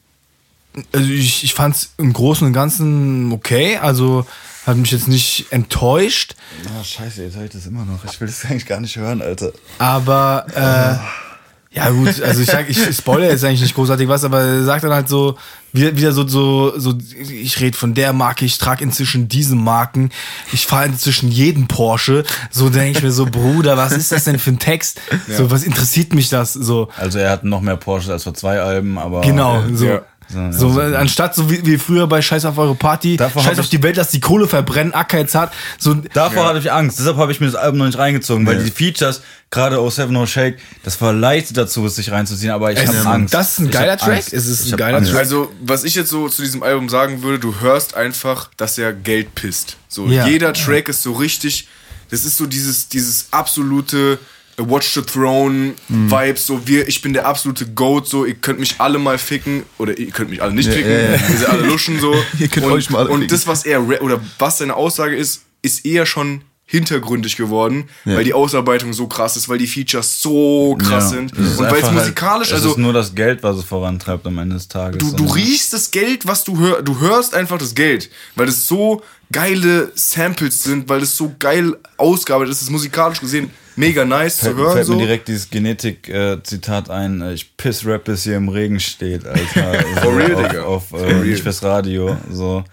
[0.92, 4.26] also ich, ich fand es im Großen und Ganzen okay, also
[4.66, 6.36] hat mich jetzt nicht enttäuscht,
[6.80, 8.04] Ah, scheiße, jetzt höre ich das immer noch.
[8.06, 9.52] Ich will das eigentlich gar nicht hören, Alter.
[9.80, 14.42] aber äh, ja gut, also ich sag, ich spoilere jetzt eigentlich nicht großartig was, aber
[14.42, 15.38] er sagt dann halt so,
[15.72, 16.94] wieder, wieder so, so, so,
[17.32, 20.12] ich rede von der Marke, ich trage inzwischen diese Marken,
[20.52, 24.38] ich fahre inzwischen jeden Porsche, so denke ich mir so, Bruder, was ist das denn
[24.38, 25.02] für ein Text?
[25.28, 26.54] So, was interessiert mich das?
[26.54, 29.86] So, Also er hat noch mehr Porsche als vor zwei Alben, aber Genau, so.
[29.88, 30.02] ja.
[30.30, 30.80] So, so.
[30.82, 33.98] anstatt so wie, wie früher bei Scheiß auf eure Party, Davor Scheiß auf die Welt,
[33.98, 35.52] dass die Kohle verbrennen, Acker jetzt hat.
[35.78, 38.64] So, Davor hatte ich Angst, deshalb habe ich mir das Album noch nicht reingezogen, weil
[38.64, 39.22] die Features,
[39.52, 42.98] gerade Oh Seven Oh Shake, das war leicht dazu, es sich reinzuziehen, aber ich habe
[43.10, 43.34] Angst.
[43.34, 44.16] das ist ein geiler Track.
[44.16, 44.34] Angst.
[44.34, 45.12] Es ist ein Ich geiler Angst.
[45.12, 45.20] Track.
[45.20, 48.94] Also, was ich jetzt so zu diesem Album sagen würde, du hörst einfach, dass er
[48.94, 49.78] Geld pisst.
[49.88, 50.26] So, Ja.
[50.28, 51.68] jeder Track ist so richtig,
[52.10, 54.20] das ist so dieses, dieses absolute
[54.58, 58.76] Watch the Throne Vibes, so wir, ich bin der absolute Goat, so ihr könnt mich
[58.80, 61.12] alle mal ficken oder ihr könnt mich alle nicht ficken, ja, ja.
[61.30, 62.14] ihr seid alle luschen so.
[62.40, 63.36] Ihr könnt und, euch mal alle und ficken.
[63.36, 68.16] das, was er oder was seine Aussage ist, ist eher schon hintergründig geworden, Ja.
[68.16, 71.66] weil die Ausarbeitung so krass ist, weil die Features so krass Ja, sind und weil
[71.68, 74.56] es einfach musikalisch, halt, also Es ist nur das Geld, was es vorantreibt am Ende
[74.56, 74.98] des Tages.
[74.98, 78.66] du, du riechst das Geld, was du hörst, du hörst einfach das Geld, weil es
[78.68, 84.06] so geile Samples sind, weil es so geil ausgearbeitet ist, es ist musikalisch gesehen mega
[84.06, 84.74] nice zu Fällt, hören.
[84.74, 84.94] fällt So.
[84.94, 89.74] mir direkt dieses Genetik-Zitat ein, äh, ich piss Rap, bis hier im Regen steht, Alter.
[89.96, 90.64] So For real, auf, Digga.
[90.64, 91.26] auf For äh, real.
[91.26, 92.64] nicht fürs Radio, so.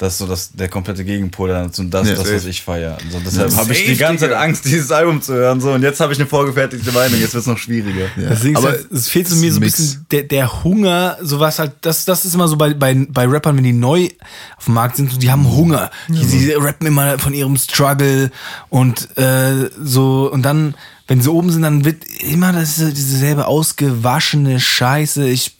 [0.00, 2.62] Das ist so das, der komplette Gegenpol dazu und das Ja, ist das, was ich
[2.62, 2.96] feiere.
[3.04, 4.32] Also deshalb Ja, habe ich die ganze Zeit.
[4.32, 5.72] Angst, dieses Album zu hören, so.
[5.72, 8.06] Und jetzt habe ich eine vorgefertigte Meinung, jetzt wird es noch schwieriger.
[8.16, 11.58] Deswegen Aber halt, es fehlt so es mir so ein bisschen der, der Hunger, sowas
[11.58, 14.08] halt, das, das ist immer so bei, bei, bei Rappern, wenn die neu
[14.56, 15.90] auf dem Markt sind, so, die haben Hunger.
[16.08, 18.30] Die, die rappen immer von ihrem Struggle
[18.70, 20.76] und äh, so, und dann,
[21.10, 25.28] wenn sie oben sind, dann wird immer das, diese selbe ausgewaschene Scheiße.
[25.28, 25.56] Ich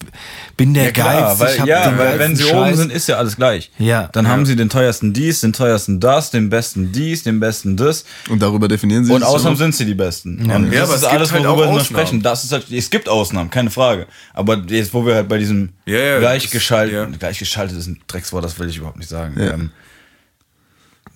[0.56, 1.40] bin der Ja, klar, Geist.
[1.40, 2.76] weil, ich hab ja, den weil wenn sie oben Scheiß.
[2.78, 3.72] sind, ist ja alles gleich.
[3.76, 4.08] Ja.
[4.12, 4.30] Dann Ja.
[4.30, 8.04] haben sie den teuersten dies, den teuersten das, den besten dies, den besten das.
[8.28, 9.64] Und darüber definieren sie Und sich außerdem so.
[9.64, 10.48] sind sie die Besten.
[10.48, 10.54] Ja.
[10.54, 12.22] Und Ja, das aber ist es gibt alles, halt worüber auch wir sprechen.
[12.22, 14.06] Das ist halt, es gibt Ausnahmen, keine Frage.
[14.32, 17.16] Aber jetzt, wo wir halt bei diesem Ja, ja, gleichgeschaltet, das- ja.
[17.18, 19.34] gleichgeschaltet ist ein Dreckswort, das will ich überhaupt nicht sagen.
[19.36, 19.54] Ja.
[19.54, 19.70] Ähm,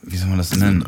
[0.06, 0.84] wie soll man das nennen?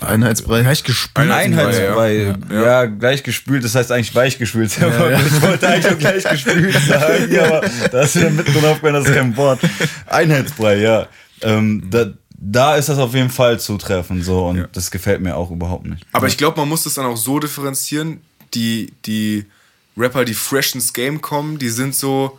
[0.00, 0.62] Einheitsbrei.
[0.62, 1.30] Gleich gespült.
[1.30, 2.34] Einheitsbrei.
[2.50, 2.84] Ja, ja.
[2.86, 4.70] gleichgespült, das heißt eigentlich weichgespült.
[4.80, 9.14] Ich wollte eigentlich auch gleichgespült sagen, ja, aber da ist wieder mittendrin aufgehört, das ist
[9.14, 9.60] kein Wort.
[10.06, 11.06] Einheitsbrei, ja.
[11.42, 12.06] Ähm, da,
[12.36, 16.06] da ist das auf jeden Fall zutreffend so und das gefällt mir auch überhaupt nicht.
[16.12, 18.20] Aber ich glaube, man muss das dann auch so differenzieren,
[18.54, 19.46] die, die
[19.96, 22.38] Rapper, die fresh ins Game kommen, die sind so,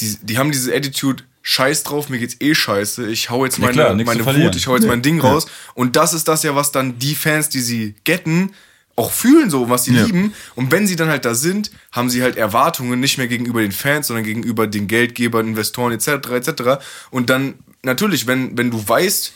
[0.00, 3.66] die, die haben diese Attitude, scheiß drauf, mir geht's eh scheiße, ich hau jetzt Ja,
[3.66, 4.44] meine, klar, nichts meine.
[4.44, 5.46] Wut, ich hau jetzt mein Ding raus.
[5.74, 8.54] Und das ist das ja, was dann die Fans, die sie getten,
[8.96, 10.06] auch fühlen so, was sie Ja.
[10.06, 10.32] lieben.
[10.54, 13.72] Und wenn sie dann halt da sind, haben sie halt Erwartungen nicht mehr gegenüber den
[13.72, 16.08] Fans, sondern gegenüber den Geldgebern, Investoren etc.
[16.30, 16.62] etc.
[17.10, 19.32] Und dann natürlich, wenn, wenn du weißt,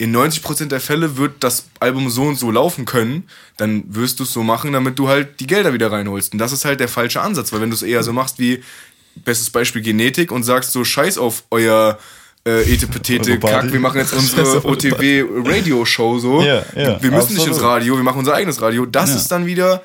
[0.00, 3.24] in 90% der Fälle wird das Album so und so laufen können,
[3.56, 6.32] dann wirst du es so machen, damit du halt die Gelder wieder reinholst.
[6.34, 8.62] Und das ist halt der falsche Ansatz, weil wenn du es eher so machst wie,
[9.24, 11.98] bestes Beispiel Genetik und sagst so, scheiß auf euer
[12.46, 13.38] äh, Etepetete.
[13.38, 16.42] Kack, wir machen jetzt unsere OTW-Radio-Show so.
[16.42, 17.62] Ja, ja, wir müssen nicht ins absolut.
[17.62, 18.86] Radio, wir machen unser eigenes Radio.
[18.86, 19.16] Das Ja.
[19.16, 19.82] ist dann wieder,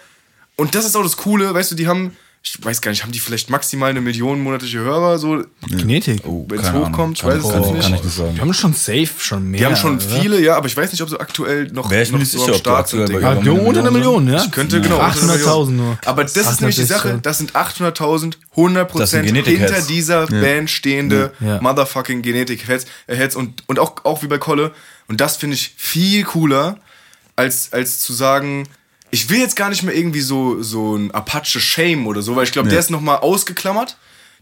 [0.56, 3.14] und das ist auch das Coole, weißt du, die haben, ich weiß gar nicht, haben
[3.14, 6.24] die vielleicht maximal eine Million monatliche Hörer, so, Genetik.
[6.26, 7.82] Oh, wenn es hochkommt, ich weiß es jetzt nicht.
[7.84, 8.36] Kann ich nicht sagen.
[8.36, 9.60] Die haben schon safe, schon mehr.
[9.60, 10.20] Die haben schon oder?
[10.20, 12.40] viele, ja, aber ich weiß nicht, ob sie aktuell noch, Wäre ich noch nicht so
[12.40, 13.10] sicher, am Start sind.
[13.10, 14.44] ihrer nur unter einer Million, ja?
[14.44, 14.96] Ich könnte genau.
[14.96, 15.76] unter einer 800.000 Million.
[15.78, 15.98] nur.
[16.04, 17.18] Aber das ist nämlich die 860, Sache, ja.
[17.22, 21.62] das sind 800.000, 100% Das sind hinter dieser Band stehende Ja.
[21.62, 24.74] Motherfucking Genetik-Heads äh, Heads und, und auch, auch wie bei Kolle.
[25.08, 26.78] Und das finde ich viel cooler,
[27.38, 28.68] als, als zu sagen,
[29.14, 32.46] ich will jetzt gar nicht mehr irgendwie so, so ein Apache Shame oder so, weil
[32.46, 33.96] ich glaube, der ist nochmal ausgeklammert.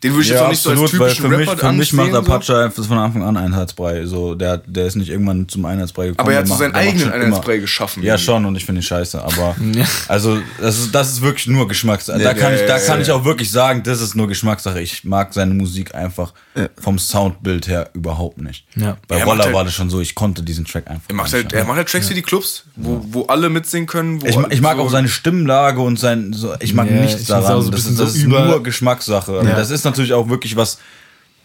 [0.03, 1.94] Den würde ich jetzt auch nicht so als weil typischen für mich, Rapper für mich
[1.94, 2.14] macht.
[2.14, 4.06] Apache einfach von Anfang an Einheitsbrei.
[4.06, 6.19] So, der, der ist nicht irgendwann zum Einheitsbrei gekommen.
[6.22, 8.02] Aber er hat so seinen eigenen schon immer- Einheitsbrei geschaffen.
[8.03, 9.22] Ja, schon, und ich finde ihn scheiße.
[9.22, 9.56] Aber
[10.07, 12.18] also, das ist, das ist wirklich nur Geschmackssache.
[12.18, 13.03] da Ja, kann, ja, ich, da ja, kann ja.
[13.03, 14.82] ich auch wirklich sagen, das ist nur Geschmackssache.
[14.82, 16.34] Ich mag seine Musik einfach
[16.80, 18.65] vom Soundbild her überhaupt nicht.
[18.76, 18.98] Ja.
[19.07, 21.10] Bei Er Roller halt- war das schon so, ich konnte diesen Track einfach.
[21.10, 23.88] Er macht halt, nicht er macht halt Tracks wie die Clubs, wo, wo alle mitsingen
[23.88, 24.22] können.
[24.22, 27.02] Wo ich, ich mag so, auch seine Stimmlage und sein, so, ich mag Ja, ich
[27.02, 27.69] nichts daran.
[27.72, 29.36] das ist, nur Geschmackssache.
[29.36, 29.56] Ja.
[29.56, 30.80] Das ist natürlich auch wirklich was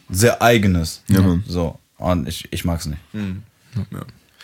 [0.09, 1.03] sehr Eigenes.
[1.09, 1.39] Ja.
[1.47, 1.79] So.
[1.99, 3.01] Und ich, ich mag's nicht.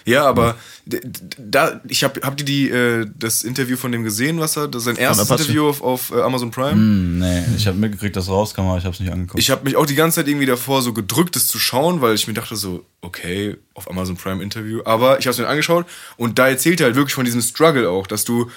[0.05, 4.03] Ja, aber d- d- da, ich habe habt ihr die, äh, das Interview von dem
[4.03, 5.31] gesehen, was er, das sein erstes?
[5.31, 6.73] Interview auf, auf äh, Amazon Prime?
[6.73, 9.39] Hm, nee, ich habe mitgekriegt, dass es rauskam, aber ich habe es nicht angeguckt.
[9.39, 12.17] Ich habe mich auch die ganze Zeit irgendwie davor so gedrückt, das zu schauen, weil
[12.17, 14.81] ich mir dachte so, okay, auf Amazon Prime Interview.
[14.85, 17.89] Aber ich habe es mir angeschaut und da erzählt er halt wirklich von diesem Struggle
[17.89, 18.51] auch, dass du,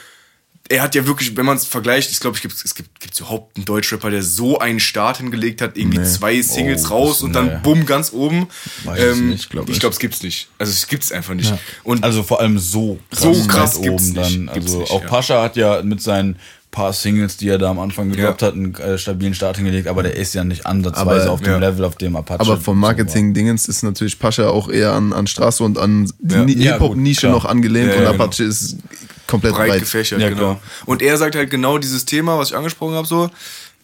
[0.67, 3.19] er hat ja wirklich, wenn man es vergleicht, ich glaube, es gibt, es gibt gibt's
[3.19, 7.33] überhaupt einen Deutschrapper, der so einen Start hingelegt hat, irgendwie zwei Singles Oh, raus und
[7.33, 7.57] dann nee.
[7.61, 8.47] bumm, ganz oben.
[8.83, 9.79] Weiß ich Ähm, nicht, glaub ich ich.
[9.79, 10.47] glaube, es gibt's nicht.
[10.57, 11.53] Also es gibt's einfach nicht.
[11.83, 14.17] Und Also vor allem so krass, So krass gibt's oben nicht.
[14.17, 14.53] dann.
[14.55, 15.07] Gibt's Also nicht, auch ja.
[15.07, 16.37] Pascha hat ja mit seinen
[16.71, 18.47] paar Singles, die er da am Anfang gedroppt Ja.
[18.47, 21.53] hat, einen äh, stabilen Start hingelegt, aber der ist ja nicht ansatzweise Aber- auf dem
[21.53, 21.57] ja.
[21.59, 22.39] Level, auf dem Apache.
[22.41, 22.77] Aber vom.
[22.79, 26.43] Marketing-Dingens ist natürlich Pascha auch eher an, an Straße und an die Ja.
[26.43, 28.77] Ni- Ja, Hip-Hop-Nische noch angelehnt Ja, und ja, Apache ist
[29.27, 29.79] komplett breit, breit.
[29.81, 30.39] gefächert, Ja, genau.
[30.55, 30.59] klar.
[30.85, 33.29] Und er sagt halt genau dieses Thema, was ich angesprochen habe, so,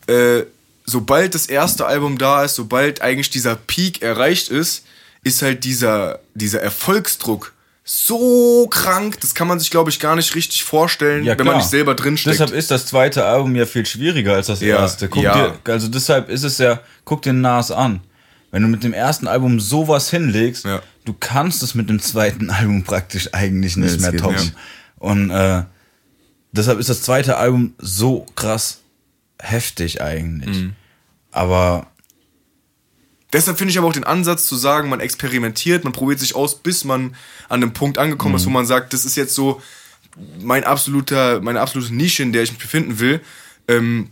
[0.08, 0.44] äh,
[0.86, 4.84] sobald das erste Album da ist, sobald eigentlich dieser Peak erreicht ist,
[5.24, 7.54] ist halt dieser, dieser Erfolgsdruck
[7.84, 11.58] so krank, das kann man sich, glaube ich, gar nicht richtig vorstellen, Ja, wenn man
[11.58, 12.36] nicht selber drinsteckt.
[12.36, 15.10] Deshalb ist das zweite Album ja viel schwieriger als das Ja, erste.
[15.10, 15.50] Guck ja.
[15.50, 18.02] dir, also deshalb ist es ja, guck dir Nas an.
[18.52, 20.82] Wenn du mit dem ersten Album sowas hinlegst, Ja.
[21.06, 24.52] du kannst es mit dem zweiten Album praktisch eigentlich nicht das mehr toppen.
[25.02, 25.64] Und äh,
[26.52, 28.82] deshalb ist das zweite Album so krass
[29.40, 30.58] heftig eigentlich.
[30.58, 30.76] Mhm.
[31.32, 31.88] Aber
[33.34, 36.60] Deshalb finde ich aber auch den Ansatz zu sagen, man experimentiert, man probiert sich aus,
[36.60, 37.16] bis man
[37.48, 39.62] an einem Punkt angekommen ist, wo man sagt, das ist jetzt so
[40.42, 43.22] mein absoluter, meine absolute Nische, in der ich mich befinden will,
[43.70, 44.10] ähm,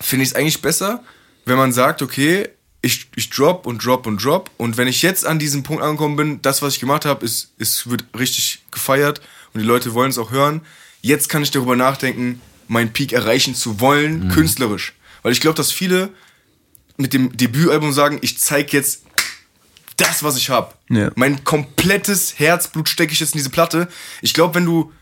[0.00, 1.02] finde ich es eigentlich besser,
[1.46, 2.48] wenn man sagt, okay,
[2.80, 6.14] ich, ich drop und drop und drop und wenn ich jetzt an diesem Punkt angekommen
[6.14, 9.20] bin, das, was ich gemacht habe, ist, ist, wird richtig gefeiert
[9.54, 10.60] und die Leute wollen es auch hören.
[11.00, 14.94] Jetzt kann ich darüber nachdenken, meinen Peak erreichen zu wollen, künstlerisch.
[15.22, 16.10] Weil ich glaube, dass viele
[16.96, 19.02] mit dem Debütalbum sagen, ich zeig jetzt
[19.96, 20.74] das, was ich habe.
[20.90, 21.10] Ja.
[21.14, 23.88] Mein komplettes Herzblut stecke ich jetzt in diese Platte.
[24.22, 24.92] Ich glaube, wenn du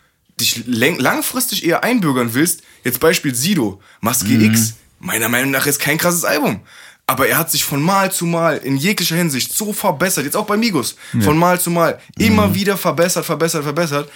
[0.40, 5.98] dich langfristig eher einbürgern willst, jetzt Beispiel Sido, Maske X, meiner Meinung nach ist kein
[5.98, 6.60] krasses Album.
[7.06, 10.46] Aber er hat sich von Mal zu Mal in jeglicher Hinsicht so verbessert, jetzt auch
[10.46, 14.08] bei Migos, von Mal zu Mal immer wieder verbessert, verbessert, verbessert.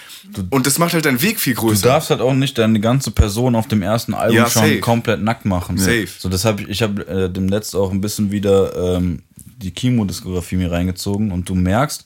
[0.49, 1.87] Und das macht halt deinen Weg viel Du größer.
[1.87, 4.79] darfst halt auch nicht deine ganze Person auf dem ersten Album Ja, schon safe.
[4.79, 5.77] komplett nackt machen.
[5.77, 6.07] Safe.
[6.17, 9.21] So, das hab ich, ich habe äh, demnächst auch ein bisschen wieder ähm,
[9.57, 12.05] die Kimo-Diskografie mir reingezogen und du merkst,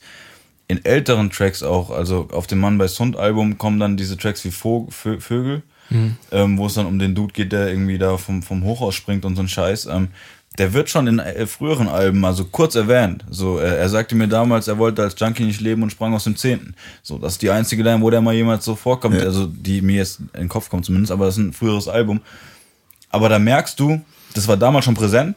[0.68, 4.44] in älteren Tracks auch, also auf dem Mann bei Sund Album kommen dann diese Tracks
[4.44, 5.62] wie Vog Vö Vögel,
[6.30, 9.24] ähm, wo es dann um den Dude geht, der irgendwie da vom, vom Hochhaus springt
[9.26, 9.86] und so ein Scheiß.
[9.86, 10.08] Ähm,
[10.58, 13.24] der wird schon in äh, früheren Alben also kurz erwähnt.
[13.30, 16.24] So, äh, er sagte mir damals, er wollte als Junkie nicht leben und sprang aus
[16.24, 16.74] dem Zehnten.
[17.02, 19.96] So, das ist die einzige Line, wo der mal jemals so vorkommt, also die mir
[19.96, 22.20] jetzt in den Kopf kommt zumindest, aber das ist ein früheres Album.
[23.10, 24.00] Aber da merkst du,
[24.34, 25.36] das war damals schon präsent,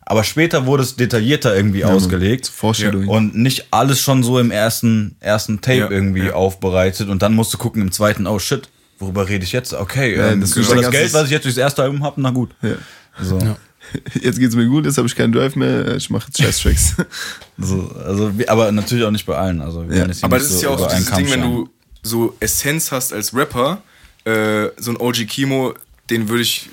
[0.00, 2.46] aber später wurde es detaillierter irgendwie ausgelegt.
[2.48, 3.08] Vorstellung.
[3.08, 6.32] Und nicht alles schon so im ersten, ersten Tape Ja, irgendwie ja.
[6.34, 8.68] aufbereitet und dann musst du gucken im zweiten, oh shit,
[8.98, 9.74] worüber rede ich jetzt?
[9.74, 12.20] Okay, Ja, ähm, das ist über das Geld, was ich jetzt durchs erste Album habe,
[12.20, 12.54] na gut.
[12.62, 12.74] Ja.
[13.20, 13.38] So.
[14.20, 16.94] Jetzt geht's mir gut, jetzt habe ich keinen Drive mehr, ich mache jetzt Scheiß-Tracks.
[17.58, 19.60] So, also, wie- aber natürlich auch nicht bei allen.
[19.60, 20.06] Also, Ja.
[20.22, 21.68] Aber das ist ja auch so dieses Ding, wenn du
[22.02, 23.80] so Essenz hast als Rapper,
[24.24, 25.74] äh, so ein OG Kimo,
[26.10, 26.68] den würde ich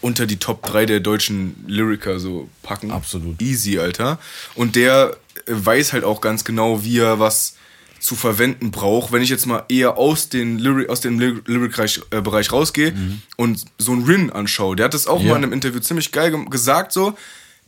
[0.00, 2.90] unter die Top 3 der deutschen Lyriker so packen.
[2.92, 3.40] Absolut.
[3.42, 4.18] Easy, Alter.
[4.54, 5.16] Und der
[5.46, 7.56] weiß halt auch ganz genau, wie er was
[8.02, 9.12] zu verwenden braucht.
[9.12, 12.92] Wenn ich jetzt mal eher aus, den Lyric, aus dem Ly- Lyric-Bereich äh, rausgehe
[13.36, 15.30] und so einen Rin anschaue, der hat das auch Ja.
[15.30, 17.14] mal in einem Interview ziemlich geil ge- gesagt, so,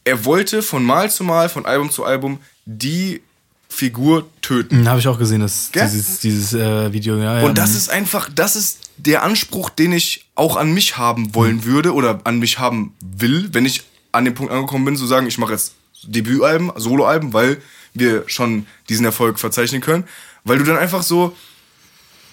[0.05, 3.23] er wollte von Mal zu Mal, von Album zu Album die
[3.69, 4.89] Figur töten.
[4.89, 5.89] Habe ich auch gesehen, das, Gell?
[5.91, 7.17] dieses, dieses äh, Video.
[7.17, 7.45] Ja, ja.
[7.47, 11.65] Und das ist einfach, das ist der Anspruch, den ich auch an mich haben wollen
[11.65, 13.83] würde oder an mich haben will, wenn ich
[14.13, 15.75] an den Punkt angekommen bin, zu sagen, ich mache jetzt
[16.05, 17.61] Debütalben, Soloalben, weil
[17.95, 20.05] wir schon diesen Erfolg verzeichnen können,
[20.45, 21.35] weil du dann einfach so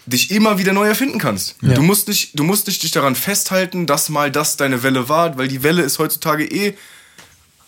[0.07, 1.55] dich immer wieder neu erfinden kannst.
[1.61, 1.73] Ja.
[1.75, 5.37] Du musst nicht, du musst nicht dich daran festhalten, dass mal das deine Welle war,
[5.37, 6.75] weil die Welle ist heutzutage eh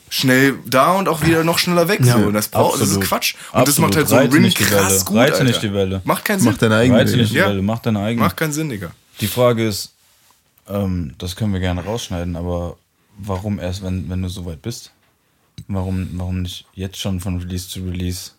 [0.09, 1.99] schnell da und auch wieder noch schneller weg.
[2.03, 2.25] Ja, so.
[2.27, 3.01] Und das, braucht, das ist.
[3.01, 3.35] Quatsch.
[3.51, 3.89] Und das Absolut.
[3.89, 5.03] macht halt so ein Reite Rin nicht die krass Welle.
[5.05, 6.01] gut, Reite nicht die Welle.
[6.03, 6.51] Macht keinen Sinn.
[6.51, 7.17] Mach deine eigene Welle.
[7.17, 7.47] nicht die Ja.
[7.49, 8.23] Welle, mach deine eigene.
[8.25, 8.91] Macht keinen Sinn, Digga.
[9.21, 9.91] Die Frage ist,
[10.67, 12.77] ähm, das können wir gerne rausschneiden, aber
[13.17, 14.91] warum erst, wenn, wenn du so weit bist?
[15.67, 18.31] Warum, warum nicht jetzt schon von Release zu Release?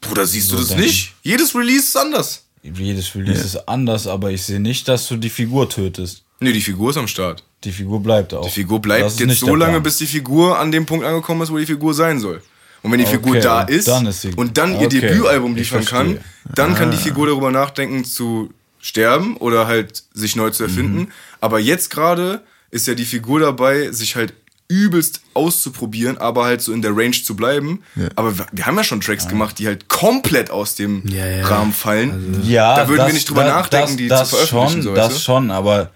[0.00, 0.84] Bruder, siehst So du das denken.
[0.84, 1.14] nicht?
[1.22, 2.44] Jedes Release ist anders.
[2.62, 6.22] Jedes Release ist anders, aber ich sehe nicht, dass du die Figur tötest.
[6.40, 7.44] Nee, die Figur ist am Start.
[7.64, 8.44] Die Figur bleibt auch.
[8.44, 11.50] Die Figur bleibt jetzt nicht so lange, bis die Figur an dem Punkt angekommen ist,
[11.52, 12.42] wo die Figur sein soll.
[12.82, 15.54] Und wenn die Figur Okay, da und ist, dann ist und dann ihr Okay, Debütalbum
[15.54, 16.18] liefern kann,
[16.52, 20.98] dann kann die Figur darüber nachdenken zu sterben oder halt sich neu zu erfinden.
[20.98, 21.12] Mhm.
[21.40, 22.42] Aber jetzt gerade
[22.72, 24.34] ist ja die Figur dabei, sich halt
[24.72, 27.82] übelst auszuprobieren, aber halt so in der Range zu bleiben.
[28.16, 31.46] Aber wir, wir haben ja schon Tracks gemacht, die halt komplett aus dem Ja, ja.
[31.46, 32.40] Rahmen fallen.
[32.44, 34.72] Ja, da würden das, wir nicht drüber das, nachdenken, das, die das zu veröffentlichen.
[34.72, 35.20] Schon, so, das weißt du?
[35.20, 35.90] schon, aber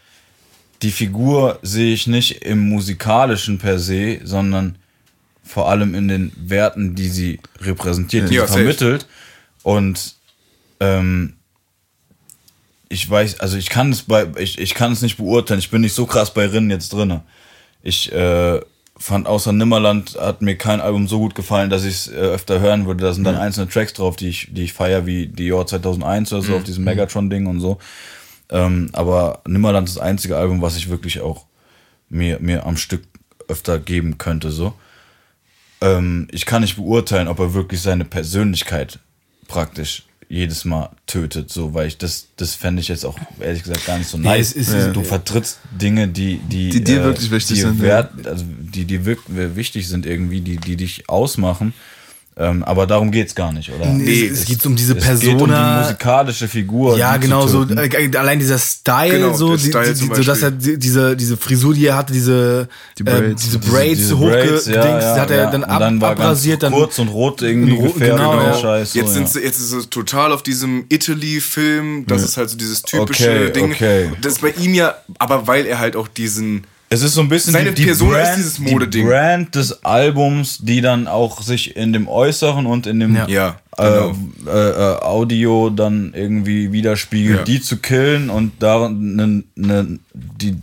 [0.83, 4.77] die Figur sehe ich nicht im musikalischen per se, sondern
[5.43, 9.07] vor allem in den Werten, die sie repräsentiert, die Ja, sie vermittelt.
[9.63, 10.17] Und
[10.81, 11.35] ähm,
[12.89, 15.61] ich weiß, also ich kann es bei, ich, ich kann es nicht beurteilen.
[15.61, 17.23] Ich bin nicht so krass bei Rinnen jetzt drinne.
[17.87, 18.61] Ich äh,
[18.97, 22.59] fand außer Nimmerland hat mir kein Album so gut gefallen, dass ich es äh, öfter
[22.59, 23.05] hören würde.
[23.05, 26.43] Da sind dann einzelne Tracks drauf, die ich, die ich feier, wie Dior 2001 oder
[26.43, 27.79] so auf diesem Megatron-Ding und so.
[28.49, 31.47] Ähm, aber Nimmerland ist das einzige Album, was ich wirklich auch
[32.09, 33.05] mir, mir am Stück
[33.47, 34.75] öfter geben könnte, so.
[35.81, 38.99] Ähm, ich kann nicht beurteilen, ob er wirklich seine Persönlichkeit
[39.47, 43.87] praktisch jedes Mal tötet, so, weil ich das, das fände ich jetzt auch ehrlich gesagt
[43.87, 44.55] gar nicht so Ja, nice.
[44.57, 48.45] es ist- du vertrittst Dinge, die, die, Die dir wirklich wichtig die sind, Wert, also
[48.47, 51.75] die dir wirklich wichtig sind irgendwie, die, die dich ausmachen.
[52.39, 53.87] Ähm, aber darum geht's gar nicht, oder?
[53.87, 55.81] Nee, es geht um diese Es geht um die Persona.
[55.81, 56.99] musikalische Figur.
[56.99, 57.79] Ja, genau, so töten.
[57.79, 61.73] äh, allein dieser Style, Genau, so, die, Style die, so dass er diese, diese Frisur,
[61.73, 62.69] die er hatte, diese
[62.99, 63.43] Die äh, Braids.
[63.43, 65.51] diese Diese- Braids diese hochgedings, Braids, ja, ja, hat er ja.
[65.51, 68.43] dann ab, dann war ganz abrasiert, dann kurz und rot irgendwie in Rot- gefärbt genau,
[68.43, 68.55] ja.
[68.61, 68.93] Scheiß.
[68.93, 69.15] So, Jetzt, ja.
[69.15, 73.31] sind sie, jetzt ist es total auf diesem Italy-Film, das ist halt so dieses typische
[73.31, 73.73] Okay, Ding.
[73.73, 74.11] okay.
[74.21, 76.65] Das ist bei ihm ja, aber weil er halt auch diesen.
[76.89, 79.07] Es ist so ein bisschen Seine die, die Persona ist Brand, dieses die Modeding.
[79.09, 83.27] Brand des Albums, die dann auch sich in dem Äußeren und in dem Ja.
[83.29, 84.17] Ja, äh, genau.
[84.47, 87.45] äh, äh, Audio dann irgendwie widerspiegelt, Ja.
[87.45, 90.57] die zu killen und da ne, ne, die,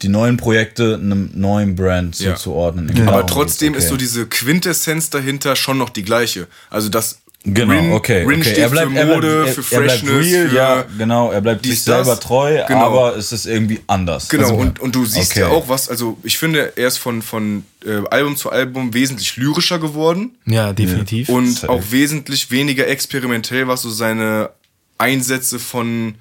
[0.00, 2.34] die neuen Projekte einem neuen Brand Ja.
[2.36, 2.88] zuzuordnen.
[3.02, 6.46] Aber Darum trotzdem geht's, ist so diese Quintessenz dahinter schon noch die gleiche.
[6.70, 8.24] Also das Genau, Rin, okay.
[8.24, 8.54] Rin okay.
[8.60, 11.30] er bleibt, für er bleibt, Mode, er, für er bleibt Freshness, real, für ja, genau.
[11.30, 12.20] Er bleibt sich selber das.
[12.20, 12.80] treu, Genau.
[12.80, 14.28] aber es ist irgendwie anders.
[14.28, 15.40] Genau, Also, und, und du siehst okay.
[15.40, 19.38] ja auch was, also ich finde, er ist von, von äh, Album zu Album wesentlich
[19.38, 21.30] lyrischer geworden ja, definitiv.
[21.30, 21.70] und Safe.
[21.72, 24.50] auch wesentlich weniger experimentell, was so seine
[24.98, 26.16] Einsätze von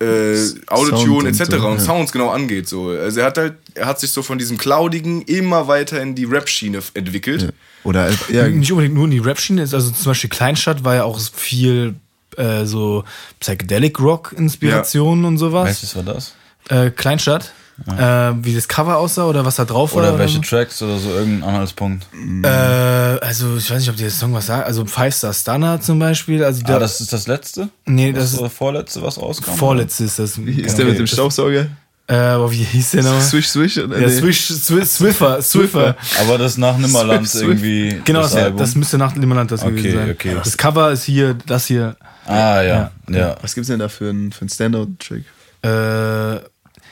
[0.00, 0.36] äh,
[0.66, 1.50] Autotune und etc.
[1.50, 1.84] so, und ja.
[1.84, 2.68] Sounds genau angeht.
[2.68, 2.88] So.
[2.88, 6.24] Also er hat halt, er hat sich so von diesem Cloudigen immer weiter in die
[6.24, 7.52] Rap-Schiene entwickelt.
[7.84, 11.04] Oder ja, nicht unbedingt nur in die Rap-Schiene, ist also zum Beispiel Kleinstadt war ja
[11.04, 11.94] auch viel
[12.36, 13.04] äh, so
[13.40, 15.66] Psychedelic Rock-Inspirationen und sowas.
[15.66, 16.34] Welches war das?
[16.68, 17.52] Äh, Kleinstadt.
[17.86, 20.02] Äh, wie das Cover aussah oder was da drauf war.
[20.02, 20.40] Oder welche.
[20.40, 22.06] Tracks oder so, irgendein Anhaltspunkt.
[22.42, 24.66] Äh, also ich weiß nicht, ob der Song was sagt.
[24.66, 26.42] Also Five Star Stunner zum Beispiel.
[26.42, 27.68] Also Ah, da, das ist das letzte?
[27.86, 29.52] nee, Das das ist das vorletzte, was rauskam?
[29.52, 30.44] vorletzte ist das.
[30.44, 31.68] wie ist der mit dem Staubsauger?
[32.10, 33.20] Äh, aber wie hieß der noch?
[33.20, 33.76] Swish, Swish?
[33.78, 33.98] Oder?
[34.00, 34.12] Ja, Nee.
[34.18, 35.94] Swish, Swi- Swiffer, Swiffer.
[36.20, 38.00] Aber das nach Nimmerland Swift, irgendwie.
[38.04, 38.58] Genau, das, das Album.
[38.60, 40.10] das müsste nach Nimmerland das Okay, gewesen sein.
[40.12, 40.36] okay.
[40.42, 41.96] Das Cover ist hier, das hier.
[42.26, 42.90] ah, ja.
[43.10, 43.36] Ja.
[43.42, 45.24] Was gibt's denn da für einen für Standout-Trick?
[45.60, 45.68] Äh,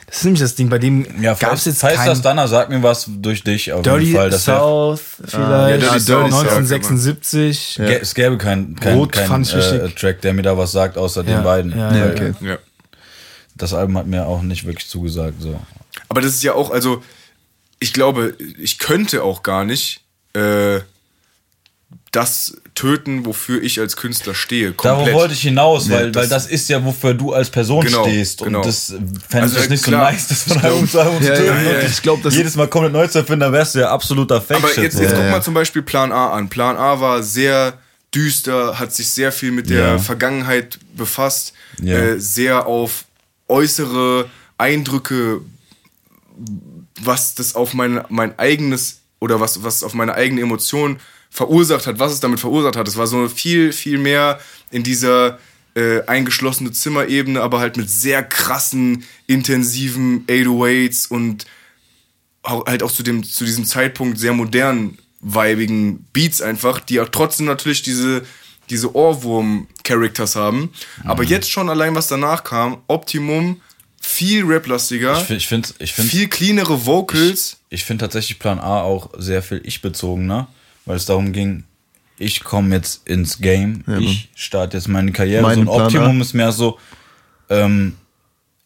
[0.09, 2.47] das ist nämlich das Ding, bei dem Ja, gab es jetzt Heißt kein das Danner,
[2.47, 4.31] sag mir was durch dich auf Dirty jeden Fall.
[4.31, 7.79] Das South vielleicht, ja, Dirty South, 1976.
[7.81, 9.89] Gä- Es gäbe keinen kein, kein, äh.
[9.91, 11.77] Track, der mir da was sagt, außer Ja, den beiden.
[11.77, 12.33] ja, ja, okay.
[13.57, 15.41] Das Album hat mir auch nicht wirklich zugesagt.
[15.41, 15.59] So.
[16.09, 17.03] Aber das ist ja auch, also
[17.79, 20.01] ich glaube, ich könnte auch gar nicht
[20.35, 20.81] äh,
[22.13, 24.73] das töten, wofür ich als Künstler stehe.
[24.73, 28.05] Darauf wollte ich hinaus, weil, das- weil das ist ja, wofür du als Person Genau,
[28.05, 28.43] stehst.
[28.43, 28.59] genau.
[28.61, 28.87] Und das
[29.29, 31.45] fände Also, ich nicht klar, so nice, das von Album zu Album zu töten.
[31.47, 33.81] ja, ja, Und ich glaub, das- jedes Mal komplett neu zu erfinden, da wärst du
[33.81, 35.31] ja absoluter fake Aber jetzt, jetzt Ja, guck ja.
[35.31, 36.49] mal zum Beispiel Plan A an.
[36.49, 37.75] Plan A war sehr
[38.15, 39.99] düster, hat sich sehr viel mit der Ja.
[39.99, 41.53] Vergangenheit befasst,
[41.83, 41.97] Ja.
[41.99, 43.05] äh, sehr auf
[43.49, 44.29] äußere
[44.59, 45.41] Eindrücke,
[47.03, 50.99] was das auf mein, mein eigenes oder was, was auf meine eigene Emotion
[51.31, 52.89] verursacht hat, was es damit verursacht hat.
[52.89, 54.41] Es war so viel, viel mehr
[54.71, 55.39] in dieser
[55.75, 61.47] äh, eingeschlossene Zimmerebene, aber halt mit sehr krassen, intensiven 808s und
[62.45, 67.47] halt auch zu, dem, zu diesem Zeitpunkt sehr modernen, weibigen Beats einfach, die auch trotzdem
[67.47, 68.23] natürlich diese,
[68.71, 70.71] diese Ohrwurm-Characters haben.
[71.05, 71.29] Aber Mhm.
[71.29, 73.61] jetzt schon allein, was danach kam, Optimum,
[74.01, 77.57] viel raplastiger, Ich, ich finde ich find, viel cleanere Vocals.
[77.71, 80.47] ich find tatsächlich Plan A auch sehr viel ich-bezogener,
[80.85, 81.65] weil es darum ging,
[82.19, 85.43] ich komme jetzt ins Game, ich starte jetzt meine Karriere.
[85.43, 85.85] Mein so ein Plan A.
[85.87, 86.79] Optimum ist mehr so,
[87.51, 87.95] ähm,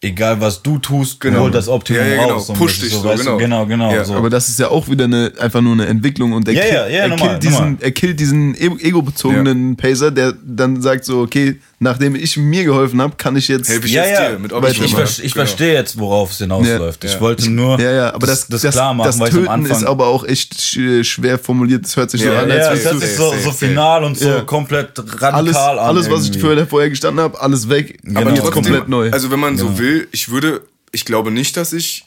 [0.03, 1.41] egal was du tust, Genau.
[1.41, 2.35] holt das Optimum Ja, ja, genau.
[2.35, 2.47] raus.
[2.47, 3.37] So Push dich so, so, genau.
[3.37, 3.93] genau, genau.
[3.93, 4.05] Ja.
[4.05, 4.15] so.
[4.15, 6.73] Aber das ist ja auch wieder eine, einfach nur eine Entwicklung und er, Ja, killt,
[6.75, 7.77] ja, ja, er, normal, killt diesen, normal.
[7.81, 13.01] er killt diesen e- ego-bezogenen Pacer, der dann sagt so, okay, nachdem ich mir geholfen
[13.01, 13.69] habe, kann ich jetzt...
[13.71, 15.47] Helfe ich ja, jetzt ja, dir mit ich, ich, ich Genau.
[15.47, 17.03] verstehe jetzt, worauf es hinausläuft.
[17.03, 17.11] Ja.
[17.11, 19.41] Ich wollte nur ja, ja, aber das, das, das, klar machen, das weil ich am
[19.41, 21.85] Töten Anfang ist aber auch echt sch- schwer formuliert.
[21.85, 24.19] Das hört sich so Ja, an, ja, als ja, das ist so, so final und
[24.19, 24.41] so Ja.
[24.43, 26.41] komplett radikal alles, an alles was ich irgendwie.
[26.41, 27.99] vorher, vorher gestanden habe, alles weg.
[28.03, 28.21] Genau.
[28.21, 29.11] aber jetzt trotzdem- komplett neu.
[29.11, 30.61] Also wenn man so will, ich würde,
[30.93, 32.05] ich glaube nicht, dass ich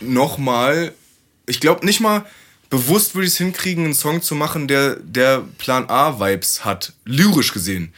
[0.00, 0.92] nochmal,
[1.46, 2.24] ich glaube nicht mal
[2.70, 7.52] bewusst würde ich es hinkriegen, einen Song zu machen, der, der Plan A-Vibes hat, lyrisch
[7.52, 7.92] gesehen.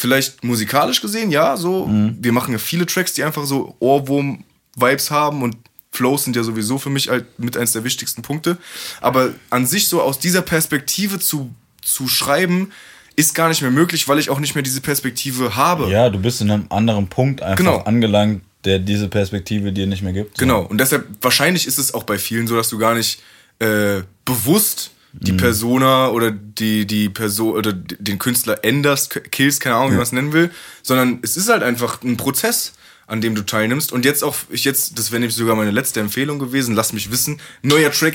[0.00, 1.88] Vielleicht musikalisch gesehen, ja, so.
[1.88, 2.16] Mhm.
[2.20, 5.56] Wir machen ja viele Tracks, die einfach so Ohrwurm-Vibes haben und
[5.90, 8.58] Flows sind ja sowieso für mich halt mit eins der wichtigsten Punkte.
[9.00, 11.52] Aber an sich so aus dieser Perspektive zu,
[11.82, 12.70] zu schreiben,
[13.16, 15.90] ist gar nicht mehr möglich, weil ich auch nicht mehr diese Perspektive habe.
[15.90, 17.78] Ja, du bist in einem anderen Punkt einfach Genau.
[17.78, 20.36] angelangt, der diese Perspektive dir nicht mehr gibt.
[20.36, 20.42] So.
[20.44, 20.62] Genau.
[20.62, 23.20] Und deshalb, wahrscheinlich ist es auch bei vielen so, dass du gar nicht
[23.58, 29.90] äh, bewusst die Persona oder die, die Person oder den Künstler änderst, killst, keine Ahnung,
[29.90, 30.50] wie man es nennen will,
[30.82, 32.74] sondern es ist halt einfach ein Prozess,
[33.08, 33.90] an dem du teilnimmst.
[33.90, 37.10] Und jetzt auch, ich jetzt, das wäre nämlich sogar meine letzte Empfehlung gewesen, lass mich
[37.10, 38.12] wissen, neuer Track.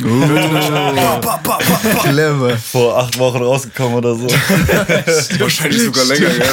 [2.03, 2.55] Clever.
[2.57, 4.27] Vor acht Wochen rausgekommen oder so.
[5.39, 6.45] wahrscheinlich sogar länger, ja.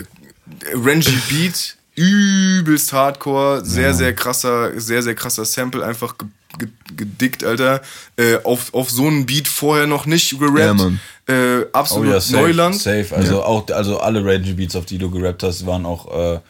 [0.73, 6.29] Renji Beat, übelst hardcore, sehr, sehr krasser, sehr, sehr krasser Sample, einfach ge
[6.59, 7.83] ge gedickt, Alter.
[8.17, 10.81] Äh, auf, auf so einen Beat vorher noch nicht gerappt.
[10.81, 11.35] Ja.
[11.35, 12.77] Äh, Oh absolut ja, safe, Neuland.
[12.77, 13.07] Safe.
[13.13, 16.41] Also auch, also alle Rangy Beats, auf die du gerappt hast, waren auch äh,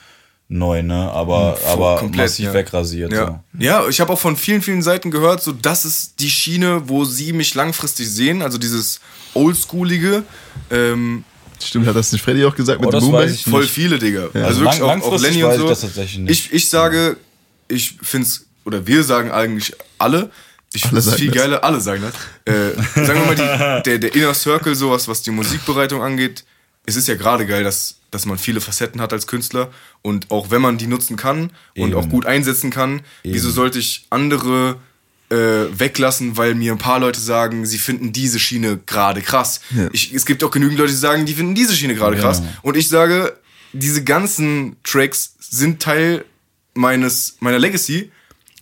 [0.49, 1.11] neu, ne?
[1.11, 2.55] Aber, aber komplett, massiv ja.
[2.55, 3.13] wegrasiert.
[3.13, 6.83] Ja, ja ich habe auch von vielen, vielen Seiten gehört, so das ist die Schiene,
[6.89, 9.01] wo sie mich langfristig sehen, also dieses
[9.35, 10.25] Oldschoolige.
[10.71, 11.25] Ähm,
[11.67, 13.71] Stimmt, hat das nicht Freddy auch gesagt Oh, mit dem Boom ich Voll nicht.
[13.73, 14.29] viele, Digga.
[14.35, 14.45] Ja.
[14.45, 15.71] Also wirklich Lang- auch, auch Lenny und so.
[16.03, 16.19] ich.
[16.29, 17.17] Ich, ich sage,
[17.69, 20.31] ich find's, oder wir sagen eigentlich alle,
[20.73, 21.37] ich Alle finde es viel das.
[21.37, 22.53] geiler, alle sagen das.
[22.55, 22.75] Äh,
[23.07, 26.45] sagen wir mal, die, der, der Inner Circle, sowas, was die Musikbereitung angeht,
[26.87, 29.71] es ist ja gerade geil, dass, dass man viele Facetten hat als Künstler
[30.03, 31.95] und auch wenn man die nutzen kann und Eben.
[31.95, 34.77] auch gut einsetzen kann, wieso sollte ich andere
[35.31, 35.37] äh,
[35.79, 39.61] weglassen, weil mir ein paar Leute sagen, sie finden diese Schiene gerade krass.
[39.75, 39.89] Ja.
[39.93, 42.43] Ich, es gibt auch genügend Leute, die sagen, die finden diese Schiene gerade krass.
[42.63, 43.37] Und ich sage,
[43.73, 46.25] diese ganzen Tracks sind Teil
[46.75, 48.11] meines, meiner Legacy.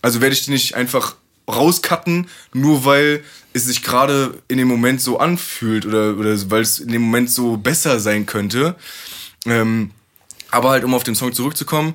[0.01, 1.15] Also werde ich die nicht einfach
[1.47, 3.23] rauscutten, nur weil
[3.53, 7.29] es sich gerade in dem Moment so anfühlt oder, oder weil es in dem Moment
[7.29, 8.75] so besser sein könnte.
[9.45, 9.91] Ähm,
[10.49, 11.93] aber halt, um auf den Song zurückzukommen,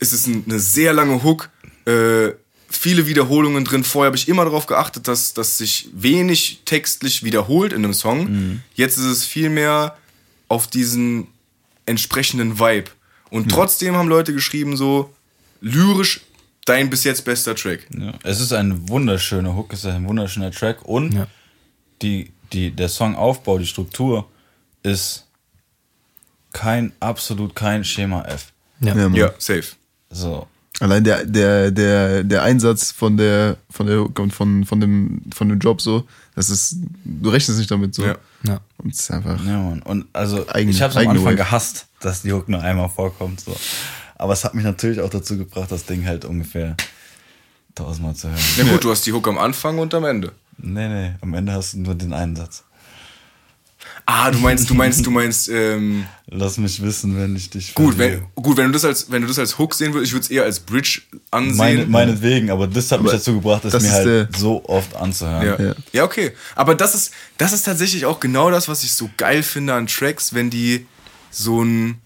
[0.00, 1.50] es ist ein, eine sehr lange Hook,
[1.86, 2.32] äh,
[2.76, 3.84] viele Wiederholungen drin.
[3.84, 8.62] Vorher habe ich immer darauf geachtet, dass, dass sich wenig textlich wiederholt in einem Song.
[8.74, 9.96] Jetzt ist es viel mehr
[10.48, 11.26] auf diesen
[11.86, 12.90] entsprechenden Vibe.
[13.30, 15.12] Und trotzdem haben Leute geschrieben, so
[15.60, 16.20] lyrisch
[16.64, 17.86] dein bis jetzt bester Track.
[17.96, 18.12] Ja.
[18.22, 21.26] Es ist ein wunderschöner Hook, es ist ein wunderschöner Track und Ja.
[22.02, 24.28] die, die, der Songaufbau, die Struktur
[24.82, 25.26] ist
[26.52, 28.52] kein, absolut kein Schema F.
[28.80, 28.94] Ja.
[28.94, 29.08] Ja.
[29.08, 29.64] Ja, safe.
[30.10, 30.46] So.
[30.80, 35.22] Allein der, der, der, der Einsatz von der, von der Hook und von, von dem,
[35.34, 38.04] von dem Job so, das ist, du rechnest nicht damit so.
[38.04, 38.16] Ja.
[38.44, 38.60] Ja.
[38.78, 39.44] Und es ist einfach.
[39.44, 39.82] Ja, Mann.
[39.82, 41.36] Und also, Eigen- ich habe am Anfang Wave.
[41.36, 43.40] gehasst, dass die Hook nur einmal vorkommt.
[43.40, 43.54] So.
[44.16, 46.76] Aber es hat mich natürlich auch dazu gebracht, das Ding halt ungefähr
[47.74, 48.40] tausendmal zu hören.
[48.58, 50.32] Na gut, du hast die Hook am Anfang und am Ende.
[50.58, 52.64] Nee, nee, am Ende hast du nur den einen Satz.
[54.04, 57.94] Ah, du meinst, du meinst, du meinst, ähm, Lass mich wissen, wenn ich dich gut,
[57.94, 58.22] verliere.
[58.34, 60.24] wenn, gut, wenn du das als, wenn du das als Hook sehen würdest, ich würde
[60.24, 61.56] es eher als Bridge ansehen.
[61.56, 64.28] Meine, meinetwegen, aber das hat mich Aber dazu gebracht, es das mir ist halt der-
[64.36, 65.46] so oft anzuhören.
[65.46, 65.66] Ja.
[65.68, 65.74] Ja.
[65.92, 66.32] ja, okay.
[66.56, 69.86] Aber das ist, das ist tatsächlich auch genau das, was ich so geil finde an
[69.86, 70.86] Tracks, wenn die
[71.30, 72.00] so einen,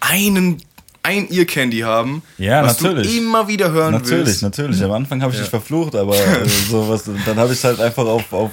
[0.00, 0.62] einen,
[1.02, 3.08] ein Ear Candy haben, Ja, was natürlich.
[3.10, 4.42] du immer wieder hören Natürlich, willst.
[4.42, 4.82] natürlich.
[4.82, 6.14] Am Anfang habe ich dich verflucht, aber
[6.70, 8.50] sowas, dann habe ich es halt einfach auf, auf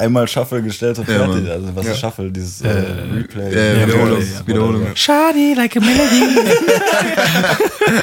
[0.00, 1.48] einmal Shuffle gestellt und Ja, fertig.
[1.50, 1.92] Also was Ja.
[1.92, 2.30] ist Shuffle?
[2.30, 3.52] Dieses äh, Replay.
[3.52, 4.20] Äh, Wiederholung.
[4.20, 4.86] ja, Wiederholung.
[4.96, 6.50] Shawty like a melody.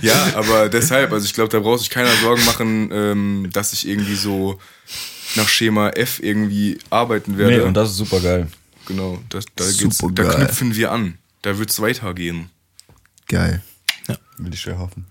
[0.00, 3.88] Ja, aber deshalb, also ich glaube, da braucht sich keiner Sorgen machen, ähm, dass ich
[3.88, 4.60] irgendwie so
[5.34, 7.56] nach Schema F irgendwie arbeiten werde.
[7.56, 8.46] Nee, und das ist super geil.
[8.86, 11.18] genau, das, da, geht's, da knüpfen wir an.
[11.42, 12.50] Da wird's weitergehen.
[13.26, 13.62] Geil.
[14.38, 15.04] Will ich schwer hoffen.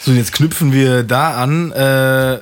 [0.00, 1.72] So, jetzt knüpfen wir da an.
[1.72, 2.40] Äh,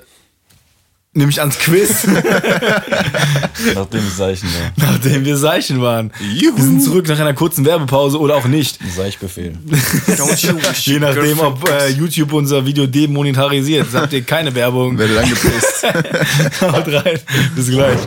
[1.18, 2.06] nämlich ans Quiz,
[3.74, 4.72] Nachdem es Seichen war.
[4.92, 6.12] nachdem wir Seichen waren.
[6.34, 6.56] Juhu.
[6.56, 8.78] Wir sind zurück nach einer kurzen Werbepause oder auch nicht.
[8.96, 9.58] Seichbefehl.
[10.84, 13.88] Je nachdem, ob äh, YouTube unser Video demonetarisiert.
[13.92, 14.96] Habt ihr keine Werbung.
[14.98, 15.82] Werdet angepisst.
[16.62, 17.18] Haut rein.
[17.54, 17.98] Bis gleich.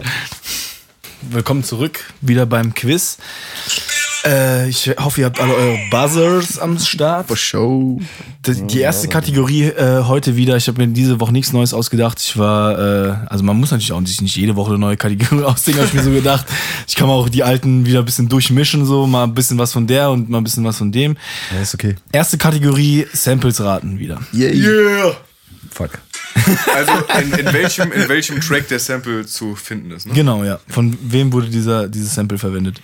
[1.29, 3.17] Willkommen zurück, wieder beim Quiz.
[4.23, 7.27] Äh, ich hoffe, ihr habt alle eure Buzzers am Start.
[7.27, 7.99] For show.
[8.45, 10.57] Die, die erste Kategorie äh, heute wieder.
[10.57, 12.19] Ich habe mir diese Woche nichts Neues ausgedacht.
[12.19, 15.43] Ich war, äh, also man muss natürlich auch sich nicht jede Woche eine neue Kategorie
[15.45, 16.45] ausdenken, habe ich mir so gedacht.
[16.87, 19.73] Ich kann mal auch die alten wieder ein bisschen durchmischen, so mal ein bisschen was
[19.73, 21.17] von der und mal ein bisschen was von dem.
[21.53, 21.95] Ja, ist okay.
[22.11, 24.19] Erste Kategorie, Samples raten wieder.
[24.33, 24.51] Yeah.
[24.51, 25.17] Yeah!
[25.71, 25.91] Fuck.
[26.73, 30.13] Also in, in, welchem, in welchem Track der Sample zu finden ist, ne?
[30.13, 30.59] Genau, ja.
[30.67, 32.81] Von wem wurde dieser, dieses Sample verwendet?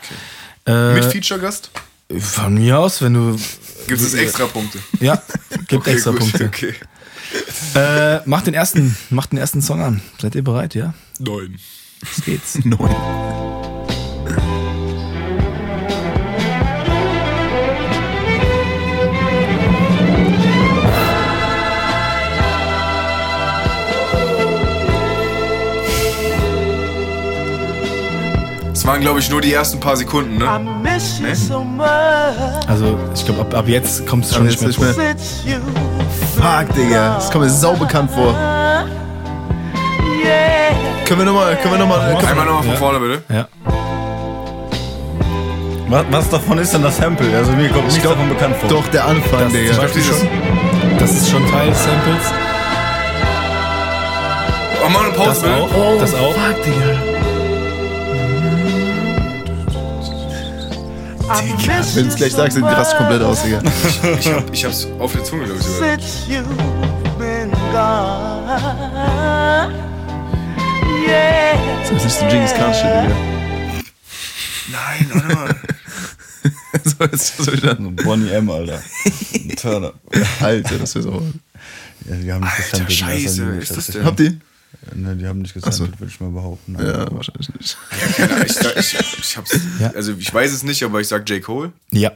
[0.67, 1.71] Äh, Mit Feature-Gast?
[2.19, 3.37] Von mir aus, wenn du.
[3.87, 4.79] Gibt es extra Punkte?
[4.99, 5.21] Ja,
[5.67, 6.45] gibt extra gut, Punkte.
[6.45, 6.73] Okay.
[7.75, 10.01] Äh, macht den ersten, macht den ersten Song an.
[10.21, 10.93] Seid ihr bereit, ja?
[11.19, 11.57] Neun.
[12.01, 12.59] Los geht's.
[12.63, 13.46] Neun.
[28.87, 30.59] Waren, glaube ich, nur die ersten paar Sekunden, ne?
[30.81, 31.35] miss you Ne?
[31.35, 31.85] so much.
[32.67, 34.87] Also, ich glaube, ab, ab jetzt kommt es schon nicht jetzt mehr.
[34.89, 34.97] nicht
[35.45, 35.59] mehr.
[36.37, 37.15] Fuck, Digga.
[37.15, 38.33] Das kommt mir sau bekannt vor.
[41.05, 42.77] Können wir nochmal, können wir nochmal, können Einmal nochmal von Ja.
[42.77, 43.23] vorne, bitte.
[43.33, 43.47] Ja.
[45.89, 47.33] Was, was davon ist denn das Sample?
[47.37, 48.69] Also mir kommt nichts davon bekannt vor.
[48.69, 49.75] Doch, der Anfang, Das, Digga.
[49.77, 50.27] Beispiel schon,
[50.99, 52.33] das ist schon Teil des Samples.
[54.85, 55.53] Oh, mal eine Pause, Das bitte.
[55.55, 55.99] auch.
[55.99, 56.33] Das auch.
[56.33, 57.16] Fuck, Digga.
[61.27, 63.61] Wenn du es gleich sagst, dann rast komplett aus, Digga.
[64.19, 66.29] Ich, hab, ich hab's auf der Zunge, glaube ich.
[71.07, 71.53] Yeah.
[71.81, 73.15] Das ist nicht so Genghis Khan Shit, Digga.
[74.71, 75.55] Nein, warte mal.
[76.83, 77.75] So, jetzt so wieder.
[77.75, 78.81] Bonnie M, Alter.
[79.59, 79.93] Turner.
[80.39, 81.23] Alter, das wäre so.
[82.07, 82.89] Ja, die haben Alter.
[82.89, 84.05] Scheiße, ist das denn?
[84.05, 84.37] Habt ihr?
[84.93, 86.75] Ne, die haben nicht gesampelt, würde ich mal behaupten.
[86.79, 87.77] Ja, wahrscheinlich nicht.
[88.45, 89.59] Ich, ich, ich hab's.
[89.79, 89.91] Ja.
[89.91, 91.41] Also, ich weiß es nicht, aber ich sag J.
[91.41, 91.71] Cole.
[91.91, 92.11] Ja.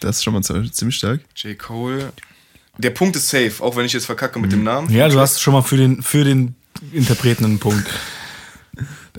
[0.00, 1.20] Das ist schon mal ziemlich stark.
[1.36, 1.58] J.
[1.58, 2.12] Cole.
[2.78, 4.88] Der Punkt ist safe, auch wenn ich jetzt verkacke mit dem Namen.
[4.90, 6.54] Ja, du hast schon mal für den, für den
[6.92, 7.88] Interpreten einen Punkt.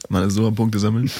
[0.08, 1.12] Mal so am Punkte sammeln.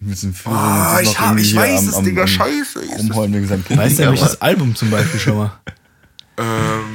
[0.00, 0.54] Mit Führer.
[0.54, 2.80] Ah, ich, hab, ich weiß es, Digga, scheiße.
[2.98, 3.78] Rumheulen wegen seinem Kind.
[3.78, 5.52] Weißt du, welches Album zum Beispiel schon mal?
[6.38, 6.93] Ähm.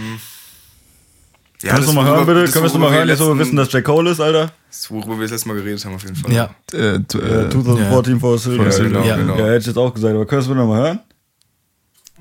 [1.61, 2.41] Können wir es nochmal worüber- hören, bitte?
[2.43, 3.83] das, Können wir es nochmal hören, jetzt wo wir letzten- wissen, dass J.
[3.83, 4.51] Cole ist, Alter?
[4.69, 6.31] das, Worüber wir das letzte Mal geredet haben, auf jeden Fall.
[6.31, 6.49] Ja.
[6.71, 8.69] Äh, Äh, äh, 2014 for Silver.
[8.69, 9.17] Ja, genau, Ja.
[9.17, 9.35] genau.
[9.37, 10.99] Ja, hätte ich jetzt auch gesagt, aber können wir es nochmal hören?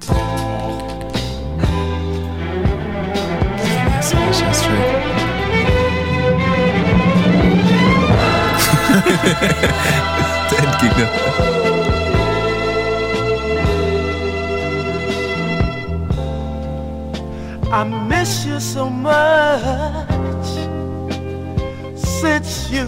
[10.50, 11.08] Der Endgegner.
[17.70, 19.12] I miss you so much
[21.94, 22.86] since you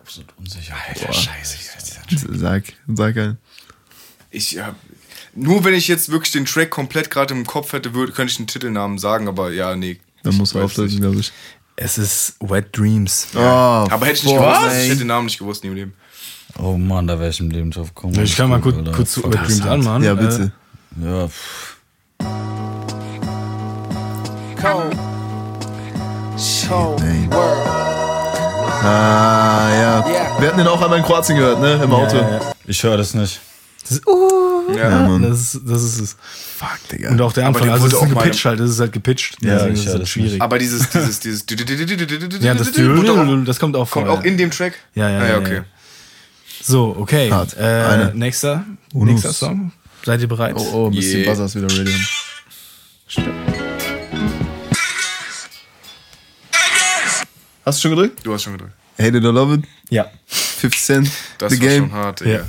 [0.00, 0.74] Absolut unsicher.
[0.86, 1.56] Alter, scheiße.
[2.10, 2.28] Jetzt.
[2.30, 3.38] Sag, sag ein.
[4.30, 4.76] Ich hab.
[5.34, 8.36] Nur wenn ich jetzt wirklich den Track komplett gerade im Kopf hätte, würde, könnte ich
[8.36, 9.98] den Titelnamen sagen, aber ja, nee.
[10.22, 11.32] Dann muss Ich er weiß auflösen, glaube ich.
[11.76, 13.28] Es ist Wet Dreams.
[13.34, 15.74] Oh, Aber hätte ich nicht boah, gewusst, ich hätte den Namen nicht gewusst, nie im
[15.74, 15.94] Leben.
[16.58, 18.18] Oh Mann, da wäre ich im Leben drauf gekommen.
[18.22, 18.92] Ich kann mal kurz, Alter.
[18.92, 20.02] kurz zu Dreams anmachen.
[20.02, 20.52] Ja, bitte.
[21.02, 21.76] Ja, pff.
[24.64, 24.96] cold.
[27.02, 27.30] Ey.
[27.30, 27.66] world.
[28.86, 30.04] Ah, ja.
[30.40, 31.80] Wir hatten den auch einmal in Kroatien gehört, ne?
[31.82, 32.16] Im Auto.
[32.16, 32.40] Ja, ja.
[32.66, 33.40] ich höre das nicht.
[33.82, 34.90] Das ist, uh, Ja.
[34.90, 35.22] Ja, Mann.
[35.22, 36.16] das, ist, das ist es.
[36.56, 37.10] Fuck, Digga.
[37.10, 39.36] Und auch der Anfang, also es ist gepitcht halt, das ist halt gepitcht.
[39.42, 40.40] Ja, ich höre halt das schwierig.
[40.40, 41.44] Aber dieses, dieses, dieses.
[42.40, 44.04] ja, das das kommt auch vor.
[44.04, 44.74] kommt auch in dem Track?
[44.94, 45.62] Ja, ja, Ah, ja, ja, okay.
[46.66, 46.72] Ja.
[46.72, 47.30] So, okay.
[47.30, 47.56] Hart.
[47.56, 48.12] Äh, Eine.
[48.14, 49.08] nächster, Unus.
[49.10, 49.72] nächster Song.
[50.04, 50.54] Seid ihr bereit?
[50.56, 51.30] Oh, oh, bis die Yeah.
[51.30, 52.06] Buzzers wieder ready haben.
[57.64, 58.20] Hast du schon gedrückt?
[58.24, 58.74] Du hast schon gedrückt.
[58.98, 59.64] Hate it or love it?
[59.90, 60.06] Ja.
[60.26, 61.84] 50 Cent, Das The war Game.
[61.88, 62.26] schon hart, Ja.
[62.26, 62.40] ey.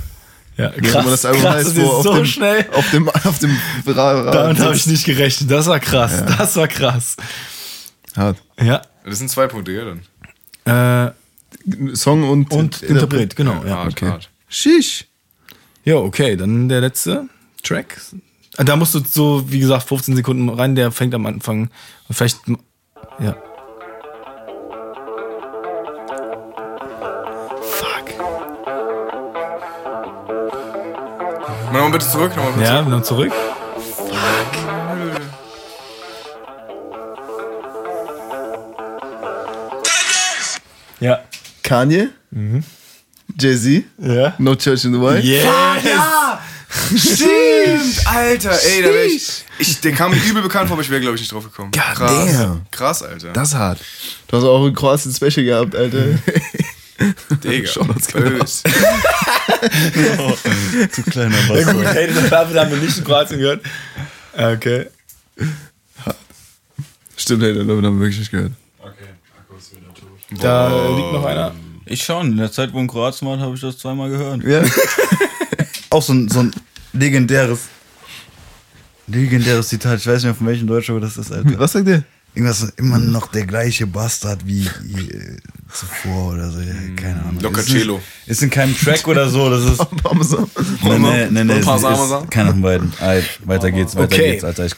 [0.58, 2.66] Ja, Wie auch immer das Album heißt, das ist auf so dem, schnell.
[2.72, 5.50] auf dem, auf dem Ra Ra Damit habe ich nicht gerechnet.
[5.50, 6.24] Das war krass.
[6.38, 7.16] Das war krass.
[8.16, 8.38] Hart.
[8.58, 8.80] Ja.
[9.04, 9.84] Das sind zwei Punkte, ja,
[10.64, 11.08] dann.
[11.08, 11.12] Äh,
[11.94, 13.62] Song und, und Interpret, genau.
[13.64, 13.78] Ja.
[13.78, 14.06] hart, okay.
[14.06, 14.30] hart.
[14.48, 15.06] Sheesh.
[15.84, 17.28] Ja, okay, dann der letzte
[17.62, 18.00] Track.
[18.56, 21.70] Ah, Da musst du so, wie gesagt, 15 Sekunden rein, der fängt am Anfang.
[22.08, 22.38] Und vielleicht.
[23.18, 23.36] Ja.
[31.72, 32.88] Mal Nochmal bitte zurück, nochmal bitte Ja, zurück.
[32.90, 33.32] noch zurück.
[41.68, 41.68] Ja.
[41.68, 42.08] Kanye,
[43.38, 44.34] Jay-Z, Ja.
[44.38, 45.24] No Church in the Wild.
[45.24, 46.40] Yeah.
[46.96, 51.00] Stimmt, Alter, ey, da ich, ich, der kam mir übel bekannt vor, aber ich wäre,
[51.00, 51.70] glaube ich, nicht drauf gekommen.
[51.70, 52.32] God Krass.
[52.36, 52.66] damn.
[52.70, 53.32] Krass, Alter.
[53.32, 53.80] Das ist hart.
[54.28, 56.04] Du hast auch ein Kroatien Special gehabt, Alter.
[57.42, 57.66] Digga.
[57.68, 58.62] Shoutouts gehen Bös.
[60.96, 61.94] Du kleiner Ja, gut, Bastard.
[61.94, 63.62] hey, das haben wir nicht in Kroatien gehört.
[64.36, 64.86] Okay.
[67.16, 68.52] Stimmt, hey, den haben wir wirklich nicht gehört.
[70.30, 71.52] Da liegt noch einer.
[71.84, 72.32] Ich schon.
[72.32, 74.42] In der Zeit, wo in Kroatien war, habe ich das zweimal gehört.
[74.42, 74.62] Ja.
[75.90, 76.52] Auch so ein, so ein
[76.92, 77.60] legendäres,
[79.06, 80.00] legendäres Zitat.
[80.00, 81.58] Ich weiß nicht mehr von welchem Deutscher das ist, Alter.
[81.58, 82.02] Was sagt der?
[82.34, 85.38] Irgendwas so, immer noch der gleiche Bastard wie äh,
[85.72, 86.60] zuvor oder so.
[86.60, 87.40] Ja, keine Ahnung.
[87.40, 87.94] Locatello.
[87.96, 89.48] Ist, nicht- ist in keinem Track oder so.
[89.48, 89.78] Das ist.
[90.02, 90.46] Parmesan.
[90.82, 91.60] Nee, nee, nee,
[92.28, 92.92] Keiner von beiden.
[93.00, 94.32] Alter, weiter geht's, weiter Okay.
[94.32, 94.66] geht's, Alter.
[94.66, 94.74] Ich,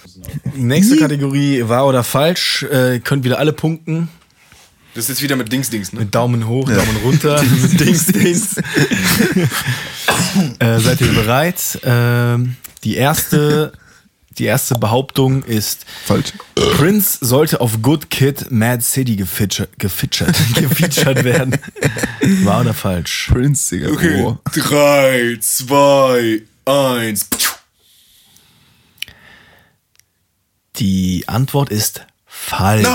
[0.55, 2.63] Nächste Kategorie, wahr oder falsch.
[2.65, 4.09] Äh, könnt wieder alle punkten.
[4.95, 6.01] Das ist jetzt wieder mit Dings, Dings, ne?
[6.01, 8.57] Mit Daumen hoch, Daumen runter, mit Dings, Dings.
[10.59, 11.79] äh, seid ihr bereit?
[11.85, 13.73] Ähm, die erste,
[14.39, 16.33] die erste Behauptung ist, Falsch.
[16.55, 21.59] Prince sollte auf Good Kid, Mad City gefeatured, gefeatured, gefeatured werden.
[22.45, 23.29] Wahr oder falsch?
[23.31, 23.91] Prince, Digga.
[23.91, 24.23] Okay.
[24.23, 24.39] Oh.
[24.53, 27.29] Drei, zwei, eins.
[30.77, 32.87] Die Antwort ist falsch.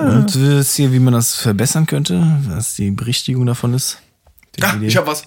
[0.00, 2.38] Und wisst ihr, wie man das verbessern könnte?
[2.48, 3.98] Was die Berichtigung davon ist?
[4.56, 5.24] Die Ah, ich hab was.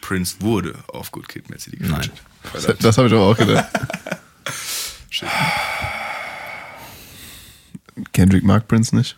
[0.00, 2.10] Prince wurde auf Good Kid, Mad City gefeatured.
[2.42, 2.84] Verdammt.
[2.84, 3.66] Das habe ich aber auch gedacht.
[8.12, 9.16] Kendrick mag Prince nicht.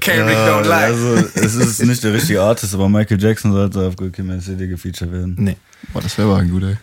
[0.00, 0.86] Kendrick don't lie.
[0.86, 4.40] also, es ist nicht der richtige Artist, aber Michael Jackson sollte auf Good Kid, Mad
[4.40, 5.34] City gefeatured werden.
[5.38, 5.56] Nee.
[5.92, 6.76] Boah, das wäre aber ein guter.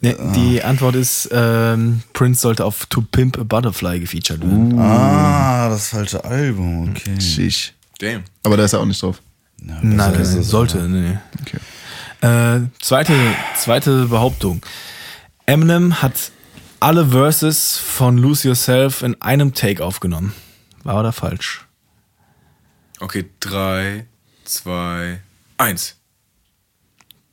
[0.00, 4.78] Nee die Antwort ist, ähm, Prince sollte auf To Pimp a Butterfly gefeatured werden.
[4.78, 7.20] Ah, das falsche Album, okay.
[7.20, 7.72] Schisch.
[7.98, 8.22] Damn.
[8.44, 9.20] Aber da ist er auch nicht drauf.
[9.60, 11.18] Ja, Nein, sollte, aber- nee.
[11.40, 11.58] Okay.
[12.20, 13.14] Äh, zweite,
[13.56, 14.60] zweite Behauptung.
[15.46, 16.30] Eminem hat
[16.80, 20.32] alle Verses von Lose Yourself in einem Take aufgenommen.
[20.84, 21.66] War oder falsch?
[23.00, 24.06] Okay, drei,
[24.44, 25.20] zwei,
[25.56, 25.96] eins.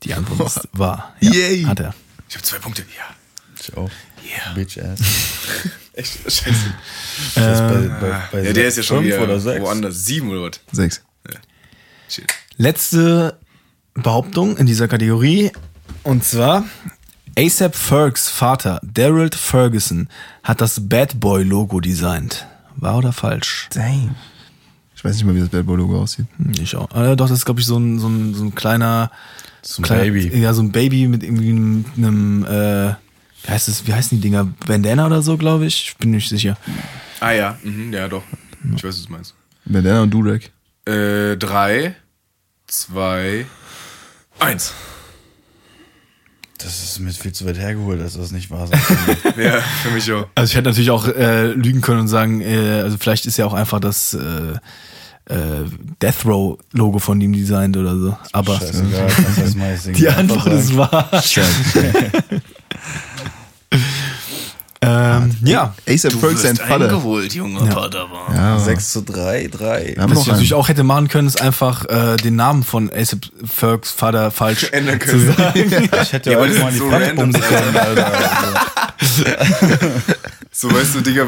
[0.04, 1.14] Die Antwort ist wahr.
[1.20, 1.64] Ja, Yay.
[1.64, 1.94] Hat er.
[2.30, 2.84] Ich habe zwei Punkte.
[2.98, 3.16] Ja.
[3.60, 3.90] Ich auch.
[4.56, 5.00] Bitch ass.
[5.94, 6.20] Echt?
[6.24, 6.74] Scheiße.
[7.36, 9.62] Das bei, bei, bei Ja, der ist ja schon fünf oder sechs.
[9.62, 10.06] woanders.
[10.06, 10.60] Sieben oder was?
[10.72, 11.02] Sechs.
[12.10, 12.26] Shit.
[12.58, 13.40] Letzte
[13.94, 15.52] Behauptung in dieser Kategorie.
[16.04, 16.66] Und zwar,
[17.38, 20.10] ASAP Fergs Vater, Daryl Ferguson,
[20.44, 22.46] hat das Bad Boy Logo designt.
[22.76, 23.70] Wahr oder falsch?
[23.74, 24.16] Dang.
[24.96, 26.28] Ich weiß nicht mal, wie das Bad Boy Logo aussieht.
[26.38, 26.90] Hm, Ich auch.
[26.96, 29.12] Äh, doch, das ist, glaube ich, so ein, so ein, so ein kleiner.
[29.68, 30.38] So ein kleiner, Baby.
[30.38, 32.96] Ja, so ein Baby mit irgendwie einem, einem äh,
[33.44, 34.46] wie heißt es, wie heißen die Dinger?
[34.68, 35.88] Bandana oder so, glaube ich.
[35.90, 36.56] Ich bin nicht sicher.
[37.20, 38.24] Ah ja, mhm, ja doch.
[38.76, 39.36] Ich weiß, was du meinst.
[39.66, 40.52] Bandana und Durek.
[40.86, 41.96] Äh, drei,
[42.68, 43.48] zwei,
[44.40, 44.74] eins.
[46.60, 49.34] Das ist mir viel zu weit hergeholt, dass das nicht wahr sein kann.
[49.44, 50.28] Ja, für mich auch.
[50.36, 53.46] Also ich hätte natürlich auch äh, lügen können und sagen, äh, also vielleicht ist ja
[53.46, 54.54] auch einfach das äh,
[55.28, 55.36] äh,
[56.02, 58.18] Death Row Logo von ihm designt oder so.
[58.32, 59.08] Aber Scheißegal,
[59.38, 61.10] das die Antwort ist wahr.
[64.82, 65.74] ähm, ja.
[65.90, 66.86] ASAP Ferg sein Vater.
[66.86, 68.36] eingeholt, junger Padawan.
[68.36, 69.94] Ja, 6 zu 3, 3.
[69.96, 72.92] Wir haben Was ich natürlich auch hätte machen können, ist einfach äh, den Namen von
[72.92, 75.36] ASAP Fergs Vater falsch Ändern zu können.
[75.36, 75.90] sagen.
[76.02, 78.12] Ich hätte Ja, ja, mal die so bumsen können, Alter.
[80.58, 81.28] So, weißt du, Digga,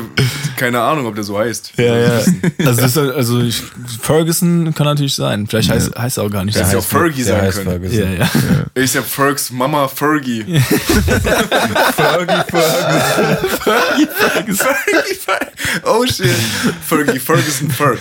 [0.55, 1.73] keine Ahnung, ob der so heißt.
[1.75, 2.21] Ja, ja.
[2.65, 3.61] Also, ist, also ich,
[4.01, 5.45] Ferguson kann natürlich sein.
[5.47, 6.55] Vielleicht heißt, heißt er auch gar nicht.
[6.55, 6.69] Der so.
[6.69, 7.69] hätte ja auch Fergie sein heißt können.
[7.69, 7.99] Ferguson.
[7.99, 8.29] ja, ja.
[8.73, 10.45] Ich hab Fergs Mama Fergie.
[10.45, 10.61] Fergie,
[12.47, 13.59] Ferguson.
[13.59, 14.07] Fergie,
[15.19, 15.51] Fergie.
[15.83, 16.29] Oh shit.
[16.87, 17.99] Fergie, Ferguson, Ferg.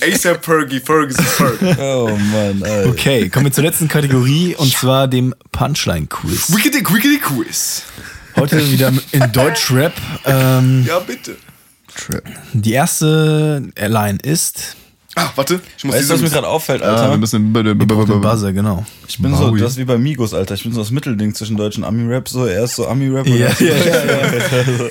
[0.00, 1.58] ASAP Fergie, Ferguson, Ferg.
[1.78, 2.88] Oh Mann, Alter.
[2.88, 6.54] Okay, kommen wir zur letzten Kategorie und zwar dem Punchline-Quiz.
[6.54, 7.82] Wickedy, wickedy Quiz.
[8.36, 9.92] Heute wieder in Deutschrap.
[10.24, 11.36] Ähm, Ja, bitte.
[12.52, 14.76] die erste Line ist
[15.16, 15.60] Ah, warte.
[15.78, 17.10] Ich muss Weißt du, was mir gerade auffällt, Alter?
[17.10, 17.52] wir müssen.
[17.52, 18.84] Buzzer, genau.
[19.06, 20.54] ich bin so, das ist wie bei Migos, Alter.
[20.54, 22.28] Ich bin so das Mittelding zwischen Deutsch und Ami-Rap.
[22.28, 24.90] So, er ist so Ami-Rap und Ja, er ist so ja, ja.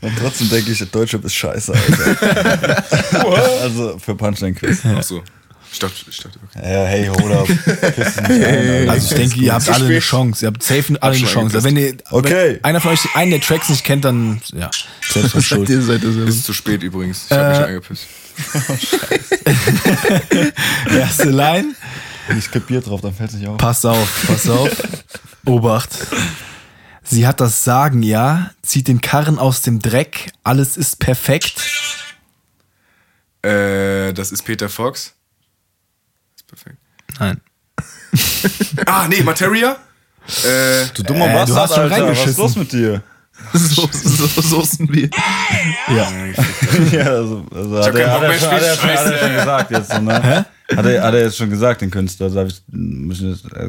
[0.00, 2.84] Und trotzdem denke ich, Deutschrap ist scheiße, Alter.
[3.62, 4.80] also für Punchline-Quiz.
[4.84, 5.22] Ach so.
[5.72, 6.58] Ich dachte, ich dachte, okay.
[6.72, 7.48] Ja, hey, hold up.
[8.28, 8.90] Alter.
[8.90, 9.98] Also ich denke, ihr habt alle eine.
[10.00, 10.44] Chance.
[10.44, 11.56] Ihr habt safe alle eine Chance.
[11.56, 12.56] Also Wenn, ihr, Okay.
[12.56, 14.70] wenn einer von euch einen der Tracks nicht kennt, dann ja,
[15.08, 15.68] selbst was schuld.
[15.70, 17.24] Ihr seid das Ist zu spät übrigens.
[17.30, 18.06] Ich habe mich schon eingepisst.
[20.90, 21.74] Erste Line.
[22.38, 23.56] Ich kipp drauf, dann fällt's nicht auf.
[23.58, 24.70] Pass auf, pass auf.
[25.44, 25.90] Obacht.
[27.02, 31.60] Sie hat das Sagen, ja, zieht den Karren aus dem Dreck, alles ist perfekt.
[33.42, 35.14] Äh, das ist Peter Fox.
[36.52, 36.76] Perfekt.
[37.18, 37.40] Nein.
[38.86, 39.76] Ah, nee, Materia?
[40.44, 41.90] Äh, Du dummer Äh, du Bastard, hast schon Alter.
[41.90, 42.42] Was ist reingeschissen.
[42.42, 43.02] los mit dir?
[43.54, 45.08] so, so, Soßenbier.
[45.88, 46.12] Ja.
[46.92, 48.90] ja, also, also hab hat, er, keinen hat, Bock er mehr, schon, hat, er Spiel,
[48.90, 49.18] schon, hat er Scheiße.
[49.18, 50.46] schon gesagt jetzt, so, ne?
[50.76, 52.30] Hat er, hat er jetzt schon gesagt, den Künstler.
[52.30, 52.62] Darf ich,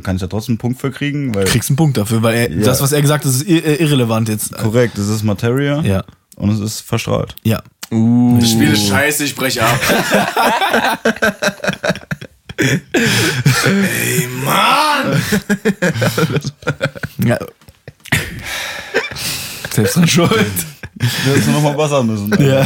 [0.04, 1.36] kann ich da trotzdem einen Punkt für kriegen?
[1.36, 2.64] Weil, Kriegst einen Punkt dafür, weil er, Ja.
[2.66, 4.54] das, was er gesagt hat, ist äh, irrelevant jetzt.
[4.56, 6.04] korrekt, es ist Materia Ja.
[6.38, 7.36] und es ist verstrahlt.
[7.44, 7.62] Ja.
[7.90, 9.78] das Spiel ist scheiße, ich brech ab.
[12.58, 15.22] Ey, Mann!
[17.26, 17.38] ja.
[19.72, 20.52] Selbst dran schuld.
[20.96, 22.32] Du hättest nur noch mal buzzern müssen.
[22.32, 22.44] Alter.
[22.44, 22.66] Ja.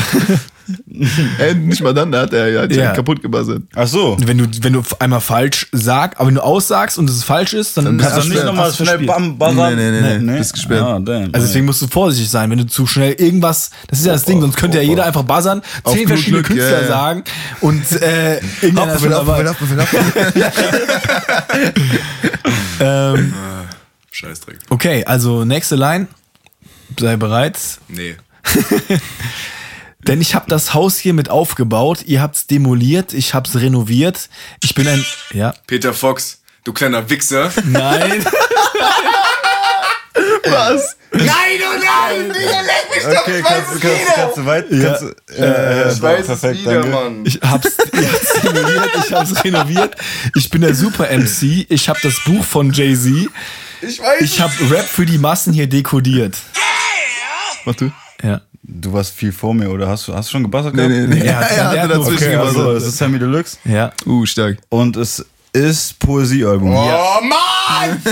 [1.40, 2.92] Ey, nicht mal dann, der hat er ja, hat Ja.
[2.94, 3.64] kaputt gebuzzert.
[3.76, 4.18] Ach so.
[4.20, 7.78] Wenn du, wenn du einmal falsch sagst, aber wenn du aussagst und es falsch ist,
[7.78, 9.08] dann, Dann Kannst du nicht nochmal schnell verspielt.
[9.08, 9.76] bam, buzzern?
[9.76, 10.38] Nee, nee, nee, nee.
[10.38, 10.82] Bist gesperrt.
[10.84, 11.34] Ah, damn.
[11.34, 14.26] Also deswegen musst du vorsichtig sein, wenn du zu schnell irgendwas, das ist ja das
[14.26, 16.88] Ding, sonst könnte ja jeder einfach buzzern, zehn verschiedene Glück, Künstler ja, ja.
[16.88, 17.24] sagen
[17.62, 19.46] und äh, irgendeiner ist schon dabei.
[22.80, 23.34] Ähm,
[24.12, 24.60] Scheißdreck.
[24.70, 26.08] okay, also nächste Line.
[27.00, 27.58] Sei bereit.
[27.88, 28.16] Nee.
[30.00, 34.30] Denn ich habe das Haus hier mit aufgebaut, ihr habt's demoliert, ich hab's renoviert.
[34.64, 35.04] Ich bin ein.
[35.34, 35.54] Ja.
[35.66, 37.52] Peter Fox, du kleiner Wichser.
[37.66, 38.24] Nein.
[40.50, 40.96] Was?
[41.12, 41.28] Okay,
[43.46, 44.66] kannst, du- kannst, kannst du weit?
[44.70, 46.90] Kannst, du- äh, Ich weiß es perfekt, wieder, danke.
[46.90, 47.26] Mann.
[47.26, 49.96] Ich hab's, ich hab's demoliert, ich hab's renoviert.
[50.36, 51.66] Ich bin der Super MC.
[51.70, 53.30] Ich hab das Buch von Jay-Z.
[53.82, 56.36] Ich weiß Ich hab Rap für die Massen hier dekodiert.
[57.66, 57.92] Mach du?
[58.24, 58.42] Ja.
[58.70, 60.76] Du warst viel vor mir, oder hast du hast du schon gebassert?
[60.76, 61.30] Nee, nee, nee.
[61.32, 62.78] Hat hatte nur- dazwischen Okay, also, gebuzzert.
[62.82, 63.92] es ist Sammy Deluxe Ja.
[64.06, 64.58] Uh, stark.
[64.70, 66.74] und es ist Poesiealbum.
[66.76, 68.02] Oh Mann!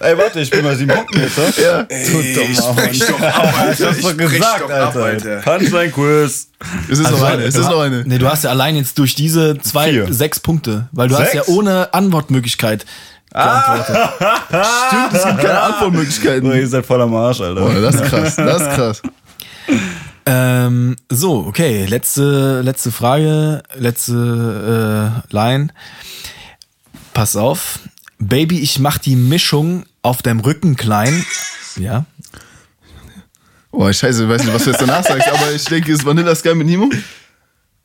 [0.00, 1.62] Ey, warte, ich bin bei sieben Punkten jetzt, oder?
[1.62, 1.80] Ja.
[1.88, 2.02] Ey,
[2.52, 3.72] ich brech doch ab, Alter.
[3.72, 5.36] Ich hab's doch gesagt, doch ab, Alter.
[5.38, 6.48] Punchline-Quiz.
[6.90, 8.04] Es ist noch eine, es ist noch eine.
[8.04, 10.12] Nee, du hast ja allein jetzt durch diese zwei, Vier.
[10.12, 10.88] sechs Punkte.
[10.92, 11.46] Weil du hast Sechs?
[11.48, 12.84] ja ohne Antwortmöglichkeit
[13.34, 13.96] geantwortet.
[14.88, 16.50] Stimmt, es gibt keine Antwortmöglichkeiten.
[16.50, 17.60] Oh, ihr seid voll am Arsch, Alter.
[17.60, 19.02] Boah, das ist krass, das ist krass.
[20.26, 21.84] Ähm, so, okay.
[21.86, 25.68] Letzte, letzte Frage, letzte äh, Line.
[27.12, 27.80] Pass auf.
[28.18, 31.24] Baby, ich mach die Mischung auf deinem Rücken klein.
[31.76, 32.06] Ja.
[33.70, 36.06] Boah, scheiße, ich weiß nicht, was du jetzt danach sagst, aber ich denke, es ist
[36.06, 36.88] Vanilla Sky mit Nemo.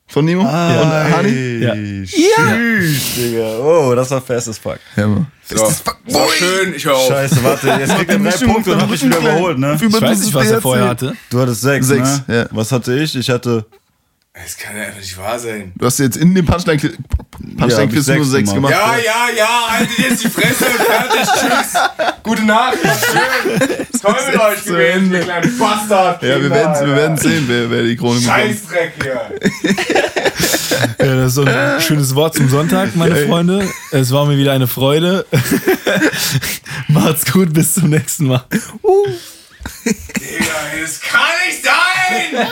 [0.10, 0.41] Von Nemo?
[0.41, 1.60] Und Honey?
[1.60, 1.76] Ja.
[1.76, 3.60] Tschüss, Digga.
[3.60, 4.80] Oh, das war fast as fuck.
[4.95, 5.27] Ja, Mann.
[5.45, 7.07] So, war schön, ich hör auf.
[7.07, 9.77] Scheiße, warte, jetzt kriegt er drei Punkte und hab mich wieder überholt, ne?
[9.80, 11.15] Ich weiß nicht, was er vorher hatte.
[11.30, 12.36] Du hattest sechs, Sechs, ne?
[12.38, 12.45] ja.
[12.52, 13.15] Was hatte ich?
[13.15, 13.65] Ich hatte
[14.34, 15.74] Das kann ja einfach nicht wahr sein.
[15.76, 16.90] Du hast jetzt in dem Punchline Ja,
[17.58, 18.74] Punchline Quiz nur sechs gemacht.
[18.74, 19.02] gemacht.
[19.04, 21.28] Ja, ja, ja, haltet jetzt die Fresse und fertig.
[21.34, 22.14] Tschüss.
[22.24, 22.78] Gute Nacht.
[22.78, 23.88] Schön.
[24.02, 26.22] Toll mit euch zu gewesen, ihr kleinen Bastard.
[26.24, 28.38] Ja, wir werden wir werden sehen, wer, wer die Krone bekommt.
[28.40, 29.40] Scheißdreck hier.
[31.00, 33.68] Ja, das ist so ein schönes Wort zum Sonntag, meine Freunde.
[33.92, 35.26] Es war mir wieder eine Freude.
[36.88, 38.46] Macht's gut, bis zum nächsten Mal.
[39.86, 42.48] Digga, das kann nicht sein.